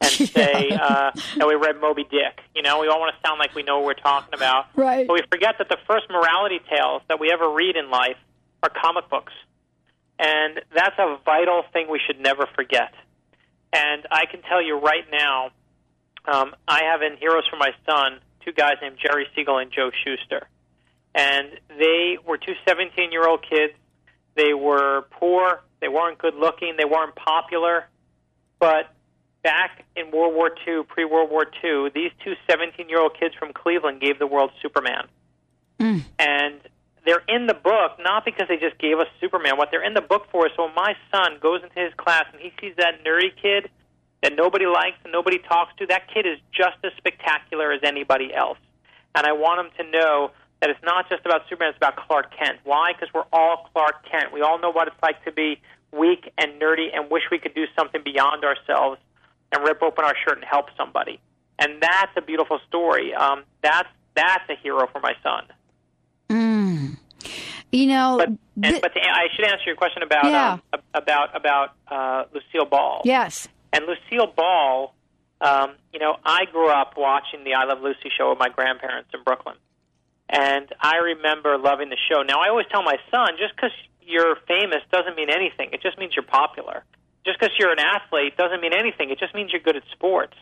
and 0.00 0.10
say 0.28 0.70
uh, 0.70 1.10
that 1.36 1.46
we 1.46 1.54
read 1.54 1.80
Moby 1.80 2.04
Dick. 2.04 2.40
You 2.54 2.62
know, 2.62 2.80
we 2.80 2.88
all 2.88 3.00
want 3.00 3.14
to 3.14 3.28
sound 3.28 3.38
like 3.38 3.54
we 3.54 3.62
know 3.62 3.78
what 3.78 3.86
we're 3.86 3.94
talking 3.94 4.34
about. 4.34 4.66
Right. 4.76 5.06
But 5.06 5.14
we 5.14 5.22
forget 5.30 5.56
that 5.58 5.68
the 5.68 5.78
first 5.86 6.06
morality 6.10 6.60
tales 6.68 7.02
that 7.08 7.20
we 7.20 7.30
ever 7.32 7.50
read 7.50 7.76
in 7.76 7.90
life 7.90 8.16
are 8.62 8.70
comic 8.70 9.08
books. 9.08 9.32
And 10.18 10.60
that's 10.74 10.98
a 10.98 11.18
vital 11.24 11.62
thing 11.72 11.88
we 11.90 12.00
should 12.06 12.20
never 12.20 12.46
forget. 12.54 12.92
And 13.72 14.06
I 14.10 14.24
can 14.26 14.42
tell 14.42 14.62
you 14.62 14.78
right 14.78 15.04
now, 15.12 15.50
um, 16.24 16.54
I 16.66 16.84
have 16.84 17.02
in 17.02 17.16
Heroes 17.18 17.44
for 17.50 17.56
My 17.56 17.72
Son 17.84 18.20
two 18.44 18.52
guys 18.52 18.76
named 18.80 18.96
Jerry 19.02 19.26
Siegel 19.34 19.58
and 19.58 19.70
Joe 19.70 19.90
Shuster. 20.04 20.48
And 21.14 21.48
they 21.78 22.18
were 22.26 22.38
two 22.38 22.54
17 22.66 23.12
year 23.12 23.26
old 23.28 23.44
kids. 23.48 23.74
They 24.34 24.54
were 24.54 25.06
poor, 25.10 25.62
they 25.80 25.88
weren't 25.88 26.18
good 26.18 26.34
looking, 26.34 26.74
they 26.76 26.84
weren't 26.84 27.14
popular, 27.14 27.86
but 28.58 28.90
back 29.46 29.84
in 29.94 30.10
World 30.10 30.34
War 30.34 30.50
II, 30.66 30.82
pre 30.88 31.04
World 31.04 31.30
War 31.30 31.46
II, 31.62 31.90
these 31.94 32.10
two 32.24 32.34
17 32.50 32.88
year 32.88 33.00
old 33.00 33.16
kids 33.18 33.32
from 33.38 33.52
Cleveland 33.52 34.00
gave 34.00 34.18
the 34.18 34.26
world 34.26 34.50
Superman. 34.60 35.06
Mm. 35.78 36.02
And 36.18 36.58
they're 37.04 37.22
in 37.28 37.46
the 37.46 37.54
book 37.54 37.92
not 38.00 38.24
because 38.24 38.48
they 38.48 38.56
just 38.56 38.76
gave 38.78 38.98
us 38.98 39.06
Superman. 39.20 39.56
What 39.56 39.68
they're 39.70 39.84
in 39.84 39.94
the 39.94 40.00
book 40.00 40.26
for 40.32 40.46
is 40.46 40.52
so 40.56 40.64
when 40.64 40.74
my 40.74 40.96
son 41.12 41.38
goes 41.40 41.62
into 41.62 41.78
his 41.78 41.94
class 41.96 42.24
and 42.32 42.42
he 42.42 42.50
sees 42.60 42.74
that 42.78 43.04
nerdy 43.04 43.30
kid 43.40 43.70
that 44.24 44.34
nobody 44.34 44.66
likes 44.66 44.96
and 45.04 45.12
nobody 45.12 45.38
talks 45.38 45.72
to, 45.78 45.86
that 45.86 46.12
kid 46.12 46.26
is 46.26 46.38
just 46.50 46.78
as 46.82 46.90
spectacular 46.96 47.70
as 47.70 47.82
anybody 47.84 48.34
else. 48.34 48.58
And 49.14 49.28
I 49.28 49.32
want 49.32 49.64
him 49.64 49.70
to 49.78 49.92
know 49.92 50.32
that 50.60 50.70
it's 50.70 50.82
not 50.82 51.08
just 51.08 51.24
about 51.24 51.42
Superman, 51.48 51.68
it's 51.68 51.76
about 51.76 51.94
Clark 51.94 52.34
Kent. 52.36 52.58
Why? 52.64 52.94
Because 52.94 53.14
we're 53.14 53.30
all 53.32 53.70
Clark 53.72 54.10
Kent. 54.10 54.32
We 54.32 54.42
all 54.42 54.58
know 54.58 54.72
what 54.72 54.88
it's 54.88 55.00
like 55.04 55.24
to 55.24 55.30
be 55.30 55.60
weak 55.92 56.32
and 56.36 56.60
nerdy 56.60 56.88
and 56.92 57.08
wish 57.12 57.22
we 57.30 57.38
could 57.38 57.54
do 57.54 57.66
something 57.76 58.02
beyond 58.02 58.42
ourselves 58.42 58.98
and 59.52 59.64
rip 59.64 59.82
open 59.82 60.04
our 60.04 60.14
shirt 60.24 60.36
and 60.36 60.44
help 60.44 60.66
somebody. 60.76 61.20
And 61.58 61.80
that's 61.80 62.12
a 62.16 62.20
beautiful 62.20 62.58
story. 62.68 63.14
Um, 63.14 63.44
that's 63.62 63.88
that's 64.14 64.48
a 64.48 64.54
hero 64.62 64.86
for 64.92 65.00
my 65.00 65.12
son. 65.22 65.44
Mm. 66.28 66.96
You 67.72 67.86
know, 67.86 68.16
but, 68.18 68.28
and, 68.28 68.80
but 68.80 68.94
to, 68.94 69.00
I 69.00 69.26
should 69.34 69.44
answer 69.44 69.64
your 69.66 69.76
question 69.76 70.02
about 70.02 70.24
yeah. 70.24 70.58
um, 70.72 70.80
about 70.94 71.36
about 71.36 71.74
uh, 71.88 72.24
Lucille 72.32 72.68
Ball. 72.68 73.02
Yes. 73.04 73.48
And 73.72 73.84
Lucille 73.84 74.32
Ball, 74.34 74.94
um, 75.40 75.74
you 75.92 75.98
know, 75.98 76.16
I 76.24 76.44
grew 76.46 76.70
up 76.70 76.94
watching 76.96 77.44
the 77.44 77.54
I 77.54 77.64
Love 77.64 77.82
Lucy 77.82 78.10
show 78.16 78.30
with 78.30 78.38
my 78.38 78.48
grandparents 78.48 79.10
in 79.12 79.22
Brooklyn, 79.24 79.56
and 80.28 80.72
I 80.80 80.96
remember 80.96 81.58
loving 81.58 81.90
the 81.90 81.98
show. 82.10 82.22
Now 82.22 82.40
I 82.40 82.48
always 82.48 82.66
tell 82.70 82.82
my 82.82 82.96
son, 83.10 83.30
just 83.38 83.54
because 83.56 83.72
you're 84.00 84.36
famous 84.46 84.82
doesn't 84.92 85.16
mean 85.16 85.30
anything. 85.30 85.70
It 85.72 85.82
just 85.82 85.98
means 85.98 86.14
you're 86.14 86.24
popular 86.24 86.84
just 87.26 87.38
because 87.38 87.52
you're 87.58 87.72
an 87.72 87.82
athlete 87.82 88.36
doesn't 88.38 88.60
mean 88.60 88.72
anything. 88.72 89.10
It 89.10 89.18
just 89.18 89.34
means 89.34 89.52
you're 89.52 89.60
good 89.60 89.76
at 89.76 89.82
sports. 89.92 90.34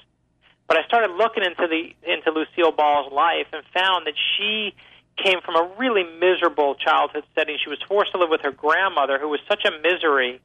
But 0.69 0.77
I 0.77 0.85
started 0.85 1.17
looking 1.17 1.43
into 1.43 1.67
the 1.67 1.93
into 2.05 2.31
Lucille 2.31 2.73
Ball's 2.73 3.13
life 3.13 3.49
and 3.53 3.65
found 3.75 4.07
that 4.07 4.15
she 4.37 4.75
came 5.17 5.41
from 5.41 5.57
a 5.57 5.75
really 5.79 6.05
miserable 6.05 6.75
childhood 6.75 7.25
setting. 7.35 7.57
She 7.63 7.71
was 7.71 7.79
forced 7.89 8.13
to 8.13 8.19
live 8.19 8.31
with 8.31 8.43
her 8.43 8.53
grandmother, 8.53 9.19
who 9.19 9.29
was 9.29 9.41
such 9.49 9.65
a 9.65 9.71
misery 9.83 10.41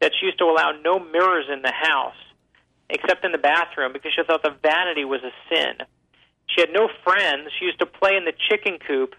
that 0.00 0.12
she 0.18 0.26
used 0.26 0.38
to 0.38 0.44
allow 0.44 0.72
no 0.82 0.98
mirrors 0.98 1.46
in 1.52 1.62
the 1.62 1.72
house 1.72 2.16
except 2.90 3.24
in 3.24 3.32
the 3.32 3.38
bathroom 3.38 3.92
because 3.92 4.12
she 4.16 4.22
thought 4.24 4.42
the 4.42 4.54
vanity 4.62 5.04
was 5.04 5.20
a 5.22 5.32
sin. 5.52 5.74
She 6.46 6.60
had 6.62 6.70
no 6.72 6.88
friends. 7.04 7.50
She 7.58 7.66
used 7.66 7.78
to 7.80 7.86
play 7.86 8.16
in 8.16 8.24
the 8.24 8.32
chicken 8.48 8.78
coop 8.78 9.14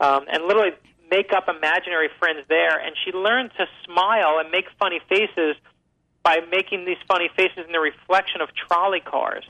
um, 0.00 0.26
and 0.30 0.44
literally 0.44 0.72
make 1.10 1.32
up 1.32 1.48
imaginary 1.48 2.08
friends 2.18 2.40
there. 2.48 2.78
And 2.78 2.94
she 3.04 3.12
learned 3.12 3.50
to 3.56 3.66
smile 3.84 4.38
and 4.38 4.50
make 4.50 4.66
funny 4.78 5.00
faces 5.08 5.56
by 6.24 6.40
making 6.50 6.86
these 6.86 6.96
funny 7.06 7.28
faces 7.36 7.66
in 7.66 7.72
the 7.72 7.78
reflection 7.78 8.40
of 8.40 8.48
trolley 8.54 9.00
cars. 9.00 9.44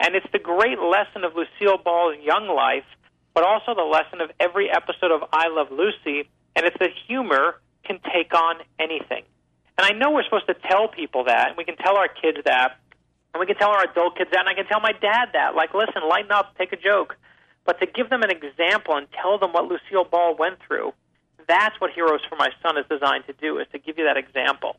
And 0.00 0.14
it's 0.14 0.26
the 0.32 0.38
great 0.38 0.78
lesson 0.78 1.24
of 1.24 1.32
Lucille 1.34 1.78
Ball's 1.78 2.16
young 2.22 2.48
life, 2.48 2.84
but 3.32 3.44
also 3.44 3.74
the 3.74 3.88
lesson 3.88 4.20
of 4.20 4.30
every 4.40 4.68
episode 4.68 5.12
of 5.12 5.22
I 5.32 5.48
Love 5.48 5.68
Lucy, 5.70 6.28
and 6.56 6.66
it's 6.66 6.76
that 6.80 6.90
humor 7.06 7.60
can 7.84 8.00
take 8.12 8.34
on 8.34 8.56
anything. 8.78 9.22
And 9.78 9.86
I 9.86 9.92
know 9.96 10.10
we're 10.10 10.24
supposed 10.24 10.48
to 10.48 10.54
tell 10.68 10.88
people 10.88 11.24
that, 11.24 11.48
and 11.48 11.56
we 11.56 11.64
can 11.64 11.76
tell 11.76 11.96
our 11.96 12.08
kids 12.08 12.38
that, 12.44 12.76
and 13.32 13.40
we 13.40 13.46
can 13.46 13.56
tell 13.56 13.70
our 13.70 13.84
adult 13.84 14.18
kids 14.18 14.30
that, 14.32 14.40
and 14.40 14.48
I 14.48 14.54
can 14.54 14.66
tell 14.66 14.80
my 14.80 14.92
dad 14.92 15.30
that. 15.32 15.54
Like, 15.54 15.72
listen, 15.74 16.02
lighten 16.08 16.32
up, 16.32 16.58
take 16.58 16.72
a 16.72 16.76
joke. 16.76 17.16
But 17.64 17.78
to 17.80 17.86
give 17.86 18.10
them 18.10 18.22
an 18.22 18.30
example 18.30 18.96
and 18.96 19.06
tell 19.12 19.38
them 19.38 19.52
what 19.52 19.68
Lucille 19.68 20.04
Ball 20.04 20.34
went 20.36 20.58
through, 20.66 20.92
that's 21.46 21.80
what 21.80 21.92
Heroes 21.92 22.20
for 22.28 22.36
My 22.36 22.48
Son 22.62 22.76
is 22.78 22.84
designed 22.90 23.26
to 23.26 23.32
do, 23.34 23.58
is 23.58 23.66
to 23.72 23.78
give 23.78 23.96
you 23.98 24.04
that 24.04 24.16
example. 24.16 24.76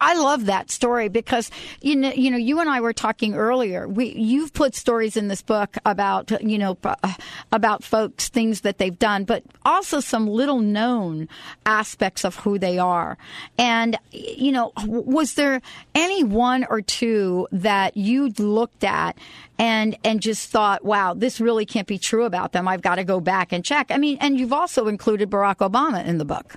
I 0.00 0.14
love 0.14 0.46
that 0.46 0.70
story 0.70 1.08
because 1.08 1.50
you 1.80 1.96
know, 1.96 2.12
you 2.12 2.30
know, 2.30 2.36
you 2.36 2.60
and 2.60 2.70
I 2.70 2.80
were 2.80 2.92
talking 2.92 3.34
earlier. 3.34 3.88
We 3.88 4.12
you've 4.14 4.52
put 4.52 4.74
stories 4.74 5.16
in 5.16 5.28
this 5.28 5.42
book 5.42 5.76
about 5.84 6.30
you 6.42 6.58
know 6.58 6.78
uh, 6.84 7.14
about 7.52 7.82
folks 7.82 8.28
things 8.28 8.60
that 8.62 8.78
they've 8.78 8.98
done, 8.98 9.24
but 9.24 9.42
also 9.64 10.00
some 10.00 10.26
little 10.26 10.60
known 10.60 11.28
aspects 11.66 12.24
of 12.24 12.36
who 12.36 12.58
they 12.58 12.78
are. 12.78 13.18
And 13.58 13.98
you 14.12 14.52
know, 14.52 14.72
was 14.86 15.34
there 15.34 15.60
any 15.94 16.22
one 16.22 16.64
or 16.70 16.80
two 16.80 17.48
that 17.50 17.96
you 17.96 18.28
looked 18.38 18.84
at 18.84 19.18
and 19.58 19.96
and 20.04 20.20
just 20.20 20.50
thought, 20.50 20.84
wow, 20.84 21.14
this 21.14 21.40
really 21.40 21.66
can't 21.66 21.88
be 21.88 21.98
true 21.98 22.24
about 22.24 22.52
them. 22.52 22.68
I've 22.68 22.82
got 22.82 22.96
to 22.96 23.04
go 23.04 23.20
back 23.20 23.52
and 23.52 23.64
check. 23.64 23.90
I 23.90 23.98
mean, 23.98 24.18
and 24.20 24.38
you've 24.38 24.52
also 24.52 24.86
included 24.86 25.30
Barack 25.30 25.56
Obama 25.56 26.06
in 26.06 26.18
the 26.18 26.24
book. 26.24 26.56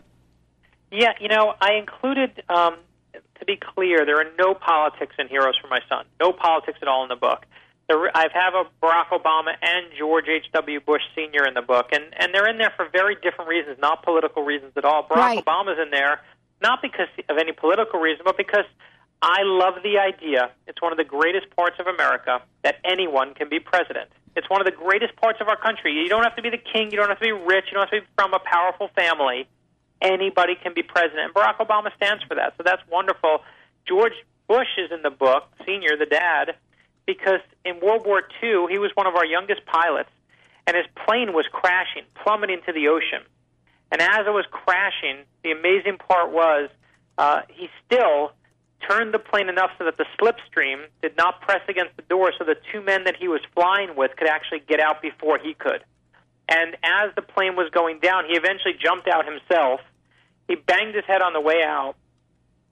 Yeah, 0.91 1.13
you 1.19 1.27
know, 1.27 1.55
I 1.59 1.73
included. 1.73 2.43
Um, 2.49 2.77
to 3.41 3.45
be 3.45 3.57
clear, 3.57 4.05
there 4.05 4.19
are 4.21 4.31
no 4.39 4.53
politics 4.53 5.15
in 5.19 5.27
Heroes 5.27 5.57
for 5.61 5.67
My 5.67 5.79
Son. 5.89 6.05
No 6.19 6.31
politics 6.31 6.79
at 6.81 6.87
all 6.87 7.03
in 7.03 7.09
the 7.09 7.17
book. 7.17 7.45
There, 7.89 8.15
I 8.15 8.27
have 8.33 8.53
a 8.53 8.63
Barack 8.81 9.09
Obama 9.09 9.53
and 9.61 9.87
George 9.97 10.27
H.W. 10.29 10.79
Bush 10.79 11.01
Sr. 11.13 11.45
in 11.45 11.53
the 11.53 11.61
book, 11.61 11.87
and, 11.91 12.03
and 12.17 12.33
they're 12.33 12.47
in 12.47 12.57
there 12.57 12.71
for 12.77 12.87
very 12.89 13.15
different 13.15 13.49
reasons, 13.49 13.77
not 13.81 14.03
political 14.03 14.43
reasons 14.43 14.71
at 14.77 14.85
all. 14.85 15.03
Barack 15.03 15.15
Right. 15.15 15.45
Obama's 15.45 15.79
in 15.81 15.91
there 15.91 16.21
not 16.61 16.81
because 16.81 17.07
of 17.27 17.37
any 17.37 17.51
political 17.51 17.99
reason, 17.99 18.21
but 18.23 18.37
because 18.37 18.65
I 19.21 19.41
love 19.43 19.75
the 19.83 19.97
idea. 19.97 20.51
It's 20.67 20.81
one 20.81 20.91
of 20.91 20.97
the 20.97 21.03
greatest 21.03 21.49
parts 21.55 21.77
of 21.79 21.87
America 21.87 22.41
that 22.63 22.75
anyone 22.85 23.33
can 23.33 23.49
be 23.49 23.59
president. 23.59 24.09
It's 24.35 24.49
one 24.49 24.61
of 24.61 24.65
the 24.65 24.71
greatest 24.71 25.15
parts 25.17 25.39
of 25.41 25.47
our 25.47 25.57
country. 25.57 25.93
You 25.93 26.07
don't 26.07 26.23
have 26.23 26.35
to 26.37 26.41
be 26.41 26.49
the 26.49 26.57
king. 26.57 26.91
You 26.91 26.97
don't 26.97 27.09
have 27.09 27.19
to 27.19 27.25
be 27.25 27.31
rich. 27.31 27.65
You 27.67 27.73
don't 27.73 27.89
have 27.89 27.89
to 27.89 28.01
be 28.01 28.07
from 28.15 28.33
a 28.33 28.39
powerful 28.39 28.89
family. 28.95 29.47
Anybody 30.01 30.55
can 30.55 30.73
be 30.73 30.83
president. 30.83 31.25
And 31.25 31.33
Barack 31.33 31.57
Obama 31.57 31.93
stands 31.95 32.23
for 32.23 32.35
that. 32.35 32.53
So 32.57 32.63
that's 32.63 32.81
wonderful. 32.89 33.43
George 33.87 34.13
Bush 34.47 34.67
is 34.77 34.91
in 34.91 35.01
the 35.01 35.09
book, 35.09 35.43
senior, 35.65 35.95
the 35.97 36.05
dad, 36.05 36.55
because 37.05 37.41
in 37.65 37.79
World 37.79 38.05
War 38.05 38.21
II, 38.41 38.67
he 38.69 38.79
was 38.79 38.91
one 38.95 39.07
of 39.07 39.15
our 39.15 39.25
youngest 39.25 39.65
pilots, 39.65 40.09
and 40.67 40.75
his 40.75 40.85
plane 41.05 41.33
was 41.33 41.45
crashing, 41.51 42.03
plummeting 42.15 42.61
to 42.65 42.73
the 42.73 42.87
ocean. 42.87 43.23
And 43.91 44.01
as 44.01 44.25
it 44.25 44.31
was 44.31 44.45
crashing, 44.51 45.25
the 45.43 45.51
amazing 45.51 45.97
part 45.97 46.31
was 46.31 46.69
uh, 47.17 47.41
he 47.49 47.69
still 47.85 48.31
turned 48.87 49.13
the 49.13 49.19
plane 49.19 49.49
enough 49.49 49.71
so 49.77 49.85
that 49.85 49.97
the 49.97 50.05
slipstream 50.19 50.85
did 51.01 51.15
not 51.17 51.41
press 51.41 51.61
against 51.67 51.95
the 51.95 52.01
door 52.03 52.31
so 52.37 52.43
the 52.43 52.57
two 52.71 52.81
men 52.81 53.03
that 53.03 53.15
he 53.15 53.27
was 53.27 53.41
flying 53.53 53.95
with 53.95 54.15
could 54.17 54.27
actually 54.27 54.59
get 54.67 54.79
out 54.79 55.01
before 55.01 55.37
he 55.37 55.53
could. 55.53 55.83
And 56.49 56.75
as 56.83 57.13
the 57.15 57.21
plane 57.21 57.55
was 57.55 57.69
going 57.71 57.99
down, 57.99 58.25
he 58.27 58.33
eventually 58.33 58.73
jumped 58.77 59.07
out 59.07 59.25
himself. 59.25 59.81
He 60.47 60.55
banged 60.55 60.95
his 60.95 61.05
head 61.05 61.21
on 61.21 61.33
the 61.33 61.41
way 61.41 61.63
out, 61.65 61.95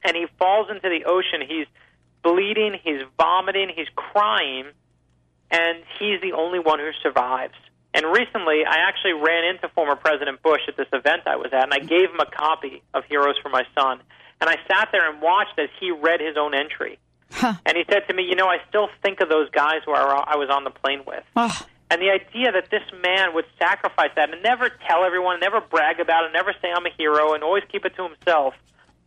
and 0.03 0.15
he 0.15 0.25
falls 0.37 0.69
into 0.69 0.89
the 0.89 1.05
ocean. 1.05 1.41
He's 1.47 1.67
bleeding, 2.23 2.75
he's 2.83 3.01
vomiting, 3.17 3.69
he's 3.75 3.87
crying, 3.95 4.65
and 5.51 5.79
he's 5.99 6.21
the 6.21 6.33
only 6.33 6.59
one 6.59 6.79
who 6.79 6.91
survives. 7.01 7.53
And 7.93 8.05
recently, 8.05 8.65
I 8.65 8.87
actually 8.87 9.13
ran 9.13 9.55
into 9.55 9.67
former 9.69 9.95
President 9.95 10.41
Bush 10.43 10.61
at 10.67 10.77
this 10.77 10.87
event 10.93 11.23
I 11.25 11.37
was 11.37 11.51
at, 11.53 11.63
and 11.63 11.73
I 11.73 11.79
gave 11.79 12.09
him 12.09 12.19
a 12.19 12.29
copy 12.29 12.83
of 12.93 13.03
Heroes 13.05 13.35
for 13.41 13.49
My 13.49 13.63
Son. 13.73 13.99
And 14.41 14.49
I 14.49 14.57
sat 14.67 14.89
there 14.91 15.09
and 15.11 15.21
watched 15.21 15.57
as 15.57 15.69
he 15.79 15.91
read 15.91 16.21
his 16.21 16.37
own 16.37 16.53
entry. 16.53 16.99
And 17.65 17.77
he 17.77 17.83
said 17.91 18.07
to 18.07 18.13
me, 18.13 18.23
You 18.23 18.35
know, 18.35 18.47
I 18.47 18.57
still 18.69 18.89
think 19.01 19.21
of 19.21 19.29
those 19.29 19.49
guys 19.49 19.81
who 19.85 19.93
I 19.93 20.23
I 20.27 20.35
was 20.37 20.49
on 20.49 20.63
the 20.63 20.69
plane 20.71 21.01
with. 21.05 21.23
Ah. 21.35 21.65
And 21.91 22.01
the 22.01 22.11
idea 22.11 22.51
that 22.51 22.69
this 22.69 22.83
man 23.01 23.33
would 23.33 23.45
sacrifice 23.57 24.11
that 24.15 24.31
and 24.31 24.43
never 24.43 24.69
tell 24.87 25.03
everyone, 25.03 25.39
never 25.39 25.59
brag 25.59 25.99
about 25.99 26.25
it, 26.25 26.33
never 26.33 26.53
say 26.61 26.71
I'm 26.75 26.85
a 26.85 26.91
hero, 26.95 27.33
and 27.33 27.43
always 27.43 27.63
keep 27.71 27.83
it 27.83 27.95
to 27.95 28.03
himself, 28.03 28.53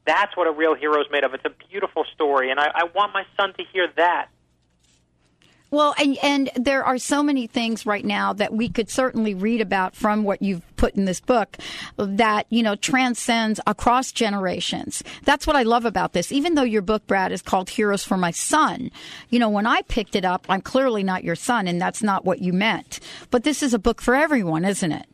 that's 0.05 0.37
what 0.37 0.49
a 0.49 0.53
real 0.53 0.74
hero 0.74 1.01
is 1.01 1.07
made 1.11 1.22
of. 1.22 1.33
It's 1.33 1.45
a 1.45 1.55
beautiful 1.68 2.05
story, 2.12 2.51
and 2.51 2.59
I, 2.59 2.70
I 2.74 2.85
want 2.95 3.12
my 3.14 3.24
son 3.37 3.55
to 3.55 3.64
hear 3.72 3.89
that. 3.97 4.28
Well, 5.73 5.95
and, 5.99 6.18
and 6.23 6.51
there 6.55 6.85
are 6.85 6.99
so 6.99 7.23
many 7.23 7.47
things 7.47 7.87
right 7.87 8.05
now 8.05 8.35
that 8.35 8.53
we 8.53 8.68
could 8.68 8.91
certainly 8.91 9.33
read 9.33 9.62
about 9.62 9.97
from 9.97 10.23
what 10.23 10.43
you've 10.43 10.61
put 10.77 10.95
in 10.97 11.07
this 11.07 11.18
book 11.18 11.57
that, 11.97 12.47
you 12.51 12.62
know, 12.62 12.77
transcends 12.77 13.59
across 13.66 14.12
generations. 14.12 15.03
That's 15.25 15.47
what 15.47 15.57
I 15.57 15.62
love 15.62 15.87
about 15.87 16.12
this. 16.12 16.31
Even 16.31 16.57
though 16.57 16.62
your 16.62 16.83
book, 16.83 17.07
Brad, 17.07 17.33
is 17.33 17.41
called 17.41 17.70
Heroes 17.70 18.05
for 18.05 18.18
My 18.18 18.31
Son, 18.33 18.91
you 19.31 19.39
know, 19.39 19.49
when 19.49 19.66
I 19.66 19.81
picked 19.89 20.14
it 20.14 20.27
up, 20.27 20.45
I'm 20.47 20.61
clearly 20.61 21.03
not 21.03 21.25
your 21.25 21.37
son, 21.37 21.66
and 21.66 21.81
that's 21.81 22.03
not 22.03 22.27
what 22.27 22.43
you 22.43 22.53
meant. 22.53 23.01
But 23.31 23.45
this 23.45 23.62
is 23.62 23.73
a 23.73 23.79
book 23.79 24.03
for 24.03 24.14
everyone, 24.14 24.66
isn't 24.66 24.93
it? 24.93 25.07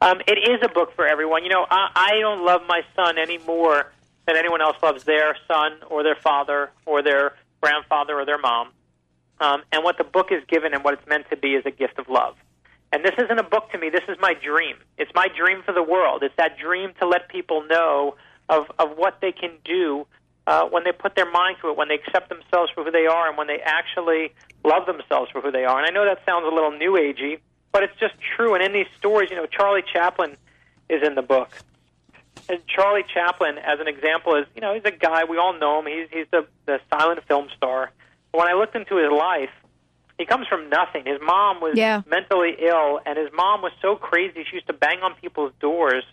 Um, 0.00 0.20
it 0.28 0.38
is 0.48 0.60
a 0.62 0.68
book 0.68 0.94
for 0.94 1.04
everyone. 1.04 1.42
You 1.42 1.50
know, 1.50 1.66
I, 1.68 1.90
I 1.96 2.20
don't 2.20 2.44
love 2.44 2.60
my 2.68 2.82
son 2.94 3.18
any 3.18 3.38
more 3.38 3.90
than 4.28 4.36
anyone 4.36 4.62
else 4.62 4.76
loves 4.80 5.02
their 5.02 5.36
son 5.48 5.78
or 5.90 6.04
their 6.04 6.14
father 6.14 6.70
or 6.86 7.02
their 7.02 7.34
grandfather 7.60 8.16
or 8.16 8.24
their 8.24 8.38
mom. 8.38 8.68
Um, 9.40 9.62
and 9.72 9.82
what 9.82 9.96
the 9.98 10.04
book 10.04 10.28
is 10.30 10.42
given 10.48 10.74
and 10.74 10.84
what 10.84 10.94
it's 10.94 11.06
meant 11.06 11.28
to 11.30 11.36
be 11.36 11.54
is 11.54 11.64
a 11.64 11.70
gift 11.70 11.98
of 11.98 12.08
love. 12.08 12.36
And 12.92 13.04
this 13.04 13.14
isn't 13.18 13.38
a 13.38 13.42
book 13.42 13.70
to 13.72 13.78
me. 13.78 13.88
This 13.88 14.04
is 14.08 14.16
my 14.20 14.34
dream. 14.34 14.76
It's 14.98 15.12
my 15.14 15.28
dream 15.28 15.62
for 15.64 15.72
the 15.72 15.82
world. 15.82 16.22
It's 16.22 16.34
that 16.36 16.58
dream 16.58 16.92
to 17.00 17.06
let 17.06 17.28
people 17.28 17.64
know 17.66 18.16
of, 18.48 18.70
of 18.78 18.96
what 18.96 19.18
they 19.20 19.32
can 19.32 19.52
do 19.64 20.06
uh, 20.46 20.64
when 20.64 20.84
they 20.84 20.92
put 20.92 21.14
their 21.14 21.30
mind 21.30 21.56
to 21.62 21.70
it, 21.70 21.76
when 21.76 21.88
they 21.88 21.94
accept 21.94 22.28
themselves 22.28 22.72
for 22.74 22.82
who 22.84 22.90
they 22.90 23.06
are, 23.06 23.28
and 23.28 23.38
when 23.38 23.46
they 23.46 23.60
actually 23.64 24.32
love 24.64 24.86
themselves 24.86 25.30
for 25.30 25.40
who 25.40 25.52
they 25.52 25.64
are. 25.64 25.78
And 25.78 25.86
I 25.86 25.90
know 25.90 26.04
that 26.04 26.24
sounds 26.26 26.44
a 26.44 26.54
little 26.54 26.72
new 26.72 26.92
agey, 26.92 27.38
but 27.72 27.84
it's 27.84 27.98
just 28.00 28.14
true. 28.36 28.54
And 28.54 28.62
in 28.62 28.72
these 28.72 28.88
stories, 28.98 29.30
you 29.30 29.36
know, 29.36 29.46
Charlie 29.46 29.84
Chaplin 29.92 30.36
is 30.88 31.06
in 31.06 31.14
the 31.14 31.22
book. 31.22 31.50
And 32.48 32.58
Charlie 32.66 33.04
Chaplin, 33.14 33.58
as 33.58 33.78
an 33.78 33.86
example, 33.86 34.34
is 34.34 34.46
you 34.54 34.60
know 34.60 34.74
he's 34.74 34.84
a 34.84 34.90
guy 34.90 35.24
we 35.24 35.38
all 35.38 35.56
know 35.58 35.78
him. 35.78 35.86
He's 35.86 36.08
he's 36.10 36.26
the 36.32 36.46
the 36.66 36.80
silent 36.92 37.22
film 37.28 37.48
star. 37.56 37.92
When 38.32 38.48
I 38.48 38.54
looked 38.54 38.76
into 38.76 38.96
his 38.96 39.10
life, 39.10 39.50
he 40.18 40.26
comes 40.26 40.46
from 40.46 40.68
nothing. 40.68 41.04
His 41.06 41.20
mom 41.20 41.60
was 41.60 41.76
Yeah. 41.76 42.02
mentally 42.06 42.54
ill, 42.58 43.00
and 43.04 43.18
his 43.18 43.32
mom 43.32 43.62
was 43.62 43.72
so 43.80 43.96
crazy 43.96 44.44
she 44.44 44.56
used 44.56 44.66
to 44.66 44.72
bang 44.72 45.02
on 45.02 45.14
people's 45.14 45.52
doors 45.60 46.04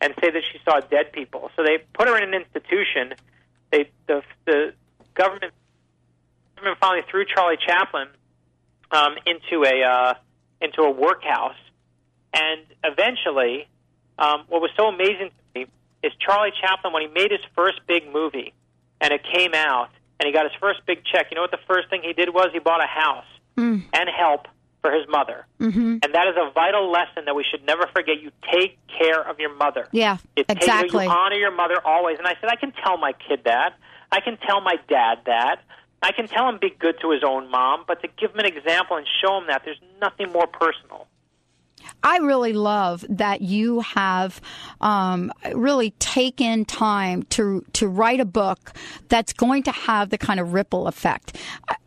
and 0.00 0.14
say 0.20 0.30
that 0.30 0.42
she 0.52 0.60
saw 0.64 0.80
dead 0.80 1.12
people. 1.12 1.50
So 1.56 1.62
they 1.62 1.78
put 1.94 2.08
her 2.08 2.16
in 2.16 2.22
an 2.22 2.34
institution. 2.34 3.14
They 3.70 3.90
the 4.06 4.22
the 4.44 4.74
government 5.14 5.52
government 6.56 6.78
finally 6.80 7.02
threw 7.10 7.24
Charlie 7.24 7.56
Chaplin 7.56 8.08
um, 8.90 9.16
into 9.26 9.64
a 9.64 9.82
uh, 9.82 10.14
into 10.60 10.82
a 10.82 10.90
workhouse, 10.90 11.56
and 12.34 12.60
eventually, 12.84 13.66
um, 14.18 14.44
what 14.48 14.60
was 14.60 14.70
so 14.76 14.86
amazing 14.88 15.30
to 15.30 15.60
me 15.60 15.66
is 16.02 16.12
Charlie 16.20 16.52
Chaplin 16.60 16.92
when 16.92 17.02
he 17.02 17.08
made 17.08 17.30
his 17.30 17.40
first 17.56 17.80
big 17.86 18.10
movie, 18.12 18.52
and 19.00 19.12
it 19.12 19.22
came 19.24 19.54
out, 19.54 19.90
and 20.18 20.26
he 20.26 20.32
got 20.32 20.44
his 20.44 20.52
first 20.60 20.80
big 20.86 21.04
check. 21.04 21.26
You 21.30 21.36
know 21.36 21.42
what 21.42 21.50
the 21.50 21.64
first 21.66 21.88
thing 21.90 22.02
he 22.04 22.12
did 22.12 22.32
was 22.34 22.48
he 22.52 22.58
bought 22.58 22.82
a 22.82 22.86
house 22.86 23.24
Mm. 23.56 23.82
and 23.92 24.08
help 24.08 24.46
for 24.82 24.92
his 24.92 25.04
mother. 25.08 25.44
Mm-hmm. 25.60 25.98
And 26.04 26.14
that 26.14 26.28
is 26.28 26.36
a 26.36 26.52
vital 26.52 26.90
lesson 26.92 27.24
that 27.24 27.34
we 27.34 27.44
should 27.50 27.64
never 27.66 27.88
forget. 27.92 28.20
You 28.22 28.30
take 28.52 28.78
care 28.86 29.20
of 29.28 29.40
your 29.40 29.52
mother. 29.52 29.88
Yeah, 29.90 30.18
You 30.36 30.44
take- 30.44 30.58
exactly. 30.58 31.04
you 31.06 31.10
honor 31.10 31.34
your 31.34 31.50
mother 31.50 31.74
always. 31.84 32.18
And 32.18 32.28
I 32.28 32.34
said, 32.40 32.50
I 32.50 32.54
can 32.54 32.70
tell 32.84 32.96
my 32.98 33.12
kid 33.14 33.40
that. 33.46 33.74
I 34.12 34.20
can 34.20 34.36
tell 34.36 34.60
my 34.60 34.76
dad 34.88 35.18
that. 35.26 35.62
I 36.00 36.12
can 36.12 36.28
tell 36.28 36.48
him 36.48 36.58
be 36.60 36.70
good 36.70 36.94
to 37.00 37.10
his 37.10 37.24
own 37.26 37.50
mom, 37.50 37.82
but 37.88 38.00
to 38.02 38.08
give 38.16 38.30
him 38.30 38.38
an 38.38 38.46
example 38.46 38.96
and 38.96 39.04
show 39.20 39.36
him 39.38 39.48
that 39.48 39.62
there's 39.64 39.80
nothing 40.00 40.30
more 40.30 40.46
personal. 40.46 41.08
I 42.02 42.18
really 42.18 42.52
love 42.52 43.04
that 43.08 43.40
you 43.40 43.80
have 43.80 44.40
um, 44.80 45.32
really 45.54 45.90
taken 45.98 46.64
time 46.64 47.22
to 47.30 47.64
to 47.74 47.88
write 47.88 48.20
a 48.20 48.24
book 48.24 48.72
that's 49.08 49.32
going 49.32 49.62
to 49.64 49.72
have 49.72 50.10
the 50.10 50.18
kind 50.18 50.40
of 50.40 50.52
ripple 50.52 50.86
effect. 50.86 51.36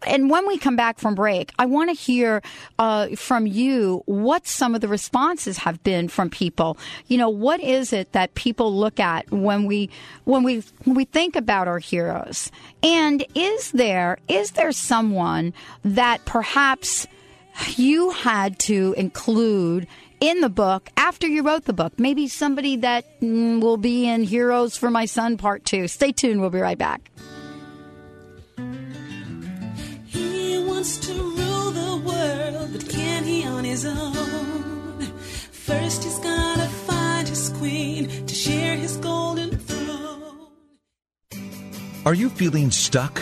And 0.05 0.29
when 0.29 0.47
we 0.47 0.57
come 0.57 0.75
back 0.75 0.99
from 0.99 1.15
break, 1.15 1.51
I 1.59 1.65
want 1.65 1.89
to 1.89 1.95
hear 1.95 2.41
uh, 2.79 3.09
from 3.15 3.45
you 3.45 4.01
what 4.05 4.47
some 4.47 4.73
of 4.73 4.81
the 4.81 4.87
responses 4.87 5.59
have 5.59 5.83
been 5.83 6.07
from 6.07 6.29
people. 6.29 6.77
You 7.07 7.17
know, 7.17 7.29
what 7.29 7.59
is 7.59 7.93
it 7.93 8.11
that 8.13 8.33
people 8.33 8.75
look 8.75 8.99
at 8.99 9.29
when 9.31 9.65
we 9.65 9.89
when 10.25 10.43
we 10.43 10.63
when 10.83 10.95
we 10.95 11.05
think 11.05 11.35
about 11.35 11.67
our 11.67 11.79
heroes? 11.79 12.51
And 12.83 13.25
is 13.35 13.71
there 13.71 14.17
is 14.27 14.51
there 14.51 14.71
someone 14.71 15.53
that 15.83 16.25
perhaps 16.25 17.07
you 17.77 18.11
had 18.11 18.59
to 18.59 18.93
include 18.97 19.87
in 20.19 20.39
the 20.39 20.49
book 20.49 20.89
after 20.95 21.27
you 21.27 21.43
wrote 21.43 21.65
the 21.65 21.73
book. 21.73 21.93
Maybe 21.97 22.27
somebody 22.27 22.77
that 22.77 23.19
mm, 23.19 23.59
will 23.61 23.77
be 23.77 24.07
in 24.07 24.23
Heroes 24.23 24.77
for 24.77 24.89
My 24.89 25.05
Son 25.05 25.37
Part 25.37 25.65
2. 25.65 25.87
Stay 25.87 26.11
tuned. 26.11 26.39
We'll 26.39 26.51
be 26.51 26.59
right 26.59 26.77
back. 26.77 27.09
He 30.05 30.63
wants 30.65 30.97
to 31.07 31.13
rule 31.13 31.71
the 31.71 32.01
world, 32.05 32.69
but 32.71 32.87
can 32.89 33.23
he 33.23 33.45
on 33.45 33.63
his 33.63 33.85
own? 33.85 35.01
First, 35.51 36.03
he's 36.03 36.19
gotta 36.19 36.67
find 36.67 37.27
his 37.27 37.49
queen 37.49 38.25
to 38.25 38.33
share 38.33 38.75
his 38.75 38.97
golden 38.97 39.57
throne. 39.57 40.47
Are 42.05 42.13
you 42.13 42.29
feeling 42.29 42.71
stuck? 42.71 43.21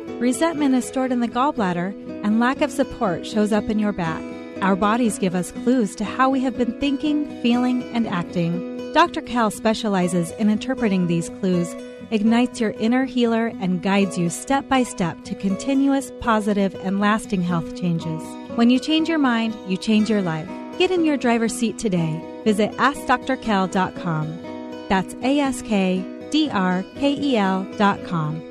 resentment 0.21 0.75
is 0.75 0.85
stored 0.85 1.11
in 1.11 1.19
the 1.19 1.27
gallbladder, 1.27 1.93
and 2.23 2.39
lack 2.39 2.61
of 2.61 2.71
support 2.71 3.25
shows 3.25 3.51
up 3.51 3.69
in 3.69 3.79
your 3.79 3.91
back. 3.91 4.23
Our 4.61 4.75
bodies 4.75 5.17
give 5.17 5.33
us 5.33 5.51
clues 5.51 5.95
to 5.95 6.05
how 6.05 6.29
we 6.29 6.39
have 6.41 6.55
been 6.55 6.79
thinking, 6.79 7.41
feeling, 7.41 7.81
and 7.95 8.07
acting. 8.07 8.93
Dr. 8.93 9.21
Kel 9.21 9.49
specializes 9.49 10.29
in 10.33 10.51
interpreting 10.51 11.07
these 11.07 11.29
clues, 11.29 11.73
ignites 12.11 12.61
your 12.61 12.71
inner 12.71 13.05
healer, 13.05 13.47
and 13.59 13.81
guides 13.81 14.17
you 14.17 14.29
step 14.29 14.69
by 14.69 14.83
step 14.83 15.23
to 15.23 15.33
continuous, 15.33 16.11
positive, 16.19 16.75
and 16.75 16.99
lasting 16.99 17.41
health 17.41 17.75
changes. 17.75 18.21
When 18.55 18.69
you 18.69 18.79
change 18.79 19.09
your 19.09 19.17
mind, 19.17 19.55
you 19.67 19.75
change 19.75 20.07
your 20.09 20.21
life. 20.21 20.47
Get 20.77 20.91
in 20.91 21.03
your 21.03 21.17
driver's 21.17 21.55
seat 21.55 21.79
today. 21.79 22.21
Visit 22.43 22.71
AskDrKel.com. 22.73 24.37
That's 24.87 25.15
A 25.23 25.39
S 25.39 25.61
K 25.63 26.05
D 26.29 26.49
R 26.51 26.83
K 26.97 27.13
E 27.13 27.37
L 27.37 27.65
dot 27.77 28.03
com. 28.05 28.50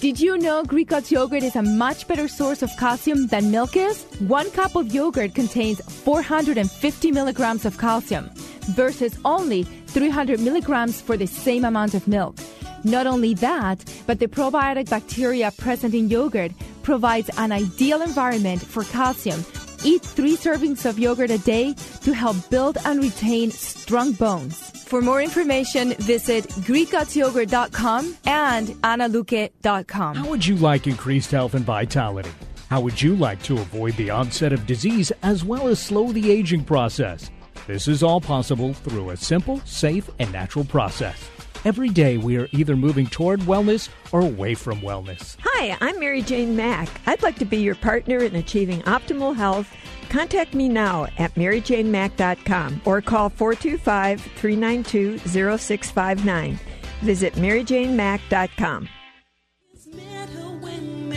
Did 0.00 0.20
you 0.20 0.36
know 0.36 0.62
Greek 0.62 0.90
Gods 0.90 1.10
yogurt 1.10 1.42
is 1.42 1.56
a 1.56 1.62
much 1.62 2.06
better 2.06 2.28
source 2.28 2.62
of 2.62 2.70
calcium 2.76 3.28
than 3.28 3.50
milk 3.50 3.76
is? 3.76 4.04
One 4.28 4.50
cup 4.50 4.76
of 4.76 4.92
yogurt 4.92 5.34
contains 5.34 5.80
450 5.80 7.12
milligrams 7.12 7.64
of 7.64 7.78
calcium 7.78 8.30
versus 8.74 9.18
only 9.24 9.62
300 9.62 10.38
milligrams 10.38 11.00
for 11.00 11.16
the 11.16 11.26
same 11.26 11.64
amount 11.64 11.94
of 11.94 12.06
milk. 12.06 12.36
Not 12.84 13.06
only 13.06 13.32
that, 13.34 13.82
but 14.06 14.18
the 14.18 14.28
probiotic 14.28 14.90
bacteria 14.90 15.50
present 15.56 15.94
in 15.94 16.10
yogurt 16.10 16.52
provides 16.82 17.30
an 17.38 17.50
ideal 17.50 18.02
environment 18.02 18.60
for 18.60 18.84
calcium. 18.84 19.42
Eat 19.82 20.02
three 20.02 20.36
servings 20.36 20.84
of 20.84 20.98
yogurt 20.98 21.30
a 21.30 21.38
day 21.38 21.74
to 22.02 22.12
help 22.12 22.36
build 22.50 22.76
and 22.84 23.02
retain 23.02 23.50
strong 23.50 24.12
bones. 24.12 24.75
For 24.86 25.02
more 25.02 25.20
information, 25.20 25.94
visit 25.94 26.44
GreekGodsYogurt.com 26.44 28.16
and 28.24 28.68
AnnaLuque.com. 28.68 30.14
How 30.14 30.28
would 30.28 30.46
you 30.46 30.54
like 30.54 30.86
increased 30.86 31.32
health 31.32 31.54
and 31.54 31.64
vitality? 31.64 32.30
How 32.70 32.80
would 32.80 33.02
you 33.02 33.16
like 33.16 33.42
to 33.44 33.54
avoid 33.54 33.94
the 33.96 34.10
onset 34.10 34.52
of 34.52 34.64
disease 34.64 35.10
as 35.24 35.44
well 35.44 35.66
as 35.66 35.80
slow 35.82 36.12
the 36.12 36.30
aging 36.30 36.62
process? 36.62 37.32
This 37.66 37.88
is 37.88 38.04
all 38.04 38.20
possible 38.20 38.74
through 38.74 39.10
a 39.10 39.16
simple, 39.16 39.60
safe, 39.64 40.08
and 40.20 40.32
natural 40.32 40.64
process. 40.64 41.30
Every 41.66 41.88
day 41.88 42.16
we 42.16 42.36
are 42.36 42.48
either 42.52 42.76
moving 42.76 43.08
toward 43.08 43.40
wellness 43.40 43.88
or 44.12 44.20
away 44.20 44.54
from 44.54 44.78
wellness. 44.82 45.36
Hi, 45.42 45.76
I'm 45.80 45.98
Mary 45.98 46.22
Jane 46.22 46.54
Mack. 46.54 46.88
I'd 47.06 47.24
like 47.24 47.40
to 47.40 47.44
be 47.44 47.56
your 47.56 47.74
partner 47.74 48.18
in 48.18 48.36
achieving 48.36 48.82
optimal 48.82 49.34
health. 49.34 49.68
Contact 50.08 50.54
me 50.54 50.68
now 50.68 51.08
at 51.18 51.34
maryjanemack.com 51.34 52.82
or 52.84 53.02
call 53.02 53.30
425 53.30 54.20
392 54.20 55.18
0659. 55.18 56.60
Visit 57.02 57.32
maryjanemack.com. 57.34 58.88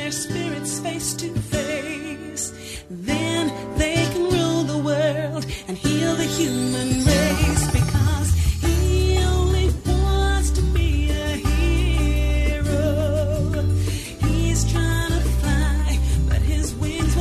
spirits 0.10 0.80
face 0.80 1.14
to 1.14 1.30
face. 1.30 2.84
Then 2.90 3.78
they 3.78 3.94
can 3.94 4.24
rule 4.24 4.64
the 4.64 4.80
world 4.80 5.46
and 5.68 5.78
heal 5.78 6.16
the 6.16 6.24
human 6.24 7.06
race 7.06 7.29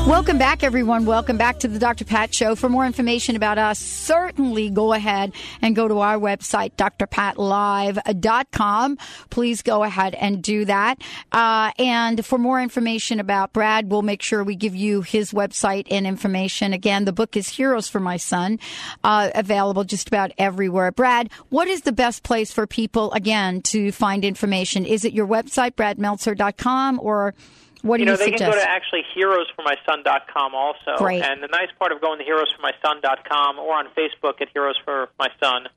Welcome 0.08 0.38
back, 0.38 0.62
everyone. 0.62 1.04
Welcome 1.04 1.36
back 1.36 1.58
to 1.58 1.68
the 1.68 1.78
Dr. 1.78 2.06
Pat 2.06 2.34
Show. 2.34 2.54
For 2.54 2.70
more 2.70 2.86
information 2.86 3.36
about 3.36 3.58
us, 3.58 3.78
certainly 3.78 4.70
go 4.70 4.94
ahead 4.94 5.34
and 5.60 5.76
go 5.76 5.86
to 5.86 5.98
our 5.98 6.16
website, 6.16 6.72
drpatlive.com. 6.76 8.98
Please 9.28 9.60
go 9.60 9.82
ahead 9.82 10.14
and 10.14 10.42
do 10.42 10.64
that. 10.64 11.02
Uh, 11.30 11.72
and 11.78 12.24
for 12.24 12.38
more 12.38 12.58
information 12.58 13.20
about 13.20 13.52
Brad, 13.52 13.90
we'll 13.90 14.00
make 14.00 14.22
sure 14.22 14.42
we 14.42 14.56
give 14.56 14.74
you 14.74 15.02
his 15.02 15.32
website 15.32 15.86
and 15.90 16.06
information. 16.06 16.72
Again, 16.72 17.04
the 17.04 17.12
book 17.12 17.36
is 17.36 17.50
Heroes 17.50 17.86
for 17.86 18.00
My 18.00 18.16
Son, 18.16 18.58
uh, 19.04 19.28
available 19.34 19.84
just 19.84 20.08
about 20.08 20.32
everywhere. 20.38 20.90
Brad, 20.90 21.30
what 21.50 21.68
is 21.68 21.82
the 21.82 21.92
best 21.92 22.22
place 22.22 22.50
for 22.50 22.66
people, 22.66 23.12
again, 23.12 23.60
to 23.60 23.92
find 23.92 24.24
information? 24.24 24.86
Is 24.86 25.04
it 25.04 25.12
your 25.12 25.26
website, 25.26 25.72
bradmeltzer.com, 25.72 26.98
or 27.02 27.34
what 27.82 27.98
do 27.98 28.04
you 28.04 28.10
you, 28.10 28.12
know, 28.12 28.16
they 28.16 28.32
suggest? 28.32 28.42
can 28.42 28.52
go 28.52 28.58
to 28.58 28.68
actually 28.68 29.04
heroesformyson.com 29.16 30.54
also. 30.54 30.96
Great. 30.98 31.22
And 31.22 31.42
the 31.42 31.48
nice 31.48 31.68
part 31.78 31.92
of 31.92 32.00
going 32.00 32.18
to 32.18 32.24
heroesformyson.com 32.24 33.58
or 33.58 33.74
on 33.74 33.88
Facebook 33.96 34.40
at 34.40 34.48
Heroes 34.52 34.76
for 34.84 35.08
My 35.18 35.28
Son 35.42 35.68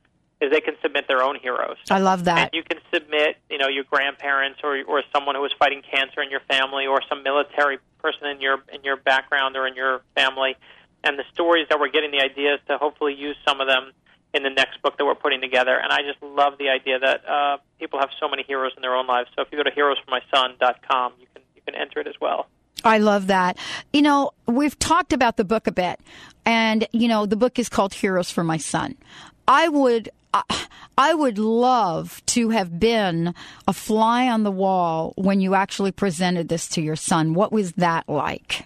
is 0.42 0.52
they 0.52 0.62
can 0.62 0.76
submit 0.82 1.08
their 1.08 1.22
own 1.22 1.38
heroes. 1.40 1.78
I 1.90 2.00
love 2.00 2.24
that. 2.26 2.38
And 2.40 2.50
you 2.54 2.64
can 2.64 2.80
submit, 2.92 3.38
you 3.50 3.60
know, 3.60 3.68
your 3.68 3.84
grandparents 3.84 4.60
or 4.64 4.82
or 4.88 5.04
someone 5.14 5.36
who 5.36 5.42
was 5.42 5.54
fighting 5.60 5.82
cancer 5.84 6.22
in 6.22 6.32
your 6.32 6.42
family 6.50 6.88
or 6.88 7.02
some 7.08 7.24
military 7.24 7.78
person 8.00 8.28
in 8.28 8.42
your 8.42 8.64
in 8.74 8.84
your 8.84 8.98
background 8.98 9.56
or 9.56 9.68
in 9.68 9.76
your 9.76 10.02
family. 10.16 10.56
And 11.04 11.18
the 11.18 11.24
stories 11.34 11.68
that 11.70 11.80
we're 11.80 11.90
getting 11.90 12.12
the 12.12 12.22
ideas 12.22 12.60
to 12.68 12.78
hopefully 12.78 13.14
use 13.14 13.36
some 13.48 13.62
of 13.62 13.68
them 13.68 13.92
in 14.34 14.44
the 14.44 14.50
next 14.50 14.82
book 14.82 14.98
that 14.98 15.06
we're 15.06 15.16
putting 15.16 15.42
together. 15.42 15.78
And 15.78 15.92
I 15.92 16.02
just 16.02 16.22
love 16.22 16.58
the 16.58 16.70
idea 16.70 17.00
that 17.00 17.28
uh, 17.28 17.58
people 17.80 18.00
have 18.00 18.10
so 18.20 18.30
many 18.30 18.44
heroes 18.44 18.72
in 18.76 18.82
their 18.82 18.96
own 18.96 19.08
lives. 19.08 19.30
So 19.36 19.42
if 19.42 19.50
you 19.52 19.58
go 19.58 19.64
to 19.64 19.72
heroesformyson.com, 19.72 21.14
you 21.20 21.28
can 21.34 21.41
you 21.66 21.74
can 21.74 21.82
enter 21.82 22.00
it 22.00 22.08
as 22.08 22.16
well. 22.22 22.48
I 22.84 22.98
love 22.98 23.28
that. 23.28 23.58
You 23.94 24.02
know, 24.02 24.32
we've 24.48 24.78
talked 24.80 25.14
about 25.14 25.38
the 25.38 25.44
book 25.44 25.68
a 25.68 25.72
bit, 25.72 26.00
and 26.46 26.88
you 26.92 27.08
know, 27.08 27.26
the 27.26 27.36
book 27.36 27.60
is 27.60 27.70
called 27.70 27.94
Heroes 27.94 28.32
for 28.32 28.44
My 28.44 28.58
Son. 28.58 28.96
I 29.48 29.68
would. 29.68 30.10
I- 30.34 30.44
I 30.98 31.14
would 31.14 31.40
love 31.40 32.22
to 32.28 32.50
have 32.50 32.80
been 32.80 33.34
a 33.68 33.74
fly 33.74 34.28
on 34.28 34.44
the 34.44 34.52
wall 34.52 35.14
when 35.16 35.42
you 35.42 35.56
actually 35.56 35.92
presented 35.92 36.48
this 36.48 36.68
to 36.70 36.82
your 36.82 36.96
son. 36.96 37.34
What 37.34 37.52
was 37.52 37.72
that 37.74 38.08
like? 38.08 38.66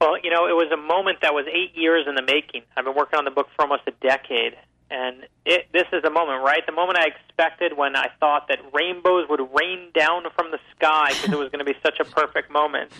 Well, 0.00 0.16
you 0.22 0.30
know, 0.30 0.46
it 0.46 0.54
was 0.54 0.70
a 0.72 0.76
moment 0.76 1.18
that 1.22 1.34
was 1.34 1.44
eight 1.52 1.76
years 1.76 2.06
in 2.08 2.14
the 2.14 2.22
making. 2.22 2.62
I've 2.76 2.84
been 2.84 2.94
working 2.94 3.18
on 3.18 3.24
the 3.24 3.30
book 3.30 3.48
for 3.54 3.62
almost 3.62 3.82
a 3.86 3.92
decade, 4.00 4.56
and 4.92 5.26
it, 5.46 5.68
this 5.72 5.86
is 5.90 6.02
the 6.02 6.10
moment, 6.10 6.44
right? 6.44 6.64
The 6.66 6.72
moment 6.72 6.98
I 6.98 7.06
expected 7.06 7.76
when 7.76 7.96
I 7.96 8.08
thought 8.20 8.48
that 8.48 8.58
rainbows 8.74 9.26
would 9.30 9.40
rain 9.40 9.90
down 9.94 10.24
from 10.36 10.50
the 10.50 10.58
sky 10.76 11.08
because 11.14 11.32
it 11.32 11.38
was 11.38 11.48
going 11.48 11.64
to 11.64 11.72
be 11.72 11.78
such 11.82 11.98
a 11.98 12.04
perfect 12.04 12.50
moment. 12.52 12.92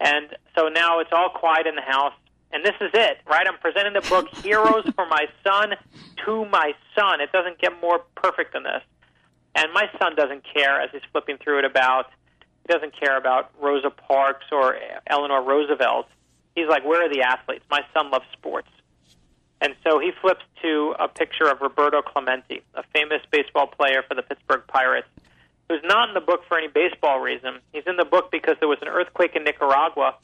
And 0.00 0.34
so 0.56 0.68
now 0.68 1.00
it's 1.00 1.10
all 1.12 1.28
quiet 1.28 1.66
in 1.66 1.74
the 1.74 1.82
house, 1.82 2.14
and 2.50 2.64
this 2.64 2.74
is 2.80 2.90
it, 2.94 3.18
right? 3.26 3.46
I'm 3.46 3.58
presenting 3.58 3.92
the 3.92 4.08
book 4.08 4.28
Heroes 4.42 4.84
for 4.94 5.06
My 5.06 5.26
Son 5.46 5.74
to 6.24 6.44
my 6.46 6.72
son. 6.96 7.20
It 7.20 7.30
doesn't 7.30 7.58
get 7.58 7.72
more 7.80 8.00
perfect 8.14 8.54
than 8.54 8.62
this. 8.62 8.82
And 9.54 9.72
my 9.74 9.84
son 9.98 10.16
doesn't 10.16 10.44
care 10.54 10.80
as 10.80 10.90
he's 10.92 11.02
flipping 11.12 11.36
through 11.36 11.60
it 11.60 11.64
about 11.66 12.06
he 12.66 12.72
doesn't 12.72 12.98
care 12.98 13.18
about 13.18 13.50
Rosa 13.60 13.90
Parks 13.90 14.46
or 14.50 14.76
Eleanor 15.06 15.42
Roosevelt. 15.42 16.06
He's 16.56 16.68
like, 16.68 16.84
where 16.86 17.04
are 17.04 17.12
the 17.12 17.20
athletes? 17.20 17.64
My 17.70 17.82
son 17.92 18.10
loves 18.10 18.24
sports. 18.32 18.68
And 19.64 19.74
so 19.82 19.98
he 19.98 20.10
flips 20.20 20.44
to 20.60 20.94
a 21.00 21.08
picture 21.08 21.48
of 21.48 21.62
Roberto 21.62 22.02
Clemente, 22.02 22.60
a 22.74 22.82
famous 22.94 23.22
baseball 23.30 23.66
player 23.66 24.04
for 24.06 24.14
the 24.14 24.20
Pittsburgh 24.20 24.60
Pirates, 24.68 25.08
who's 25.70 25.80
not 25.84 26.08
in 26.08 26.14
the 26.14 26.20
book 26.20 26.42
for 26.46 26.58
any 26.58 26.68
baseball 26.68 27.18
reason. 27.20 27.60
He's 27.72 27.84
in 27.86 27.96
the 27.96 28.04
book 28.04 28.30
because 28.30 28.56
there 28.60 28.68
was 28.68 28.76
an 28.82 28.88
earthquake 28.88 29.34
in 29.34 29.42
Nicaragua, 29.42 30.16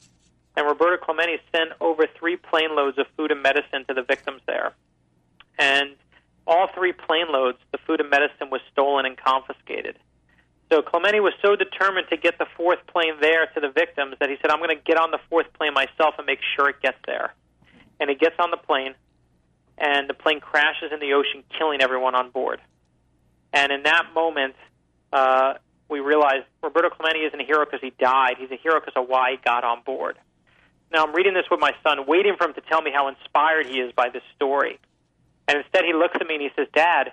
and 0.55 0.67
Roberto 0.67 1.03
Clemente 1.03 1.39
sent 1.51 1.71
over 1.81 2.05
three 2.19 2.35
plane 2.35 2.75
loads 2.75 2.99
of 2.99 3.07
food 3.17 3.31
and 3.31 3.41
medicine 3.41 3.83
to 3.87 3.95
the 3.95 4.03
victims 4.03 4.43
there. 4.45 4.75
And 5.57 5.95
all 6.45 6.67
three 6.75 6.93
plane 6.93 7.31
loads, 7.31 7.57
the 7.71 7.79
food 7.79 7.99
and 7.99 8.11
medicine 8.11 8.51
was 8.51 8.61
stolen 8.71 9.07
and 9.07 9.17
confiscated. 9.17 9.97
So 10.71 10.83
Clemente 10.83 11.19
was 11.19 11.33
so 11.41 11.55
determined 11.55 12.09
to 12.11 12.17
get 12.17 12.37
the 12.37 12.45
fourth 12.55 12.85
plane 12.85 13.15
there 13.19 13.47
to 13.55 13.59
the 13.59 13.71
victims 13.71 14.17
that 14.19 14.29
he 14.29 14.35
said, 14.39 14.51
I'm 14.51 14.59
going 14.59 14.69
to 14.69 14.83
get 14.83 14.97
on 14.97 15.09
the 15.09 15.19
fourth 15.31 15.51
plane 15.53 15.73
myself 15.73 16.13
and 16.19 16.27
make 16.27 16.41
sure 16.55 16.69
it 16.69 16.79
gets 16.83 16.99
there. 17.07 17.33
And 17.99 18.07
he 18.07 18.15
gets 18.15 18.35
on 18.37 18.51
the 18.51 18.57
plane, 18.57 18.93
and 19.81 20.07
the 20.07 20.13
plane 20.13 20.39
crashes 20.39 20.91
in 20.93 20.99
the 20.99 21.13
ocean, 21.13 21.43
killing 21.57 21.81
everyone 21.81 22.13
on 22.13 22.29
board. 22.29 22.61
And 23.51 23.71
in 23.71 23.83
that 23.83 24.13
moment, 24.13 24.53
uh, 25.11 25.55
we 25.89 25.99
realize 25.99 26.43
Roberto 26.61 26.89
Clemente 26.89 27.19
isn't 27.19 27.39
a 27.39 27.43
hero 27.43 27.65
because 27.65 27.81
he 27.81 27.91
died. 27.99 28.35
He's 28.37 28.51
a 28.51 28.61
hero 28.61 28.79
because 28.79 28.93
of 28.95 29.09
why 29.09 29.31
he 29.31 29.37
got 29.43 29.63
on 29.63 29.81
board. 29.83 30.19
Now, 30.93 31.03
I'm 31.03 31.15
reading 31.15 31.33
this 31.33 31.45
with 31.49 31.59
my 31.59 31.73
son, 31.83 32.05
waiting 32.05 32.35
for 32.37 32.45
him 32.45 32.53
to 32.53 32.61
tell 32.61 32.81
me 32.81 32.91
how 32.93 33.07
inspired 33.07 33.65
he 33.65 33.79
is 33.79 33.91
by 33.93 34.09
this 34.09 34.21
story. 34.35 34.79
And 35.47 35.57
instead, 35.57 35.83
he 35.83 35.93
looks 35.93 36.15
at 36.19 36.27
me 36.27 36.35
and 36.35 36.43
he 36.43 36.49
says, 36.55 36.67
Dad, 36.75 37.11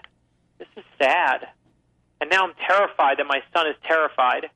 this 0.59 0.69
is 0.77 0.85
sad. 1.01 1.49
And 2.21 2.29
now 2.31 2.45
I'm 2.45 2.55
terrified 2.69 3.19
that 3.19 3.27
my 3.27 3.41
son 3.55 3.66
is 3.66 3.77
terrified. 3.87 4.51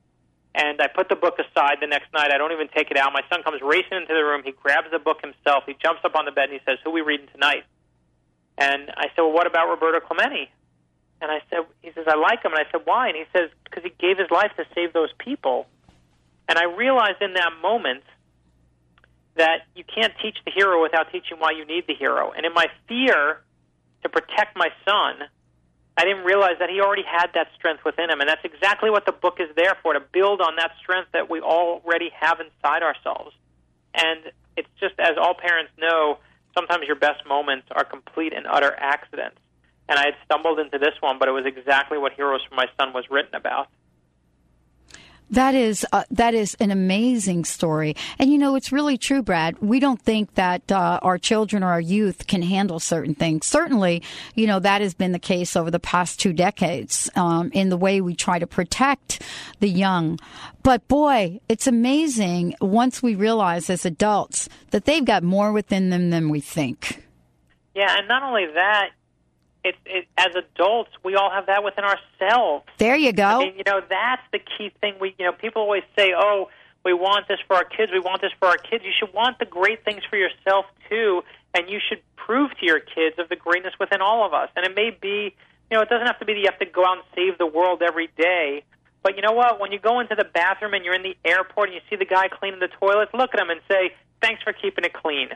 And 0.53 0.79
I 0.81 0.87
put 0.87 1.09
the 1.09 1.15
book 1.15 1.39
aside 1.39 1.77
the 1.81 1.87
next 1.87 2.13
night. 2.13 2.31
I 2.31 2.37
don't 2.37 2.51
even 2.51 2.67
take 2.67 2.91
it 2.91 2.97
out. 2.97 3.11
My 3.11 3.23
son 3.31 3.41
comes 3.41 3.61
racing 3.63 3.97
into 3.97 4.13
the 4.13 4.23
room. 4.23 4.43
He 4.45 4.51
grabs 4.51 4.91
the 4.91 4.99
book 4.99 5.17
himself. 5.23 5.63
He 5.65 5.75
jumps 5.81 6.01
up 6.05 6.15
on 6.15 6.25
the 6.25 6.31
bed 6.31 6.51
and 6.51 6.53
he 6.53 6.59
says, 6.63 6.77
Who 6.83 6.91
are 6.91 6.93
we 6.93 7.01
reading 7.01 7.27
tonight? 7.33 7.63
And 8.57 8.91
I 8.95 9.07
said, 9.15 9.21
Well, 9.21 9.33
what 9.33 9.47
about 9.47 9.69
Roberto 9.69 9.99
Clemente? 9.99 10.51
And 11.21 11.31
I 11.31 11.41
said, 11.49 11.59
He 11.81 11.91
says, 11.93 12.05
I 12.07 12.15
like 12.15 12.43
him. 12.43 12.51
And 12.53 12.59
I 12.65 12.69
said, 12.71 12.81
Why? 12.85 13.07
And 13.07 13.17
he 13.17 13.25
says, 13.35 13.49
Because 13.63 13.83
he 13.83 13.93
gave 13.99 14.17
his 14.17 14.29
life 14.31 14.51
to 14.57 14.65
save 14.75 14.93
those 14.93 15.11
people. 15.17 15.67
And 16.47 16.57
I 16.57 16.65
realized 16.65 17.21
in 17.21 17.33
that 17.33 17.51
moment 17.61 18.03
that 19.35 19.65
you 19.75 19.83
can't 19.83 20.13
teach 20.21 20.37
the 20.45 20.51
hero 20.51 20.81
without 20.81 21.11
teaching 21.11 21.39
why 21.39 21.51
you 21.51 21.65
need 21.65 21.85
the 21.87 21.95
hero. 21.95 22.31
And 22.31 22.45
in 22.45 22.53
my 22.53 22.67
fear 22.87 23.41
to 24.03 24.09
protect 24.09 24.55
my 24.55 24.69
son, 24.85 25.27
I 25.97 26.05
didn't 26.05 26.23
realize 26.23 26.57
that 26.59 26.69
he 26.69 26.81
already 26.81 27.03
had 27.03 27.27
that 27.33 27.47
strength 27.55 27.83
within 27.85 28.09
him. 28.09 28.19
And 28.19 28.29
that's 28.29 28.43
exactly 28.43 28.89
what 28.89 29.05
the 29.05 29.11
book 29.11 29.39
is 29.39 29.49
there 29.55 29.75
for 29.81 29.93
to 29.93 29.99
build 29.99 30.41
on 30.41 30.55
that 30.57 30.71
strength 30.81 31.09
that 31.13 31.29
we 31.29 31.39
already 31.39 32.09
have 32.19 32.39
inside 32.39 32.83
ourselves. 32.83 33.35
And 33.93 34.31
it's 34.57 34.69
just 34.79 34.95
as 34.99 35.17
all 35.17 35.35
parents 35.35 35.71
know, 35.77 36.17
sometimes 36.55 36.85
your 36.87 36.95
best 36.95 37.25
moments 37.27 37.67
are 37.71 37.83
complete 37.83 38.33
and 38.33 38.45
utter 38.47 38.75
accidents. 38.77 39.37
And 39.89 39.99
I 39.99 40.05
had 40.05 40.15
stumbled 40.25 40.59
into 40.59 40.77
this 40.77 40.93
one, 41.01 41.19
but 41.19 41.27
it 41.27 41.31
was 41.31 41.45
exactly 41.45 41.97
what 41.97 42.13
Heroes 42.13 42.41
for 42.47 42.55
My 42.55 42.67
Son 42.79 42.93
was 42.93 43.05
written 43.09 43.35
about. 43.35 43.67
That 45.33 45.55
is 45.55 45.83
uh, 45.91 46.03
that 46.11 46.35
is 46.35 46.55
an 46.59 46.69
amazing 46.69 47.45
story, 47.45 47.95
and 48.19 48.31
you 48.31 48.37
know 48.37 48.55
it's 48.55 48.71
really 48.71 48.99
true, 48.99 49.23
Brad. 49.23 49.57
We 49.61 49.79
don't 49.79 49.99
think 49.99 50.35
that 50.35 50.71
uh, 50.71 50.99
our 51.01 51.17
children 51.17 51.63
or 51.63 51.71
our 51.71 51.81
youth 51.81 52.27
can 52.27 52.43
handle 52.43 52.79
certain 52.79 53.15
things. 53.15 53.47
Certainly, 53.47 54.03
you 54.35 54.45
know 54.45 54.59
that 54.59 54.81
has 54.81 54.93
been 54.93 55.11
the 55.11 55.17
case 55.17 55.55
over 55.55 55.71
the 55.71 55.79
past 55.79 56.19
two 56.19 56.33
decades 56.33 57.09
um, 57.15 57.49
in 57.51 57.69
the 57.69 57.77
way 57.77 57.99
we 57.99 58.13
try 58.13 58.37
to 58.37 58.45
protect 58.45 59.23
the 59.59 59.69
young. 59.69 60.19
But 60.61 60.87
boy, 60.87 61.39
it's 61.49 61.65
amazing 61.65 62.53
once 62.61 63.01
we 63.01 63.15
realize 63.15 63.71
as 63.71 63.87
adults 63.87 64.47
that 64.69 64.85
they've 64.85 65.03
got 65.03 65.23
more 65.23 65.51
within 65.51 65.89
them 65.89 66.11
than 66.11 66.29
we 66.29 66.41
think. 66.41 67.03
Yeah, 67.73 67.97
and 67.97 68.07
not 68.07 68.21
only 68.21 68.45
that, 68.53 68.89
it's 69.63 69.77
it, 69.85 70.07
as 70.17 70.35
adults 70.35 70.91
we 71.03 71.15
all 71.15 71.31
have 71.31 71.47
that 71.47 71.63
within 71.63 71.83
ourselves. 71.83 72.65
There 72.77 72.95
you 72.95 73.13
go. 73.13 73.23
I 73.23 73.39
mean, 73.39 73.55
you 73.57 73.63
know, 73.65 73.81
that's 73.87 74.21
the 74.31 74.39
key 74.39 74.71
thing. 74.81 74.95
We, 74.99 75.15
you 75.17 75.25
know, 75.25 75.31
people 75.31 75.61
always 75.61 75.83
say, 75.97 76.13
"Oh, 76.15 76.49
we 76.83 76.93
want 76.93 77.27
this 77.27 77.39
for 77.47 77.55
our 77.55 77.63
kids. 77.63 77.91
We 77.91 77.99
want 77.99 78.21
this 78.21 78.31
for 78.39 78.47
our 78.47 78.57
kids." 78.57 78.83
You 78.83 78.91
should 78.97 79.13
want 79.13 79.39
the 79.39 79.45
great 79.45 79.83
things 79.85 80.03
for 80.09 80.17
yourself 80.17 80.65
too, 80.89 81.23
and 81.53 81.69
you 81.69 81.79
should 81.79 82.01
prove 82.15 82.51
to 82.59 82.65
your 82.65 82.79
kids 82.79 83.17
of 83.19 83.29
the 83.29 83.35
greatness 83.35 83.73
within 83.79 84.01
all 84.01 84.25
of 84.25 84.33
us. 84.33 84.49
And 84.55 84.65
it 84.65 84.75
may 84.75 84.89
be, 84.89 85.35
you 85.69 85.77
know, 85.77 85.81
it 85.81 85.89
doesn't 85.89 86.07
have 86.07 86.19
to 86.19 86.25
be 86.25 86.33
that 86.33 86.39
you 86.39 86.49
have 86.49 86.59
to 86.59 86.65
go 86.65 86.85
out 86.85 86.97
and 86.97 87.03
save 87.15 87.37
the 87.37 87.47
world 87.47 87.81
every 87.81 88.09
day. 88.17 88.63
But 89.01 89.17
you 89.17 89.21
know 89.21 89.33
what? 89.33 89.59
When 89.59 89.71
you 89.71 89.79
go 89.79 89.99
into 89.99 90.15
the 90.15 90.23
bathroom 90.23 90.73
and 90.73 90.85
you're 90.85 90.95
in 90.95 91.03
the 91.03 91.17
airport 91.25 91.69
and 91.69 91.75
you 91.75 91.81
see 91.89 91.97
the 91.97 92.05
guy 92.05 92.29
cleaning 92.29 92.59
the 92.59 92.69
toilets, 92.69 93.13
look 93.13 93.33
at 93.33 93.39
him 93.39 93.49
and 93.49 93.59
say, 93.69 93.93
"Thanks 94.21 94.41
for 94.43 94.53
keeping 94.53 94.85
it 94.85 94.93
clean." 94.93 95.29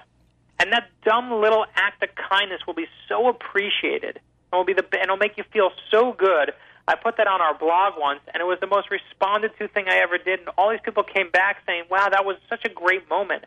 And 0.59 0.71
that 0.73 0.89
dumb 1.05 1.31
little 1.41 1.65
act 1.75 2.01
of 2.03 2.09
kindness 2.15 2.61
will 2.65 2.73
be 2.73 2.87
so 3.07 3.27
appreciated, 3.27 4.19
and 4.51 4.57
will 4.57 4.65
be 4.65 4.73
the 4.73 4.83
and 4.93 5.03
it'll 5.03 5.17
make 5.17 5.37
you 5.37 5.43
feel 5.51 5.71
so 5.91 6.13
good. 6.13 6.53
I 6.87 6.95
put 6.95 7.17
that 7.17 7.27
on 7.27 7.41
our 7.41 7.53
blog 7.53 7.93
once, 7.97 8.21
and 8.33 8.41
it 8.41 8.45
was 8.45 8.59
the 8.59 8.67
most 8.67 8.89
responded 8.89 9.51
to 9.59 9.67
thing 9.67 9.85
I 9.87 9.97
ever 9.97 10.17
did. 10.17 10.39
And 10.39 10.49
all 10.57 10.69
these 10.69 10.79
people 10.83 11.03
came 11.03 11.29
back 11.29 11.57
saying, 11.65 11.83
"Wow, 11.89 12.09
that 12.09 12.25
was 12.25 12.37
such 12.49 12.65
a 12.65 12.69
great 12.69 13.09
moment." 13.09 13.45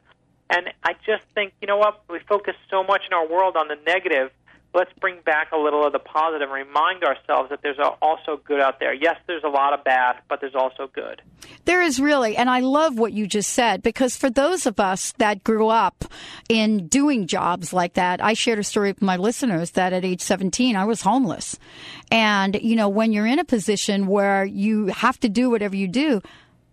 And 0.51 0.73
I 0.83 0.95
just 1.07 1.25
think, 1.33 1.53
you 1.61 1.69
know 1.69 1.77
what? 1.77 2.03
We 2.09 2.19
focus 2.21 2.57
so 2.69 2.83
much 2.83 3.03
in 3.07 3.13
our 3.13 3.27
world 3.27 3.57
on 3.57 3.69
the 3.69 3.77
negative. 3.87 4.33
Let's 4.73 4.93
bring 5.01 5.21
back 5.23 5.51
a 5.53 5.57
little 5.57 5.85
of 5.85 5.93
the 5.93 5.99
positive 5.99 6.49
and 6.49 6.53
remind 6.53 7.03
ourselves 7.03 7.51
that 7.51 7.61
there's 7.61 7.79
also 8.01 8.41
good 8.45 8.61
out 8.61 8.79
there. 8.79 8.95
Yes, 8.95 9.17
there's 9.27 9.43
a 9.43 9.49
lot 9.49 9.73
of 9.73 9.83
bad, 9.83 10.19
but 10.29 10.41
there's 10.41 10.55
also 10.55 10.89
good. 10.95 11.23
There 11.65 11.83
is 11.83 11.99
really, 11.99 12.37
and 12.37 12.49
I 12.49 12.61
love 12.61 12.97
what 12.97 13.13
you 13.13 13.27
just 13.27 13.51
said 13.51 13.83
because 13.83 14.17
for 14.17 14.31
those 14.31 14.67
of 14.67 14.79
us 14.79 15.13
that 15.19 15.43
grew 15.43 15.69
up 15.69 16.05
in 16.49 16.87
doing 16.87 17.27
jobs 17.27 17.73
like 17.73 17.95
that, 17.95 18.23
I 18.23 18.35
shared 18.35 18.61
a 18.61 18.65
story 18.65 18.91
with 18.91 19.03
my 19.03 19.17
listeners 19.17 19.73
that 19.73 19.93
at 19.93 20.05
age 20.05 20.21
17, 20.21 20.77
I 20.77 20.85
was 20.85 21.03
homeless. 21.03 21.59
And, 22.13 22.55
you 22.63 22.77
know, 22.77 22.89
when 22.89 23.13
you're 23.13 23.27
in 23.27 23.41
a 23.41 23.45
position 23.45 24.07
where 24.07 24.45
you 24.45 24.87
have 24.87 25.19
to 25.21 25.29
do 25.29 25.51
whatever 25.51 25.75
you 25.75 25.89
do, 25.89 26.23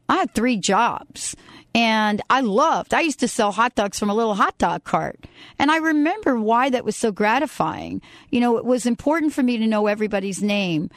I 0.09 0.17
had 0.17 0.33
three 0.33 0.57
jobs 0.57 1.35
and 1.77 2.23
I 2.27 2.41
loved, 2.41 2.95
I 2.95 3.01
used 3.01 3.19
to 3.19 3.27
sell 3.27 3.51
hot 3.51 3.75
dogs 3.75 3.99
from 3.99 4.09
a 4.09 4.15
little 4.15 4.33
hot 4.33 4.57
dog 4.57 4.83
cart. 4.83 5.25
And 5.59 5.69
I 5.69 5.77
remember 5.77 6.39
why 6.39 6.71
that 6.71 6.83
was 6.83 6.95
so 6.95 7.11
gratifying. 7.11 8.01
You 8.31 8.39
know, 8.39 8.57
it 8.57 8.65
was 8.65 8.87
important 8.87 9.31
for 9.31 9.43
me 9.43 9.59
to 9.59 9.67
know 9.67 9.85
everybody's 9.85 10.41
name. 10.41 10.89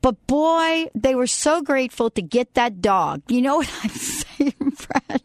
But 0.00 0.26
boy, 0.26 0.86
they 0.92 1.14
were 1.14 1.28
so 1.28 1.62
grateful 1.62 2.10
to 2.10 2.20
get 2.20 2.54
that 2.54 2.82
dog. 2.82 3.22
You 3.28 3.42
know 3.42 3.58
what 3.58 3.70
I'm 3.84 3.90
saying, 3.90 4.54
Brad? 4.58 5.22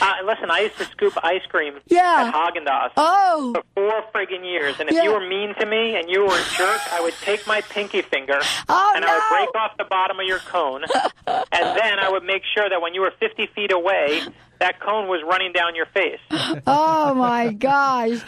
Uh, 0.00 0.14
listen, 0.24 0.50
I 0.50 0.60
used 0.60 0.78
to 0.78 0.84
scoop 0.86 1.12
ice 1.22 1.44
cream 1.50 1.74
Yeah. 1.86 2.24
at 2.28 2.34
Haagen 2.34 2.66
Dazs 2.66 2.92
Oh. 2.96 3.52
for 3.54 3.62
four 3.74 4.02
friggin' 4.14 4.44
years, 4.44 4.80
and 4.80 4.88
if 4.88 4.94
Yeah. 4.96 5.02
you 5.02 5.12
were 5.12 5.20
mean 5.20 5.54
to 5.56 5.66
me 5.66 5.96
and 5.96 6.08
you 6.08 6.22
were 6.22 6.34
a 6.34 6.44
jerk, 6.56 6.80
I 6.92 7.00
would 7.02 7.14
take 7.20 7.46
my 7.46 7.60
pinky 7.60 8.00
finger 8.00 8.38
Oh, 8.68 8.92
and 8.96 9.04
I 9.04 9.12
would 9.14 9.28
break 9.28 9.54
off 9.62 9.76
the 9.76 9.84
bottom 9.84 10.18
of 10.18 10.26
your 10.26 10.38
cone, 10.38 10.84
and 11.26 11.44
then 11.78 11.98
I 11.98 12.08
would 12.08 12.24
make 12.24 12.42
sure 12.54 12.68
that 12.68 12.80
when 12.80 12.94
you 12.94 13.02
were 13.02 13.12
50 13.20 13.46
feet 13.48 13.72
away, 13.72 14.22
that 14.60 14.80
cone 14.80 15.08
was 15.08 15.20
running 15.22 15.52
down 15.52 15.74
your 15.74 15.86
face. 15.86 16.20
Oh 16.66 17.12
my 17.14 17.48
gosh. 17.58 18.18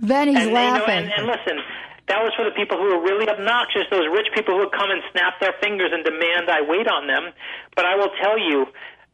Benny's 0.00 0.36
and, 0.36 0.44
you 0.48 0.50
know, 0.52 0.54
laughing. 0.60 0.94
and, 1.04 1.12
and 1.16 1.26
listen, 1.26 1.62
that 2.08 2.22
was 2.22 2.32
for 2.36 2.44
the 2.44 2.50
people 2.50 2.76
who 2.76 2.84
were 2.84 3.00
really 3.00 3.26
obnoxious, 3.28 3.84
those 3.90 4.06
rich 4.12 4.26
people 4.34 4.54
who 4.54 4.60
would 4.60 4.72
come 4.72 4.90
and 4.90 5.00
snap 5.12 5.40
their 5.40 5.54
fingers 5.62 5.90
and 5.92 6.04
demand 6.04 6.50
I 6.50 6.60
wait 6.60 6.86
on 6.86 7.06
them. 7.06 7.32
But 7.74 7.86
I 7.86 7.96
will 7.96 8.10
tell 8.20 8.38
you, 8.38 8.66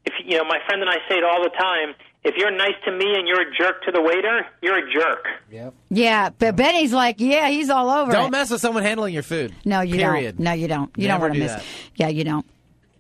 if 0.04 0.12
you 0.24 0.36
know, 0.38 0.44
my 0.44 0.58
friend 0.66 0.80
and 0.82 0.90
I 0.90 0.96
say 1.08 1.16
it 1.16 1.24
all 1.24 1.42
the 1.42 1.50
time. 1.50 1.94
If 2.22 2.34
you're 2.36 2.50
nice 2.50 2.74
to 2.84 2.92
me 2.92 3.14
and 3.16 3.26
you're 3.26 3.40
a 3.40 3.56
jerk 3.56 3.82
to 3.84 3.92
the 3.92 4.02
waiter, 4.02 4.44
you're 4.60 4.76
a 4.76 4.92
jerk. 4.92 5.26
Yep. 5.50 5.72
yeah, 5.88 6.28
but 6.38 6.54
Benny's 6.54 6.92
like, 6.92 7.16
yeah, 7.18 7.48
he's 7.48 7.70
all 7.70 7.88
over 7.88 8.12
Don't 8.12 8.26
it. 8.26 8.30
mess 8.32 8.50
with 8.50 8.60
someone 8.60 8.82
handling 8.82 9.14
your 9.14 9.22
food. 9.22 9.54
No, 9.64 9.80
you 9.80 9.96
Period. 9.96 10.36
don't. 10.36 10.44
No, 10.44 10.52
you 10.52 10.68
don't. 10.68 10.90
You 10.98 11.08
Never 11.08 11.28
don't 11.28 11.30
want 11.30 11.34
to 11.34 11.38
do 11.40 11.44
miss. 11.46 11.52
that. 11.54 11.64
Yeah, 11.96 12.08
you 12.08 12.24
don't. 12.24 12.44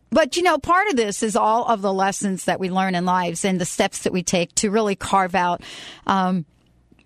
But 0.08 0.38
you 0.38 0.42
know, 0.42 0.56
part 0.56 0.88
of 0.88 0.96
this 0.96 1.22
is 1.22 1.36
all 1.36 1.66
of 1.66 1.82
the 1.82 1.92
lessons 1.92 2.46
that 2.46 2.58
we 2.58 2.70
learn 2.70 2.94
in 2.94 3.04
lives 3.04 3.44
and 3.44 3.60
the 3.60 3.66
steps 3.66 4.04
that 4.04 4.12
we 4.14 4.22
take 4.22 4.54
to 4.56 4.70
really 4.70 4.96
carve 4.96 5.34
out 5.34 5.62
um, 6.06 6.46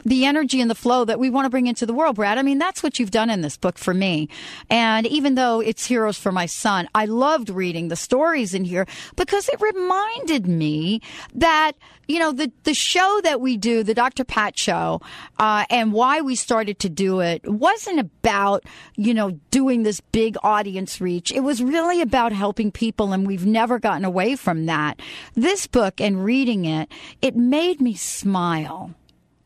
the 0.04 0.24
energy 0.24 0.60
and 0.60 0.70
the 0.70 0.74
flow 0.74 1.04
that 1.04 1.18
we 1.18 1.30
want 1.30 1.46
to 1.46 1.50
bring 1.50 1.66
into 1.66 1.86
the 1.86 1.94
world, 1.94 2.16
Brad. 2.16 2.38
I 2.38 2.42
mean, 2.42 2.58
that's 2.58 2.82
what 2.82 2.98
you've 2.98 3.10
done 3.10 3.30
in 3.30 3.40
this 3.40 3.56
book 3.56 3.78
for 3.78 3.94
me. 3.94 4.28
And 4.70 5.06
even 5.06 5.34
though 5.34 5.60
it's 5.60 5.86
Heroes 5.86 6.18
for 6.18 6.32
My 6.32 6.46
Son, 6.46 6.88
I 6.94 7.06
loved 7.06 7.50
reading 7.50 7.88
the 7.88 7.96
stories 7.96 8.54
in 8.54 8.64
here 8.64 8.86
because 9.16 9.48
it 9.48 9.60
reminded 9.60 10.46
me 10.46 11.00
that, 11.34 11.72
you 12.06 12.18
know, 12.18 12.32
the, 12.32 12.52
the 12.64 12.74
show 12.74 13.20
that 13.24 13.40
we 13.40 13.56
do, 13.56 13.82
the 13.82 13.94
Dr. 13.94 14.24
Pat 14.24 14.58
show, 14.58 15.00
uh, 15.38 15.64
and 15.70 15.92
why 15.92 16.20
we 16.20 16.34
started 16.34 16.78
to 16.80 16.88
do 16.88 17.20
it 17.20 17.46
wasn't 17.50 18.00
about, 18.00 18.64
you 18.96 19.14
know, 19.14 19.38
doing 19.50 19.82
this 19.82 20.00
big 20.00 20.36
audience 20.42 21.00
reach. 21.00 21.32
It 21.32 21.40
was 21.40 21.62
really 21.62 22.00
about 22.00 22.32
helping 22.32 22.70
people, 22.70 23.12
and 23.12 23.26
we've 23.26 23.46
never 23.46 23.78
gotten 23.78 24.04
away 24.04 24.36
from 24.36 24.66
that. 24.66 25.00
This 25.34 25.66
book 25.66 26.00
and 26.00 26.24
reading 26.24 26.66
it, 26.66 26.90
it 27.22 27.36
made 27.36 27.80
me 27.80 27.94
smile. 27.94 28.94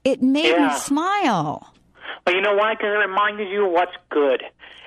It 0.08 0.22
made 0.22 0.46
Yeah. 0.46 0.68
me 0.68 0.72
smile. 0.72 1.70
Well, 2.24 2.34
you 2.34 2.40
know 2.40 2.54
why? 2.54 2.74
Because 2.74 2.94
it 2.94 2.98
reminded 3.08 3.48
you 3.50 3.66
of 3.66 3.72
what's 3.72 3.96
good. 4.08 4.42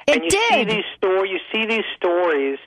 It 0.07 0.15
and 0.15 0.23
you 0.25 0.31
see 0.31 0.63
these 0.63 0.85
stories. 0.97 1.31
You 1.31 1.39
see 1.51 1.65
these 1.67 1.85
stories. 1.95 2.57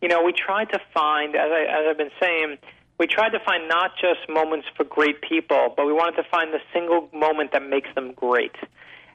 You 0.00 0.08
know, 0.08 0.22
we 0.22 0.32
tried 0.32 0.68
to 0.72 0.78
find, 0.92 1.34
as, 1.34 1.50
I, 1.50 1.62
as 1.64 1.82
I've 1.90 1.98
been 1.98 2.12
saying, 2.20 2.58
we 2.98 3.08
tried 3.08 3.30
to 3.30 3.40
find 3.40 3.66
not 3.68 3.92
just 4.00 4.20
moments 4.28 4.68
for 4.76 4.84
great 4.84 5.20
people, 5.22 5.74
but 5.76 5.86
we 5.86 5.92
wanted 5.92 6.16
to 6.22 6.28
find 6.30 6.52
the 6.52 6.60
single 6.72 7.08
moment 7.12 7.50
that 7.52 7.66
makes 7.68 7.88
them 7.96 8.12
great. 8.12 8.54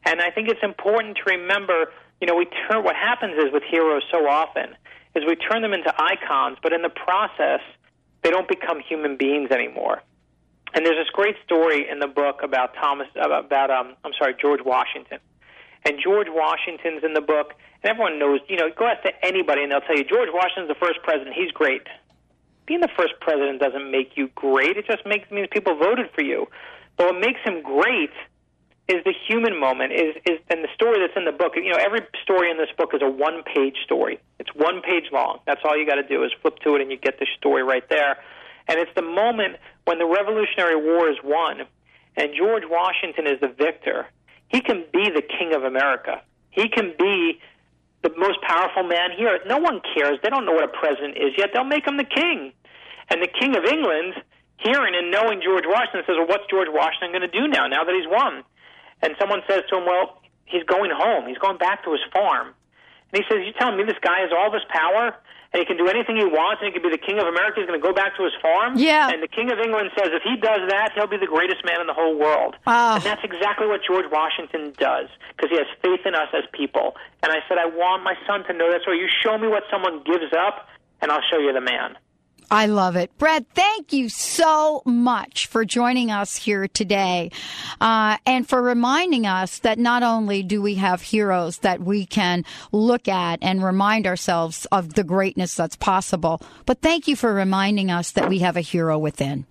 And 0.06 0.22
I 0.22 0.30
think 0.30 0.50
it's 0.50 0.64
important 0.64 1.18
to 1.18 1.24
remember, 1.32 1.94
you 2.20 2.28
know, 2.28 2.36
we 2.36 2.48
turn 2.68 2.84
what 2.84 2.98
happens 2.98 3.36
is 3.38 3.54
with 3.54 3.64
heroes 3.64 4.04
so 4.12 4.28
often 4.28 4.76
is 5.16 5.24
we 5.26 5.36
turn 5.36 5.62
them 5.62 5.74
into 5.74 5.94
icons, 5.98 6.58
but 6.62 6.74
in 6.74 6.82
the 6.82 6.90
process, 6.90 7.62
they 8.24 8.30
don't 8.30 8.48
become 8.50 8.80
human 8.82 9.16
beings 9.16 9.52
anymore. 9.52 10.02
And 10.74 10.86
there's 10.86 10.98
this 10.98 11.10
great 11.12 11.36
story 11.44 11.90
in 11.90 12.00
the 12.00 12.08
book 12.08 12.42
about 12.44 12.74
Thomas 12.76 13.08
about 13.16 13.72
um 13.72 13.96
I'm 14.04 14.14
sorry, 14.18 14.36
George 14.40 14.62
Washington. 14.64 15.20
And 15.86 15.98
George 16.04 16.28
Washington's 16.30 17.04
in 17.04 17.14
the 17.14 17.22
book, 17.22 17.54
and 17.84 17.90
everyone 17.90 18.20
knows, 18.20 18.42
you 18.50 18.58
know, 18.58 18.70
go 18.76 18.86
ask 18.86 19.02
to 19.04 19.14
anybody 19.26 19.64
and 19.64 19.72
they'll 19.72 19.82
tell 19.82 19.98
you 19.98 20.04
George 20.04 20.30
Washington's 20.34 20.68
the 20.68 20.76
first 20.76 21.00
president, 21.04 21.36
he's 21.36 21.52
great. 21.52 21.84
Being 22.66 22.82
the 22.82 22.92
first 22.96 23.14
president 23.22 23.62
doesn't 23.62 23.90
make 23.90 24.16
you 24.16 24.30
great. 24.36 24.78
It 24.78 24.86
just 24.86 25.06
makes 25.06 25.32
means 25.32 25.48
people 25.52 25.76
voted 25.76 26.08
for 26.14 26.22
you. 26.22 26.48
But 26.98 27.14
what 27.14 27.20
makes 27.20 27.40
him 27.44 27.64
great 27.64 28.12
is 28.90 29.04
the 29.06 29.14
human 29.28 29.58
moment 29.58 29.94
is 29.94 30.16
is 30.26 30.40
and 30.50 30.64
the 30.64 30.68
story 30.74 31.00
that's 31.00 31.16
in 31.16 31.24
the 31.24 31.32
book 31.32 31.54
you 31.56 31.70
know 31.70 31.78
every 31.80 32.02
story 32.24 32.50
in 32.50 32.58
this 32.58 32.70
book 32.76 32.90
is 32.94 33.02
a 33.04 33.10
one 33.10 33.44
page 33.44 33.78
story 33.86 34.20
it's 34.40 34.50
one 34.56 34.82
page 34.82 35.06
long 35.12 35.40
that's 35.46 35.62
all 35.64 35.78
you 35.78 35.86
got 35.86 36.02
to 36.02 36.08
do 36.08 36.24
is 36.24 36.32
flip 36.42 36.58
to 36.60 36.76
it 36.76 36.82
and 36.82 36.92
you 36.92 36.98
get 36.98 37.20
the 37.20 37.28
story 37.38 37.62
right 37.62 37.88
there 37.90 38.18
and 38.68 38.80
it's 38.80 38.92
the 38.96 39.04
moment 39.04 39.58
when 39.90 39.98
the 39.98 40.06
revolutionary 40.06 40.78
war 40.78 41.10
is 41.10 41.18
won 41.24 41.66
and 42.16 42.30
george 42.38 42.64
washington 42.70 43.26
is 43.26 43.40
the 43.42 43.50
victor 43.50 44.06
he 44.48 44.62
can 44.62 44.86
be 44.94 45.10
the 45.10 45.24
king 45.24 45.56
of 45.56 45.64
america 45.64 46.22
he 46.52 46.70
can 46.70 46.94
be 46.98 47.42
the 48.04 48.12
most 48.16 48.40
powerful 48.42 48.84
man 48.84 49.10
here 49.18 49.40
no 49.48 49.58
one 49.58 49.82
cares 49.98 50.20
they 50.22 50.30
don't 50.30 50.46
know 50.46 50.54
what 50.54 50.64
a 50.64 50.78
president 50.80 51.18
is 51.18 51.34
yet 51.38 51.50
they'll 51.54 51.64
make 51.64 51.88
him 51.88 51.98
the 51.98 52.06
king 52.06 52.54
and 53.10 53.22
the 53.22 53.28
king 53.28 53.58
of 53.58 53.66
england 53.66 54.14
hearing 54.58 54.94
and 54.94 55.10
knowing 55.10 55.42
george 55.42 55.66
washington 55.66 56.04
says 56.06 56.16
well 56.22 56.30
what's 56.30 56.46
george 56.50 56.70
washington 56.70 57.10
going 57.10 57.26
to 57.26 57.34
do 57.34 57.48
now 57.48 57.66
now 57.66 57.84
that 57.84 57.96
he's 57.98 58.08
won 58.08 58.44
and 59.02 59.16
someone 59.20 59.42
says 59.48 59.64
to 59.70 59.78
him, 59.78 59.86
"Well, 59.86 60.22
he's 60.46 60.64
going 60.64 60.92
home. 60.92 61.28
He's 61.28 61.38
going 61.38 61.58
back 61.58 61.84
to 61.86 61.92
his 61.92 62.02
farm." 62.12 62.54
And 63.12 63.24
he 63.24 63.30
says, 63.30 63.46
"You 63.46 63.54
telling 63.54 63.78
me 63.78 63.84
this 63.84 64.00
guy 64.02 64.20
has 64.20 64.32
all 64.36 64.52
this 64.52 64.66
power?" 64.70 65.16
And 65.52 65.60
he 65.60 65.66
can 65.66 65.78
do 65.78 65.90
anything 65.90 66.16
he 66.16 66.30
wants, 66.30 66.62
and 66.62 66.70
he 66.70 66.74
can 66.78 66.86
be 66.86 66.94
the 66.94 67.02
king 67.02 67.18
of 67.18 67.26
America. 67.26 67.58
He's 67.58 67.66
going 67.66 67.80
to 67.80 67.82
go 67.82 67.92
back 67.92 68.16
to 68.18 68.24
his 68.24 68.34
farm. 68.40 68.78
Yeah. 68.78 69.10
And 69.10 69.18
the 69.24 69.28
king 69.28 69.50
of 69.52 69.58
England 69.58 69.90
says, 69.98 70.14
if 70.14 70.22
he 70.22 70.38
does 70.38 70.62
that, 70.70 70.94
he'll 70.94 71.10
be 71.10 71.18
the 71.18 71.26
greatest 71.26 71.66
man 71.66 71.82
in 71.82 71.88
the 71.88 71.98
whole 71.98 72.14
world. 72.14 72.56
Oh. 72.68 72.96
And 72.96 73.04
that's 73.04 73.24
exactly 73.24 73.66
what 73.66 73.82
George 73.82 74.06
Washington 74.12 74.74
does, 74.78 75.10
because 75.34 75.50
he 75.50 75.58
has 75.58 75.66
faith 75.82 76.06
in 76.06 76.14
us 76.14 76.30
as 76.38 76.46
people. 76.54 76.96
And 77.24 77.34
I 77.34 77.42
said, 77.50 77.58
I 77.58 77.66
want 77.66 78.04
my 78.04 78.14
son 78.30 78.46
to 78.46 78.54
know 78.54 78.70
that. 78.70 78.82
So 78.86 78.92
you 78.94 79.10
show 79.10 79.38
me 79.38 79.48
what 79.48 79.64
someone 79.72 80.04
gives 80.06 80.30
up, 80.38 80.70
and 81.02 81.10
I'll 81.10 81.26
show 81.32 81.40
you 81.40 81.52
the 81.52 81.62
man. 81.66 81.98
I 82.52 82.66
love 82.66 82.96
it. 82.96 83.16
Brad, 83.20 83.48
thank 83.50 83.94
you 83.94 84.10
so 84.10 84.82
much 84.86 85.46
for 85.48 85.66
joining 85.66 86.10
us 86.10 86.36
here 86.36 86.68
today 86.68 87.32
uh, 87.80 88.18
and 88.26 88.48
for 88.48 88.62
reminding 88.62 89.28
us 89.28 89.60
that 89.60 89.78
not 89.78 90.02
only 90.02 90.42
do 90.42 90.62
we 90.62 90.76
have 90.76 91.02
heroes 91.02 91.60
that 91.60 91.80
we 91.80 92.08
can 92.08 92.44
look 92.72 93.08
at 93.08 93.40
and 93.44 93.64
remind 93.64 94.08
ourselves 94.08 94.66
of 94.72 94.96
the 94.96 95.04
greatness 95.04 95.54
that's 95.54 95.76
possible, 95.76 96.42
but 96.66 96.82
thank 96.82 97.08
you 97.08 97.16
for 97.16 97.34
reminding 97.34 97.92
us 97.92 98.12
that 98.12 98.28
we 98.28 98.40
have 98.40 98.58
a 98.58 98.62
hero 98.62 98.98
within. 98.98 99.46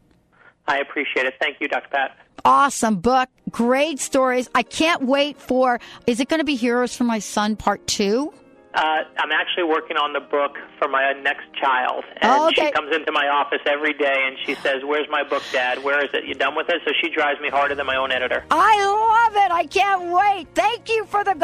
I 0.67 0.79
appreciate 0.79 1.27
it. 1.27 1.35
Thank 1.41 1.61
you, 1.61 1.69
Dr. 1.69 1.89
Pat. 1.91 2.19
Awesome 2.45 2.97
book. 2.97 3.29
Great 3.51 4.01
stories. 4.01 4.49
I 4.55 4.63
can't 4.63 5.03
wait 5.03 5.39
for, 5.39 5.81
is 6.07 6.21
it 6.21 6.29
going 6.29 6.41
to 6.41 6.45
be 6.45 6.57
Heroes 6.57 6.97
for 6.97 7.05
My 7.05 7.21
Son 7.21 7.57
Part 7.57 7.87
2? 7.87 8.33
Uh, 8.75 9.03
I'm 9.17 9.33
actually 9.33 9.65
working 9.65 9.97
on 9.97 10.13
the 10.13 10.21
book 10.21 10.57
for 10.79 10.89
my 10.89 11.13
next 11.23 11.47
child, 11.59 12.05
and 12.21 12.31
oh, 12.31 12.49
okay. 12.49 12.67
she 12.67 12.73
comes 12.73 12.95
into 12.95 13.11
my 13.13 13.27
office 13.29 13.63
every 13.67 13.95
day 13.95 14.25
and 14.27 14.37
she 14.45 14.55
says, 14.57 14.83
"Where's 14.85 15.09
my 15.09 15.23
book, 15.25 15.43
Dad? 15.53 15.83
Where 15.83 16.05
is 16.05 16.11
it? 16.13 16.27
You 16.27 16.35
done 16.35 16.55
with 16.55 16.69
it?" 16.69 16.83
So 16.85 16.93
she 17.01 17.09
drives 17.09 17.41
me 17.41 17.49
harder 17.49 17.75
than 17.75 17.87
my 17.87 17.97
own 17.97 18.13
editor. 18.13 18.45
I 18.51 18.85
love 18.85 19.45
it. 19.45 19.51
I 19.51 19.65
can't 19.67 20.13
wait. 20.13 20.49
Thank 20.55 20.91
you 20.91 21.07
for 21.07 21.25
the 21.25 21.35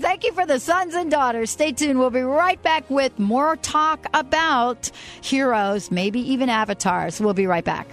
thank 0.00 0.24
you 0.24 0.32
for 0.32 0.44
the 0.44 0.60
sons 0.60 0.94
and 0.94 1.10
daughters. 1.10 1.50
Stay 1.50 1.72
tuned. 1.72 1.98
We'll 1.98 2.10
be 2.10 2.20
right 2.20 2.62
back 2.62 2.88
with 2.90 3.18
more 3.18 3.56
talk 3.56 4.06
about 4.12 4.90
heroes, 5.22 5.90
maybe 5.90 6.20
even 6.20 6.50
avatars. 6.50 7.18
We'll 7.18 7.34
be 7.34 7.46
right 7.46 7.64
back. 7.64 7.88